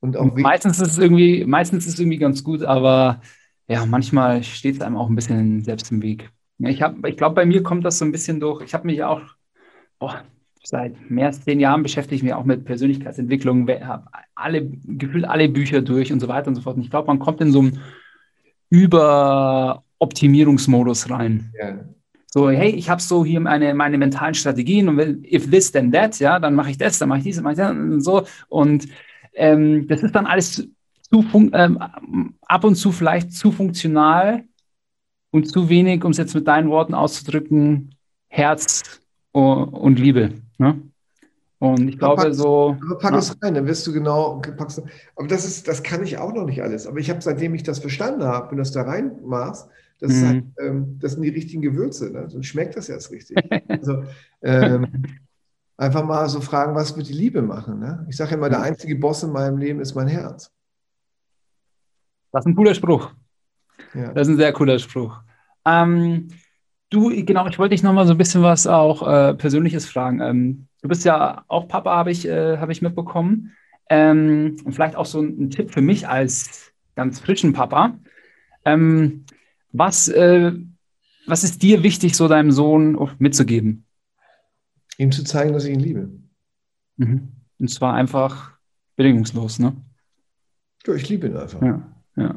Und 0.00 0.18
auch 0.18 0.34
meistens 0.34 0.78
ist 0.78 0.92
es 0.92 0.98
irgendwie, 0.98 1.46
meistens 1.46 1.86
ist 1.86 1.94
es 1.94 2.00
irgendwie 2.00 2.18
ganz 2.18 2.44
gut, 2.44 2.62
aber 2.62 3.22
ja, 3.68 3.86
manchmal 3.86 4.42
steht 4.42 4.74
es 4.74 4.82
einem 4.82 4.98
auch 4.98 5.08
ein 5.08 5.14
bisschen 5.14 5.64
selbst 5.64 5.90
im 5.92 6.02
Weg. 6.02 6.30
Ja, 6.58 6.68
ich, 6.68 6.82
ich 7.06 7.16
glaube, 7.16 7.36
bei 7.36 7.46
mir 7.46 7.62
kommt 7.62 7.86
das 7.86 7.96
so 7.96 8.04
ein 8.04 8.12
bisschen 8.12 8.38
durch. 8.38 8.62
Ich 8.62 8.74
habe 8.74 8.86
mich 8.86 9.02
auch 9.02 9.22
boah, 9.98 10.24
seit 10.62 11.10
mehr 11.10 11.28
als 11.28 11.42
zehn 11.42 11.58
Jahren 11.58 11.82
beschäftige 11.82 12.16
ich 12.16 12.22
mich 12.22 12.34
auch 12.34 12.44
mit 12.44 12.66
Persönlichkeitsentwicklung, 12.66 13.66
habe 13.66 14.10
alle, 14.34 14.68
gefühlt 14.68 15.24
alle 15.24 15.48
Bücher 15.48 15.80
durch 15.80 16.12
und 16.12 16.20
so 16.20 16.28
weiter 16.28 16.48
und 16.48 16.56
so 16.56 16.60
fort. 16.60 16.76
Und 16.76 16.82
ich 16.82 16.90
glaube, 16.90 17.06
man 17.06 17.18
kommt 17.18 17.40
in 17.40 17.50
so 17.50 17.60
einen 17.60 17.80
Überoptimierungsmodus 20.00 21.10
rein. 21.10 21.52
Ja. 21.60 21.78
So, 22.26 22.48
hey, 22.48 22.70
ich 22.70 22.88
habe 22.88 23.02
so 23.02 23.24
hier 23.24 23.40
meine, 23.40 23.74
meine 23.74 23.98
mentalen 23.98 24.34
Strategien 24.34 24.88
und 24.88 24.96
will, 24.96 25.22
if 25.30 25.50
this, 25.50 25.72
then 25.72 25.92
that, 25.92 26.18
ja, 26.20 26.38
dann 26.38 26.54
mache 26.54 26.70
ich 26.70 26.78
das, 26.78 26.98
dann 26.98 27.08
mache 27.08 27.18
ich 27.18 27.24
dies, 27.24 27.36
dann 27.36 27.44
mache 27.44 27.54
ich 27.54 27.58
das 27.58 27.70
und 27.72 28.00
so. 28.00 28.22
Und 28.48 28.86
ähm, 29.34 29.88
das 29.88 30.02
ist 30.02 30.14
dann 30.14 30.26
alles 30.26 30.68
zu 31.10 31.24
ähm, 31.52 31.78
ab 32.42 32.64
und 32.64 32.76
zu 32.76 32.92
vielleicht 32.92 33.32
zu 33.32 33.50
funktional 33.50 34.44
und 35.32 35.48
zu 35.48 35.68
wenig, 35.68 36.04
um 36.04 36.12
es 36.12 36.18
jetzt 36.18 36.34
mit 36.34 36.46
deinen 36.46 36.70
Worten 36.70 36.94
auszudrücken, 36.94 37.96
Herz 38.28 39.00
und 39.32 39.98
Liebe. 39.98 40.30
Ne? 40.58 40.80
Und 41.58 41.88
ich 41.88 41.98
glaube 41.98 42.32
so. 42.32 42.76
Aber 42.80 42.98
pack 42.98 43.14
es 43.14 43.36
rein, 43.42 43.54
dann 43.54 43.66
wirst 43.66 43.86
du 43.86 43.92
genau. 43.92 44.40
Packst, 44.56 44.82
aber 45.16 45.26
das 45.26 45.44
ist, 45.44 45.66
das 45.66 45.82
kann 45.82 46.02
ich 46.04 46.16
auch 46.16 46.32
noch 46.32 46.46
nicht 46.46 46.62
alles. 46.62 46.86
Aber 46.86 46.98
ich 46.98 47.10
habe, 47.10 47.20
seitdem 47.20 47.54
ich 47.54 47.64
das 47.64 47.80
verstanden 47.80 48.24
habe, 48.24 48.50
wenn 48.50 48.56
du 48.56 48.62
das 48.62 48.72
da 48.72 48.82
reinmachst, 48.82 49.68
das, 50.00 50.12
mhm. 50.12 50.26
halt, 50.26 50.44
ähm, 50.58 50.98
das 50.98 51.12
sind 51.12 51.22
die 51.22 51.28
richtigen 51.28 51.62
Gewürze. 51.62 52.10
Ne? 52.10 52.28
Dann 52.30 52.42
schmeckt 52.42 52.76
das 52.76 52.88
erst 52.88 53.10
richtig. 53.10 53.36
also, 53.68 54.04
ähm, 54.42 54.86
einfach 55.76 56.04
mal 56.04 56.28
so 56.28 56.40
fragen, 56.40 56.74
was 56.74 56.96
wird 56.96 57.08
die 57.08 57.14
Liebe 57.14 57.42
machen? 57.42 57.78
Ne? 57.78 58.06
Ich 58.08 58.16
sage 58.16 58.34
immer, 58.34 58.48
der 58.48 58.62
einzige 58.62 58.96
Boss 58.96 59.22
in 59.22 59.32
meinem 59.32 59.58
Leben 59.58 59.80
ist 59.80 59.94
mein 59.94 60.08
Herz. 60.08 60.50
Das 62.32 62.44
ist 62.44 62.46
ein 62.46 62.56
cooler 62.56 62.74
Spruch. 62.74 63.12
Ja. 63.94 64.12
Das 64.12 64.28
ist 64.28 64.34
ein 64.34 64.38
sehr 64.38 64.52
cooler 64.52 64.78
Spruch. 64.78 65.20
Ähm, 65.64 66.28
Du, 66.90 67.08
genau, 67.24 67.46
ich 67.46 67.56
wollte 67.60 67.72
dich 67.72 67.84
noch 67.84 67.92
mal 67.92 68.04
so 68.04 68.14
ein 68.14 68.18
bisschen 68.18 68.42
was 68.42 68.66
auch 68.66 69.06
äh, 69.06 69.34
Persönliches 69.34 69.86
fragen. 69.86 70.20
Ähm, 70.20 70.66
du 70.82 70.88
bist 70.88 71.04
ja 71.04 71.44
auch 71.46 71.68
Papa, 71.68 71.96
habe 71.96 72.10
ich, 72.10 72.26
äh, 72.26 72.58
hab 72.58 72.68
ich 72.68 72.82
mitbekommen. 72.82 73.52
Ähm, 73.88 74.56
und 74.64 74.72
vielleicht 74.72 74.96
auch 74.96 75.06
so 75.06 75.20
ein, 75.20 75.40
ein, 75.40 75.50
Tipp 75.50 75.70
für 75.70 75.82
mich 75.82 76.08
als 76.08 76.72
ganz 76.96 77.20
frischen 77.20 77.52
Papa. 77.52 77.96
Ähm, 78.64 79.24
was, 79.72 80.08
äh, 80.08 80.52
was 81.26 81.44
ist 81.44 81.62
dir 81.62 81.82
wichtig, 81.82 82.16
so 82.16 82.28
deinem 82.28 82.50
Sohn 82.50 82.98
mitzugeben? 83.18 83.84
Ihm 84.98 85.12
zu 85.12 85.24
zeigen, 85.24 85.52
dass 85.52 85.64
ich 85.64 85.72
ihn 85.72 85.80
liebe. 85.80 86.10
Mhm. 86.96 87.32
Und 87.58 87.70
zwar 87.70 87.94
einfach 87.94 88.52
bedingungslos, 88.96 89.58
ne? 89.58 89.76
Ja, 90.86 90.94
ich 90.94 91.08
liebe 91.08 91.26
ihn 91.26 91.36
einfach. 91.36 91.62
Ja, 91.62 91.94
ja. 92.16 92.34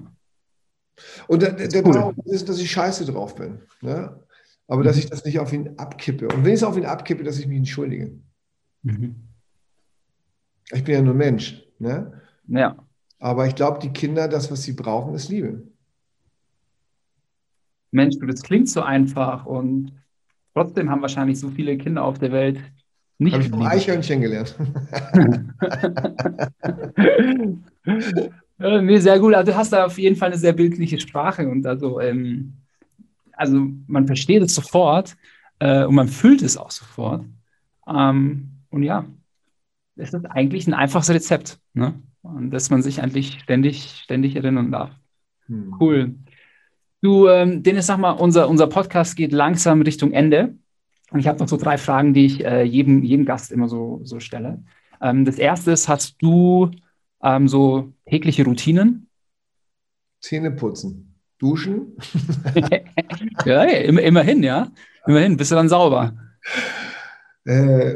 Und 1.27 1.41
der, 1.41 1.53
der 1.53 1.85
cool. 1.85 1.93
Traum 1.93 2.15
ist, 2.25 2.47
dass 2.47 2.59
ich 2.59 2.69
scheiße 2.71 3.05
drauf 3.05 3.35
bin. 3.35 3.59
Ne? 3.81 4.23
aber 4.67 4.83
dass 4.83 4.95
mhm. 4.95 5.01
ich 5.01 5.09
das 5.09 5.25
nicht 5.25 5.39
auf 5.39 5.53
ihn 5.53 5.77
abkippe. 5.77 6.27
Und 6.27 6.43
wenn 6.43 6.53
ich 6.53 6.59
es 6.59 6.63
auf 6.63 6.77
ihn 6.77 6.85
abkippe, 6.85 7.23
dass 7.23 7.39
ich 7.39 7.47
mich 7.47 7.57
entschuldige. 7.57 8.11
Mhm. 8.83 9.15
Ich 10.71 10.83
bin 10.83 10.95
ja 10.95 11.01
nur 11.01 11.13
Mensch. 11.13 11.63
Ne? 11.79 12.21
Ja. 12.47 12.77
Aber 13.19 13.47
ich 13.47 13.55
glaube, 13.55 13.79
die 13.79 13.91
Kinder, 13.91 14.27
das, 14.27 14.51
was 14.51 14.63
sie 14.63 14.73
brauchen, 14.73 15.13
ist 15.13 15.29
Liebe. 15.29 15.63
Mensch, 17.93 18.15
das 18.25 18.43
klingt 18.43 18.69
so 18.69 18.81
einfach 18.81 19.45
und 19.45 19.91
trotzdem 20.53 20.89
haben 20.89 21.01
wahrscheinlich 21.01 21.39
so 21.39 21.49
viele 21.49 21.77
Kinder 21.77 22.03
auf 22.03 22.19
der 22.19 22.31
Welt 22.31 22.59
Nicht 23.17 23.33
Habe 23.33 23.43
ich 23.43 23.49
vom 23.49 23.61
Eichhörnchen 23.61 24.21
gelernt. 24.21 24.55
nee, 28.81 28.97
sehr 28.97 29.19
gut. 29.19 29.33
Also 29.33 29.51
du 29.51 29.57
hast 29.57 29.73
da 29.73 29.85
auf 29.85 29.97
jeden 29.97 30.15
Fall 30.15 30.29
eine 30.29 30.37
sehr 30.37 30.53
bildliche 30.53 30.99
Sprache 30.99 31.47
und 31.47 31.65
also, 31.65 31.99
ähm, 31.99 32.53
also 33.33 33.67
man 33.87 34.07
versteht 34.07 34.41
es 34.43 34.55
sofort 34.55 35.15
äh, 35.59 35.85
und 35.85 35.95
man 35.95 36.07
fühlt 36.07 36.41
es 36.41 36.57
auch 36.57 36.71
sofort. 36.71 37.25
Ähm, 37.87 38.49
und 38.69 38.83
ja, 38.83 39.05
es 39.95 40.13
ist 40.13 40.25
eigentlich 40.25 40.67
ein 40.67 40.73
einfaches 40.73 41.09
Rezept, 41.09 41.59
ne? 41.73 41.93
Und 42.23 42.51
dass 42.51 42.69
man 42.69 42.81
sich 42.81 43.01
eigentlich 43.01 43.39
ständig, 43.41 43.99
ständig 44.01 44.35
erinnern 44.35 44.71
darf. 44.71 44.91
Hm. 45.47 45.75
Cool. 45.79 46.15
Du, 47.03 47.27
ähm, 47.27 47.63
Dennis, 47.63 47.87
sag 47.87 47.97
mal, 47.97 48.11
unser, 48.11 48.47
unser 48.47 48.67
Podcast 48.67 49.17
geht 49.17 49.33
langsam 49.33 49.81
Richtung 49.81 50.13
Ende. 50.13 50.55
Und 51.11 51.19
ich 51.19 51.27
habe 51.27 51.37
noch 51.37 51.49
so 51.49 51.57
drei 51.57 51.77
Fragen, 51.77 52.13
die 52.13 52.25
ich 52.25 52.45
äh, 52.45 52.63
jedem, 52.63 53.03
jedem 53.03 53.25
Gast 53.25 53.51
immer 53.51 53.67
so, 53.67 53.99
so 54.05 54.21
stelle. 54.21 54.63
Ähm, 55.01 55.25
das 55.25 55.37
erste 55.37 55.71
ist, 55.71 55.89
hast 55.89 56.15
du 56.21 56.71
ähm, 57.21 57.49
so 57.49 57.91
tägliche 58.05 58.45
Routinen? 58.45 59.09
Zähne 60.21 60.51
putzen, 60.51 61.19
duschen. 61.39 61.97
ja, 63.45 63.63
immer, 63.63 64.01
immerhin, 64.01 64.41
ja. 64.41 64.71
Immerhin, 65.05 65.35
bist 65.35 65.51
du 65.51 65.55
dann 65.55 65.67
sauber. 65.67 66.13
Äh, 67.43 67.95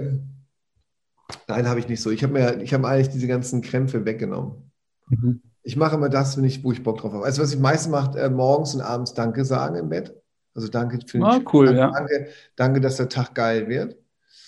nein, 1.48 1.66
habe 1.66 1.80
ich 1.80 1.88
nicht 1.88 2.02
so. 2.02 2.12
Ich 2.12 2.24
habe 2.24 2.34
mir, 2.34 2.62
ich 2.62 2.74
habe 2.74 2.86
eigentlich 2.90 3.08
diese 3.08 3.28
ganzen 3.28 3.62
Krämpfe 3.62 4.04
weggenommen. 4.04 4.70
Mhm 5.08 5.42
ich 5.68 5.76
mache 5.76 5.96
immer 5.96 6.08
das, 6.08 6.38
wenn 6.38 6.46
ich, 6.46 6.64
wo 6.64 6.72
ich 6.72 6.82
Bock 6.82 7.00
drauf 7.00 7.12
habe. 7.12 7.26
Also 7.26 7.42
was 7.42 7.54
ich 7.54 7.60
meistens 7.60 7.92
mache, 7.92 8.18
äh, 8.18 8.30
morgens 8.30 8.74
und 8.74 8.80
abends 8.80 9.14
Danke 9.14 9.44
sagen 9.44 9.76
im 9.76 9.90
Bett. 9.90 10.16
Also 10.56 10.70
danke 10.70 10.98
für 11.06 11.18
den 11.18 11.24
ah, 11.24 11.42
cool, 11.52 11.66
danke, 11.66 11.80
ja. 11.80 11.92
danke, 11.92 12.28
danke, 12.56 12.80
dass 12.80 12.96
der 12.96 13.10
Tag 13.10 13.36
geil 13.36 13.68
wird. 13.68 13.98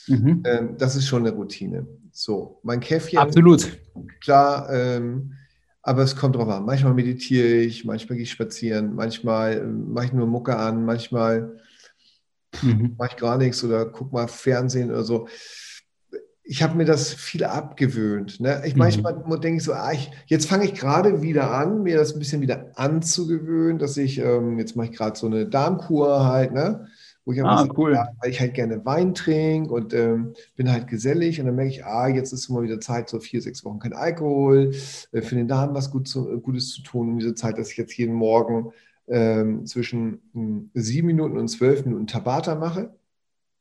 Mhm. 0.08 0.44
Ähm, 0.46 0.78
das 0.78 0.96
ist 0.96 1.08
schon 1.08 1.28
eine 1.28 1.36
Routine. 1.36 1.86
So, 2.14 2.62
mein 2.64 2.80
Käffchen. 2.80 3.20
Absolut. 3.20 3.68
Klar, 4.22 4.70
ähm, 4.72 5.34
aber 5.82 6.04
es 6.04 6.16
kommt 6.16 6.38
drauf 6.38 6.48
an. 6.48 6.64
Manchmal 6.64 6.94
meditiere 6.94 7.50
ich, 7.50 7.84
manchmal 7.84 8.16
gehe 8.16 8.24
ich 8.24 8.32
spazieren, 8.32 8.96
manchmal 8.96 9.58
äh, 9.58 9.64
mache 9.66 10.06
ich 10.06 10.14
nur 10.14 10.26
Mucke 10.26 10.56
an, 10.56 10.86
manchmal 10.86 11.60
mhm. 12.62 12.96
mache 12.98 13.10
ich 13.12 13.18
gar 13.18 13.38
nichts 13.38 13.62
oder 13.62 13.88
gucke 13.88 14.14
mal 14.14 14.30
Fernsehen 14.30 14.90
oder 14.90 15.04
so 15.04 15.28
ich 16.50 16.64
habe 16.64 16.76
mir 16.76 16.86
das 16.86 17.14
viel 17.14 17.44
abgewöhnt. 17.44 18.40
Ne? 18.40 18.64
Ich 18.66 18.74
mhm. 18.74 18.80
manchmal 18.80 19.40
denke 19.40 19.58
ich 19.58 19.64
so, 19.64 19.74
ah, 19.74 19.92
ich, 19.92 20.10
jetzt 20.26 20.50
fange 20.50 20.66
ich 20.66 20.74
gerade 20.74 21.22
wieder 21.22 21.52
an, 21.52 21.84
mir 21.84 21.96
das 21.96 22.14
ein 22.14 22.20
bisschen 22.20 22.42
wieder 22.42 22.72
anzugewöhnen, 22.74 23.78
dass 23.78 23.98
ich, 23.98 24.18
ähm, 24.18 24.58
jetzt 24.58 24.76
mache 24.76 24.88
ich 24.88 24.98
gerade 24.98 25.16
so 25.18 25.28
eine 25.28 25.46
Darmkur 25.46 26.26
halt, 26.26 26.52
ne? 26.52 26.88
wo 27.24 27.34
ich 27.34 27.44
ah, 27.44 27.68
cool. 27.78 27.94
Ja, 27.94 28.08
weil 28.20 28.32
ich 28.32 28.40
halt 28.40 28.56
gerne 28.56 28.84
Wein 28.84 29.14
trinke 29.14 29.72
und 29.72 29.94
ähm, 29.94 30.34
bin 30.56 30.72
halt 30.72 30.88
gesellig 30.88 31.40
und 31.40 31.46
dann 31.46 31.56
merke 31.56 31.70
ich, 31.70 31.86
ah, 31.86 32.08
jetzt 32.08 32.34
ist 32.34 32.50
mal 32.50 32.64
wieder 32.64 32.80
Zeit, 32.80 33.10
so 33.10 33.20
vier, 33.20 33.44
sechs 33.44 33.64
Wochen 33.64 33.78
kein 33.78 33.94
Alkohol, 33.94 34.72
äh, 35.12 35.22
für 35.22 35.36
den 35.36 35.48
Darm 35.48 35.76
was 35.76 35.92
gut 35.92 36.08
zu, 36.08 36.32
äh, 36.32 36.40
Gutes 36.40 36.72
zu 36.72 36.82
tun, 36.82 37.10
um 37.10 37.20
diese 37.20 37.36
Zeit, 37.36 37.60
dass 37.60 37.70
ich 37.70 37.78
jetzt 37.78 37.96
jeden 37.96 38.16
Morgen 38.16 38.72
ähm, 39.08 39.68
zwischen 39.68 40.20
hm, 40.34 40.72
sieben 40.74 41.06
Minuten 41.06 41.38
und 41.38 41.48
zwölf 41.48 41.86
Minuten 41.86 42.08
Tabata 42.08 42.56
mache. 42.56 42.96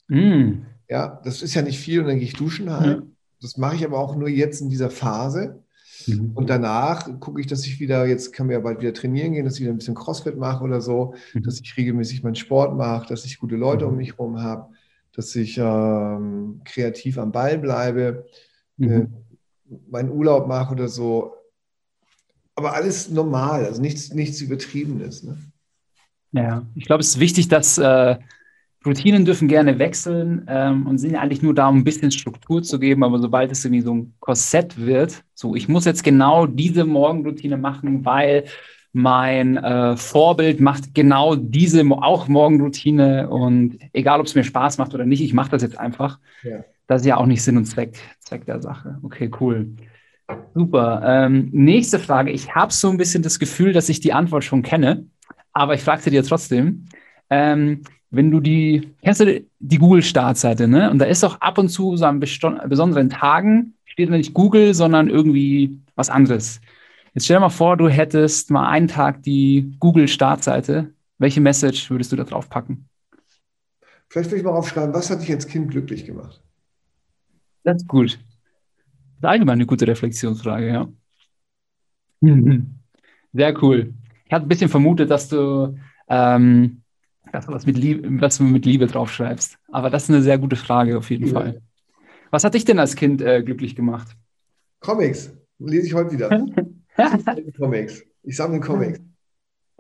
Mm. 0.09 0.63
Ja, 0.89 1.21
das 1.25 1.43
ist 1.43 1.55
ja 1.55 1.63
nicht 1.63 1.79
viel 1.79 2.01
und 2.01 2.07
dann 2.07 2.19
gehe 2.19 2.27
ich 2.27 2.35
duschen 2.35 2.71
halt. 2.71 3.01
Mhm. 3.01 3.17
Das 3.41 3.57
mache 3.57 3.77
ich 3.77 3.85
aber 3.85 3.99
auch 3.99 4.17
nur 4.17 4.29
jetzt 4.29 4.61
in 4.61 4.71
dieser 4.71 4.91
Phase. 4.91 5.63
Mhm. 6.07 6.33
Und 6.35 6.49
danach 6.49 7.09
gucke 7.21 7.41
ich, 7.41 7.47
dass 7.47 7.67
ich 7.67 7.81
wieder, 7.81 8.07
jetzt 8.07 8.33
kann 8.33 8.47
mir 8.47 8.55
ja 8.55 8.61
bald 8.61 8.81
wieder 8.81 8.95
trainieren 8.95 9.33
gehen, 9.33 9.45
dass 9.45 9.55
ich 9.55 9.61
wieder 9.61 9.73
ein 9.73 9.79
bisschen 9.79 9.95
Crossfit 9.95 10.37
mache 10.37 10.65
oder 10.65 10.81
so, 10.81 11.15
mhm. 11.35 11.43
dass 11.43 11.61
ich 11.61 11.77
regelmäßig 11.77 12.23
meinen 12.23 12.35
Sport 12.35 12.77
mache, 12.77 13.09
dass 13.09 13.25
ich 13.25 13.39
gute 13.39 13.57
Leute 13.57 13.87
um 13.87 13.93
mhm. 13.93 13.99
mich 13.99 14.13
herum 14.13 14.43
habe, 14.43 14.73
dass 15.13 15.35
ich 15.37 15.59
ähm, 15.59 16.61
kreativ 16.65 17.19
am 17.19 17.33
Ball 17.33 17.59
bleibe, 17.59 18.27
äh, 18.81 18.87
mhm. 18.87 19.15
meinen 19.91 20.11
Urlaub 20.11 20.47
mache 20.47 20.73
oder 20.73 20.89
so. 20.89 21.35
Aber 22.55 22.75
alles 22.75 23.11
normal, 23.11 23.65
also 23.65 23.81
nichts, 23.81 24.13
nichts 24.13 24.41
Übertriebenes. 24.41 25.23
Ne? 25.23 25.39
Ja, 26.33 26.67
ich 26.75 26.87
glaube, 26.87 27.03
es 27.03 27.11
ist 27.11 27.21
wichtig, 27.21 27.49
dass 27.49 27.79
äh, 27.79 28.17
Routinen 28.87 29.25
dürfen 29.25 29.49
gerne 29.49 29.79
wechseln 29.79 30.47
ähm, 30.49 30.87
und 30.87 30.99
sind 30.99 31.13
ja 31.13 31.21
eigentlich 31.21 31.43
nur 31.43 31.55
da, 31.55 31.69
um 31.69 31.79
ein 31.79 31.85
bisschen 31.85 32.11
Struktur 32.11 32.63
zu 32.63 32.79
geben, 32.79 33.03
aber 33.03 33.19
sobald 33.19 33.51
es 33.51 33.65
irgendwie 33.65 33.83
so 33.83 33.95
ein 33.95 34.15
Korsett 34.21 34.79
wird, 34.79 35.25
so 35.35 35.55
ich 35.55 35.69
muss 35.69 35.85
jetzt 35.85 36.05
genau 36.05 36.47
diese 36.47 36.85
Morgenroutine 36.85 37.57
machen, 37.57 38.05
weil 38.05 38.45
mein 38.93 39.57
äh, 39.57 39.97
Vorbild 39.97 40.61
macht 40.61 40.95
genau 40.95 41.35
diese 41.35 41.85
auch 41.91 42.29
Morgenroutine 42.29 43.29
und 43.29 43.79
egal, 43.93 44.21
ob 44.21 44.27
es 44.27 44.35
mir 44.35 44.45
Spaß 44.45 44.79
macht 44.79 44.95
oder 44.95 45.05
nicht, 45.05 45.21
ich 45.21 45.35
mache 45.35 45.51
das 45.51 45.63
jetzt 45.63 45.79
einfach. 45.79 46.19
Ja. 46.43 46.65
Das 46.87 47.03
ist 47.03 47.07
ja 47.07 47.17
auch 47.19 47.27
nicht 47.27 47.43
Sinn 47.43 47.59
und 47.59 47.67
Zweck, 47.67 47.99
Zweck 48.21 48.47
der 48.47 48.63
Sache. 48.63 48.99
Okay, 49.03 49.31
cool. 49.41 49.75
Super. 50.55 51.03
Ähm, 51.05 51.49
nächste 51.53 51.99
Frage. 51.99 52.31
Ich 52.31 52.55
habe 52.55 52.73
so 52.73 52.89
ein 52.89 52.97
bisschen 52.97 53.23
das 53.23 53.39
Gefühl, 53.39 53.73
dass 53.73 53.89
ich 53.89 54.01
die 54.01 54.13
Antwort 54.13 54.45
schon 54.45 54.63
kenne, 54.63 55.07
aber 55.53 55.75
ich 55.75 55.83
frage 55.83 56.03
sie 56.03 56.11
dir 56.11 56.23
trotzdem. 56.23 56.87
Ähm, 57.31 57.83
wenn 58.11 58.31
du 58.31 58.41
die, 58.41 58.95
kennst 59.03 59.21
du 59.21 59.45
die 59.59 59.79
Google-Startseite, 59.79 60.67
ne? 60.67 60.91
Und 60.91 60.99
da 60.99 61.05
ist 61.05 61.25
auch 61.25 61.41
ab 61.41 61.59
und 61.59 61.69
zu 61.69 61.97
so 61.97 62.05
an 62.07 62.21
besonderen 62.21 63.11
Tagen 63.11 63.75
steht 63.85 64.11
da 64.11 64.17
nicht 64.17 64.33
Google, 64.33 64.75
sondern 64.75 65.11
irgendwie 65.11 65.81
was 65.97 66.09
anderes. 66.09 66.61
Jetzt 67.15 67.25
stell 67.25 67.37
dir 67.37 67.41
mal 67.41 67.49
vor, 67.49 67.77
du 67.77 67.89
hättest 67.89 68.51
mal 68.51 68.69
einen 68.69 68.89
Tag 68.89 69.23
die 69.25 69.75
Google-Startseite. 69.81 70.93
Welche 71.19 71.41
Message 71.41 71.91
würdest 71.91 72.13
du 72.13 72.17
da 72.17 72.25
drauf 72.25 72.49
packen? 72.49 72.89
Vielleicht 74.09 74.31
würde 74.31 74.39
ich 74.39 74.45
mal 74.45 74.53
aufschreiben, 74.53 74.95
was 74.95 75.11
hat 75.11 75.21
dich 75.21 75.33
als 75.33 75.47
Kind 75.47 75.71
glücklich 75.71 76.07
gemacht? 76.07 76.41
Das 77.65 77.83
ist 77.83 77.89
gut. 77.89 78.13
Das 78.13 79.19
ist 79.19 79.25
allgemein 79.25 79.55
eine 79.55 79.67
gute 79.67 79.87
Reflexionsfrage, 79.87 80.69
ja. 80.69 80.89
Sehr 83.33 83.63
cool. 83.63 83.93
Ich 84.27 84.33
hatte 84.33 84.47
ein 84.47 84.49
bisschen 84.49 84.71
vermutet, 84.71 85.11
dass 85.11 85.29
du 85.29 85.77
ähm, 86.09 86.83
was 87.33 87.67
mit 87.67 87.77
Liebe, 87.77 88.21
was 88.21 88.39
du 88.39 88.45
mit 88.45 88.65
Liebe 88.65 88.87
draufschreibst. 88.87 89.59
Aber 89.71 89.91
das 89.91 90.05
ist 90.05 90.11
eine 90.11 90.23
sehr 90.23 90.39
gute 90.39 90.57
Frage 90.57 90.99
auf 90.99 91.11
jeden 91.11 91.27
ja. 91.27 91.33
Fall. 91.33 91.63
Was 92.31 92.45
hat 92.45 92.55
dich 92.55 92.65
denn 92.65 92.79
als 92.79 92.95
Kind 92.95 93.23
äh, 93.23 93.43
glücklich 93.43 93.75
gemacht? 93.75 94.09
Comics. 94.81 95.33
Lese 95.59 95.87
ich 95.87 95.95
heute 95.95 96.13
wieder. 96.13 96.29
Comics. 97.59 98.03
Ich 98.23 98.37
sammle 98.37 98.61
Comics. 98.61 99.01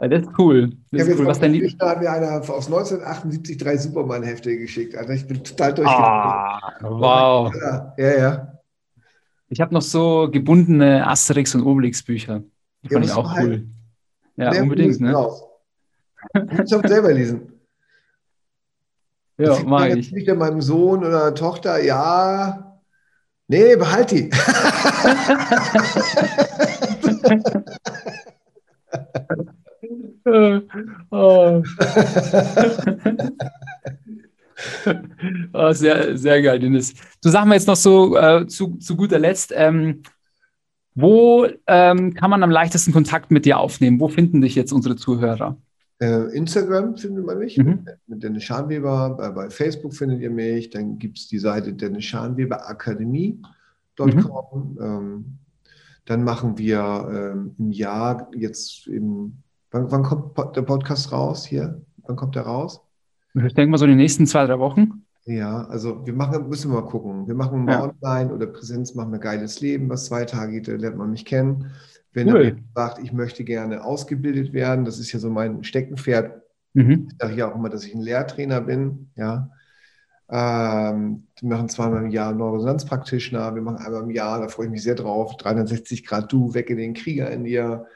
Ja, 0.00 0.08
das 0.08 0.22
ist 0.22 0.30
cool. 0.38 0.70
Das 0.92 1.08
ist 1.08 1.18
cool. 1.18 1.26
Was 1.26 1.40
dein 1.40 1.52
Lieb 1.52 1.76
Da 1.78 1.90
hat 1.90 2.00
mir 2.00 2.10
einer 2.10 2.38
aus 2.38 2.66
1978 2.66 3.56
drei 3.56 3.76
Superman-Hefte 3.76 4.56
geschickt. 4.56 4.96
Also 4.96 5.12
ich 5.12 5.26
bin 5.26 5.42
total 5.42 5.74
durchgegangen. 5.74 6.06
Ah, 6.06 6.78
wow. 6.82 7.52
Ja, 7.96 8.18
ja. 8.18 8.52
Ich 9.48 9.60
habe 9.60 9.74
noch 9.74 9.82
so 9.82 10.28
gebundene 10.30 11.06
Asterix 11.06 11.54
und 11.54 11.62
Obelix 11.62 12.02
Bücher. 12.02 12.42
Die 12.82 12.88
fand 12.90 13.06
ich 13.06 13.12
auch 13.12 13.36
cool. 13.40 13.66
Ja, 14.36 14.62
unbedingt. 14.62 15.00
Ne? 15.00 15.12
Raus. 15.12 15.47
Ich 16.64 16.72
habe 16.72 16.88
selber 16.88 17.12
lesen. 17.12 17.52
Ja, 19.38 19.58
mag 19.64 19.96
ich. 19.96 20.10
Nicht 20.12 20.34
meinem 20.34 20.60
Sohn 20.60 21.04
oder 21.04 21.32
Tochter, 21.34 21.80
ja, 21.82 22.80
nee, 23.46 23.76
behalt 23.76 24.10
die. 24.10 24.30
oh. 30.24 30.60
oh, 35.52 35.72
sehr, 35.72 36.18
sehr 36.18 36.42
geil, 36.42 36.58
Dennis. 36.58 36.94
Du 37.22 37.28
sag 37.28 37.44
mal 37.44 37.54
jetzt 37.54 37.68
noch 37.68 37.76
so 37.76 38.16
äh, 38.16 38.46
zu, 38.48 38.76
zu 38.78 38.96
guter 38.96 39.20
Letzt, 39.20 39.52
ähm, 39.54 40.02
wo 40.94 41.46
ähm, 41.68 42.14
kann 42.14 42.30
man 42.30 42.42
am 42.42 42.50
leichtesten 42.50 42.92
Kontakt 42.92 43.30
mit 43.30 43.44
dir 43.44 43.58
aufnehmen? 43.58 44.00
Wo 44.00 44.08
finden 44.08 44.40
dich 44.40 44.56
jetzt 44.56 44.72
unsere 44.72 44.96
Zuhörer? 44.96 45.56
Äh, 46.00 46.36
Instagram 46.36 46.96
findet 46.96 47.26
man 47.26 47.38
mich 47.38 47.58
mhm. 47.58 47.86
mit 48.06 48.22
Dennis 48.22 48.44
Schanweber. 48.44 49.16
Bei, 49.16 49.30
bei, 49.30 49.50
Facebook 49.50 49.94
findet 49.94 50.20
ihr 50.20 50.30
mich. 50.30 50.70
Dann 50.70 50.98
gibt 50.98 51.18
es 51.18 51.28
die 51.28 51.38
Seite 51.38 51.72
Dennis 51.72 52.04
Schanweber 52.04 52.68
Akademie.com. 52.68 54.74
Mhm. 54.74 54.78
Ähm, 54.80 55.24
dann 56.04 56.24
machen 56.24 56.56
wir 56.56 57.08
ähm, 57.12 57.54
im 57.58 57.72
Jahr 57.72 58.30
jetzt 58.34 58.86
im, 58.86 59.38
wann, 59.70 59.90
wann, 59.90 60.02
kommt 60.04 60.56
der 60.56 60.62
Podcast 60.62 61.12
raus 61.12 61.44
hier? 61.44 61.82
Wann 62.06 62.16
kommt 62.16 62.36
der 62.36 62.42
raus? 62.42 62.80
Ich 63.34 63.54
denke 63.54 63.70
mal 63.70 63.78
so 63.78 63.84
in 63.84 63.90
den 63.90 63.98
nächsten 63.98 64.26
zwei, 64.26 64.46
drei 64.46 64.58
Wochen. 64.58 65.04
Ja, 65.26 65.66
also 65.66 66.06
wir 66.06 66.14
machen, 66.14 66.48
müssen 66.48 66.70
wir 66.70 66.80
mal 66.80 66.86
gucken. 66.86 67.28
Wir 67.28 67.34
machen 67.34 67.64
mal 67.64 67.72
ja. 67.72 67.82
online 67.82 68.32
oder 68.32 68.46
Präsenz, 68.46 68.94
machen 68.94 69.12
wir 69.12 69.18
geiles 69.18 69.60
Leben, 69.60 69.90
was 69.90 70.06
zwei 70.06 70.24
Tage 70.24 70.52
geht, 70.52 70.68
da 70.68 70.72
lernt 70.72 70.96
man 70.96 71.10
mich 71.10 71.26
kennen. 71.26 71.70
Wenn 72.12 72.32
cool. 72.32 72.44
er 72.44 72.56
sagt, 72.74 72.98
ich 73.02 73.12
möchte 73.12 73.44
gerne 73.44 73.84
ausgebildet 73.84 74.52
werden, 74.52 74.84
das 74.84 74.98
ist 74.98 75.12
ja 75.12 75.18
so 75.18 75.30
mein 75.30 75.64
Steckenpferd. 75.64 76.42
Mhm. 76.74 77.08
Ich 77.10 77.16
sage 77.18 77.34
ja 77.34 77.50
auch 77.50 77.54
immer, 77.54 77.68
dass 77.68 77.84
ich 77.84 77.94
ein 77.94 78.00
Lehrtrainer 78.00 78.60
bin. 78.60 79.10
Ja. 79.16 79.50
Ähm, 80.30 81.26
wir 81.40 81.48
machen 81.48 81.68
zweimal 81.68 82.04
im 82.04 82.10
Jahr 82.10 82.34
Neuroresonanzpraktitioner, 82.34 83.54
wir 83.54 83.62
machen 83.62 83.78
einmal 83.78 84.02
im 84.02 84.10
Jahr, 84.10 84.40
da 84.40 84.48
freue 84.48 84.66
ich 84.66 84.72
mich 84.72 84.82
sehr 84.82 84.94
drauf, 84.94 85.36
360 85.38 86.04
Grad 86.04 86.30
du, 86.30 86.52
wecke 86.52 86.76
den 86.76 86.92
Krieger 86.92 87.30
in 87.30 87.44
dir. 87.44 87.86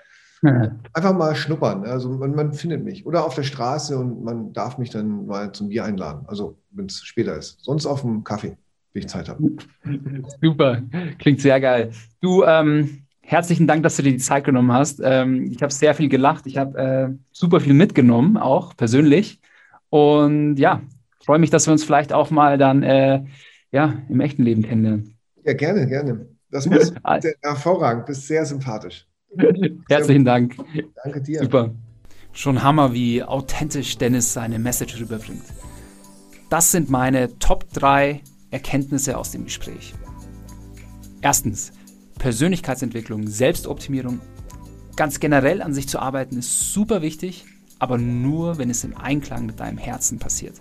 Ja. 0.42 0.76
Einfach 0.92 1.14
mal 1.14 1.36
schnuppern. 1.36 1.84
Also 1.84 2.08
man, 2.10 2.34
man, 2.34 2.52
findet 2.52 2.84
mich. 2.84 3.06
Oder 3.06 3.24
auf 3.24 3.34
der 3.34 3.44
Straße 3.44 3.96
und 3.96 4.24
man 4.24 4.52
darf 4.52 4.78
mich 4.78 4.90
dann 4.90 5.26
mal 5.26 5.52
zum 5.52 5.68
Bier 5.68 5.84
einladen. 5.84 6.24
Also 6.26 6.58
wenn 6.70 6.86
es 6.86 7.02
später 7.04 7.36
ist. 7.36 7.62
Sonst 7.62 7.86
auf 7.86 8.00
dem 8.00 8.24
Kaffee. 8.24 8.56
wenn 8.92 9.02
ich 9.02 9.08
Zeit 9.08 9.28
habe. 9.28 9.52
Super, 10.42 10.82
klingt 11.18 11.40
sehr 11.40 11.60
geil. 11.60 11.92
Du, 12.20 12.42
ähm, 12.44 13.04
herzlichen 13.32 13.66
Dank, 13.66 13.82
dass 13.82 13.96
du 13.96 14.02
dir 14.02 14.12
die 14.12 14.18
Zeit 14.18 14.44
genommen 14.44 14.72
hast. 14.72 15.00
Ähm, 15.02 15.50
ich 15.50 15.62
habe 15.62 15.72
sehr 15.72 15.94
viel 15.94 16.08
gelacht. 16.08 16.46
Ich 16.46 16.58
habe 16.58 16.78
äh, 16.78 17.08
super 17.32 17.60
viel 17.60 17.74
mitgenommen, 17.74 18.36
auch 18.36 18.76
persönlich. 18.76 19.40
Und 19.88 20.56
ja, 20.56 20.82
freue 21.24 21.38
mich, 21.38 21.50
dass 21.50 21.66
wir 21.66 21.72
uns 21.72 21.84
vielleicht 21.84 22.12
auch 22.12 22.30
mal 22.30 22.58
dann 22.58 22.82
äh, 22.82 23.24
ja, 23.72 23.94
im 24.08 24.20
echten 24.20 24.42
Leben 24.42 24.62
kennenlernen. 24.62 25.16
Ja, 25.44 25.54
gerne, 25.54 25.86
gerne. 25.86 26.28
Das 26.50 26.68
bist 26.68 26.94
hervorragend, 27.42 28.06
bist 28.06 28.26
sehr 28.26 28.44
sympathisch. 28.44 29.06
Herzlichen 29.88 30.24
Dank. 30.24 30.56
Danke 31.02 31.22
dir. 31.22 31.40
Super. 31.40 31.74
Schon 32.32 32.62
Hammer, 32.62 32.92
wie 32.92 33.22
authentisch 33.22 33.98
Dennis 33.98 34.32
seine 34.32 34.58
Message 34.58 35.00
rüberbringt. 35.00 35.44
Das 36.50 36.70
sind 36.70 36.90
meine 36.90 37.38
Top 37.38 37.70
3 37.72 38.20
Erkenntnisse 38.50 39.16
aus 39.16 39.32
dem 39.32 39.44
Gespräch. 39.44 39.94
Erstens, 41.22 41.72
Persönlichkeitsentwicklung, 42.18 43.26
Selbstoptimierung, 43.26 44.20
ganz 44.96 45.20
generell 45.20 45.62
an 45.62 45.74
sich 45.74 45.88
zu 45.88 45.98
arbeiten, 45.98 46.38
ist 46.38 46.72
super 46.72 47.02
wichtig, 47.02 47.44
aber 47.78 47.98
nur, 47.98 48.58
wenn 48.58 48.70
es 48.70 48.84
im 48.84 48.96
Einklang 48.96 49.46
mit 49.46 49.60
deinem 49.60 49.78
Herzen 49.78 50.18
passiert. 50.18 50.60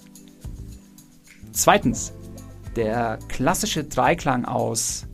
Zweitens, 1.52 2.14
der 2.76 3.20
klassische 3.28 3.84
Dreiklang 3.84 4.46
aus 4.46 5.06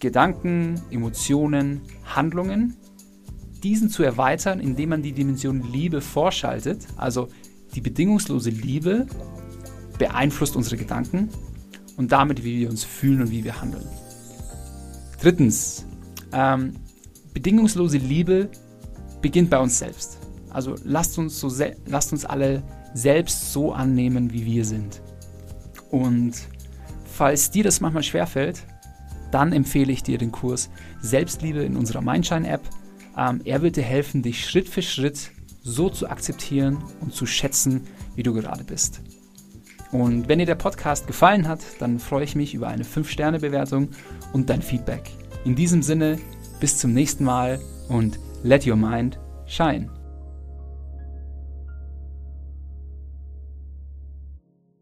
Gedanken, 0.00 0.80
Emotionen, 0.90 1.80
Handlungen, 2.04 2.76
diesen 3.62 3.88
zu 3.88 4.02
erweitern, 4.02 4.60
indem 4.60 4.90
man 4.90 5.02
die 5.02 5.12
Dimension 5.12 5.62
Liebe 5.72 6.00
vorschaltet. 6.00 6.86
Also 6.96 7.28
die 7.74 7.80
bedingungslose 7.80 8.50
Liebe 8.50 9.06
beeinflusst 9.98 10.56
unsere 10.56 10.76
Gedanken 10.76 11.30
und 11.96 12.12
damit, 12.12 12.44
wie 12.44 12.60
wir 12.60 12.70
uns 12.70 12.84
fühlen 12.84 13.22
und 13.22 13.30
wie 13.30 13.44
wir 13.44 13.60
handeln. 13.60 13.86
Drittens, 15.20 15.86
ähm, 16.32 16.74
bedingungslose 17.32 17.98
Liebe 17.98 18.50
beginnt 19.20 19.50
bei 19.50 19.58
uns 19.58 19.78
selbst. 19.78 20.18
Also 20.50 20.74
lasst 20.84 21.18
uns, 21.18 21.38
so 21.38 21.50
lasst 21.86 22.12
uns 22.12 22.24
alle 22.24 22.62
selbst 22.94 23.52
so 23.52 23.72
annehmen, 23.72 24.32
wie 24.32 24.46
wir 24.46 24.64
sind. 24.64 25.02
Und 25.90 26.32
falls 27.04 27.50
dir 27.50 27.64
das 27.64 27.80
manchmal 27.80 28.02
schwerfällt, 28.02 28.62
dann 29.30 29.52
empfehle 29.52 29.92
ich 29.92 30.02
dir 30.02 30.18
den 30.18 30.32
Kurs 30.32 30.70
Selbstliebe 31.00 31.62
in 31.62 31.76
unserer 31.76 32.00
Mindshine-App. 32.00 32.62
Ähm, 33.16 33.40
er 33.44 33.62
wird 33.62 33.76
dir 33.76 33.82
helfen, 33.82 34.22
dich 34.22 34.48
Schritt 34.48 34.68
für 34.68 34.82
Schritt 34.82 35.30
so 35.62 35.90
zu 35.90 36.08
akzeptieren 36.08 36.78
und 37.00 37.12
zu 37.12 37.26
schätzen, 37.26 37.86
wie 38.14 38.22
du 38.22 38.32
gerade 38.32 38.64
bist. 38.64 39.00
Und 39.92 40.28
wenn 40.28 40.38
dir 40.38 40.46
der 40.46 40.54
Podcast 40.56 41.06
gefallen 41.06 41.46
hat, 41.48 41.60
dann 41.78 41.98
freue 41.98 42.24
ich 42.24 42.34
mich 42.34 42.54
über 42.54 42.68
eine 42.68 42.84
5-Sterne-Bewertung 42.84 43.88
und 44.32 44.50
dein 44.50 44.62
Feedback. 44.62 45.10
In 45.44 45.54
diesem 45.54 45.82
Sinne, 45.82 46.18
bis 46.60 46.78
zum 46.78 46.92
nächsten 46.92 47.24
Mal 47.24 47.60
und 47.88 48.18
let 48.42 48.66
your 48.66 48.76
mind 48.76 49.18
shine. 49.46 49.88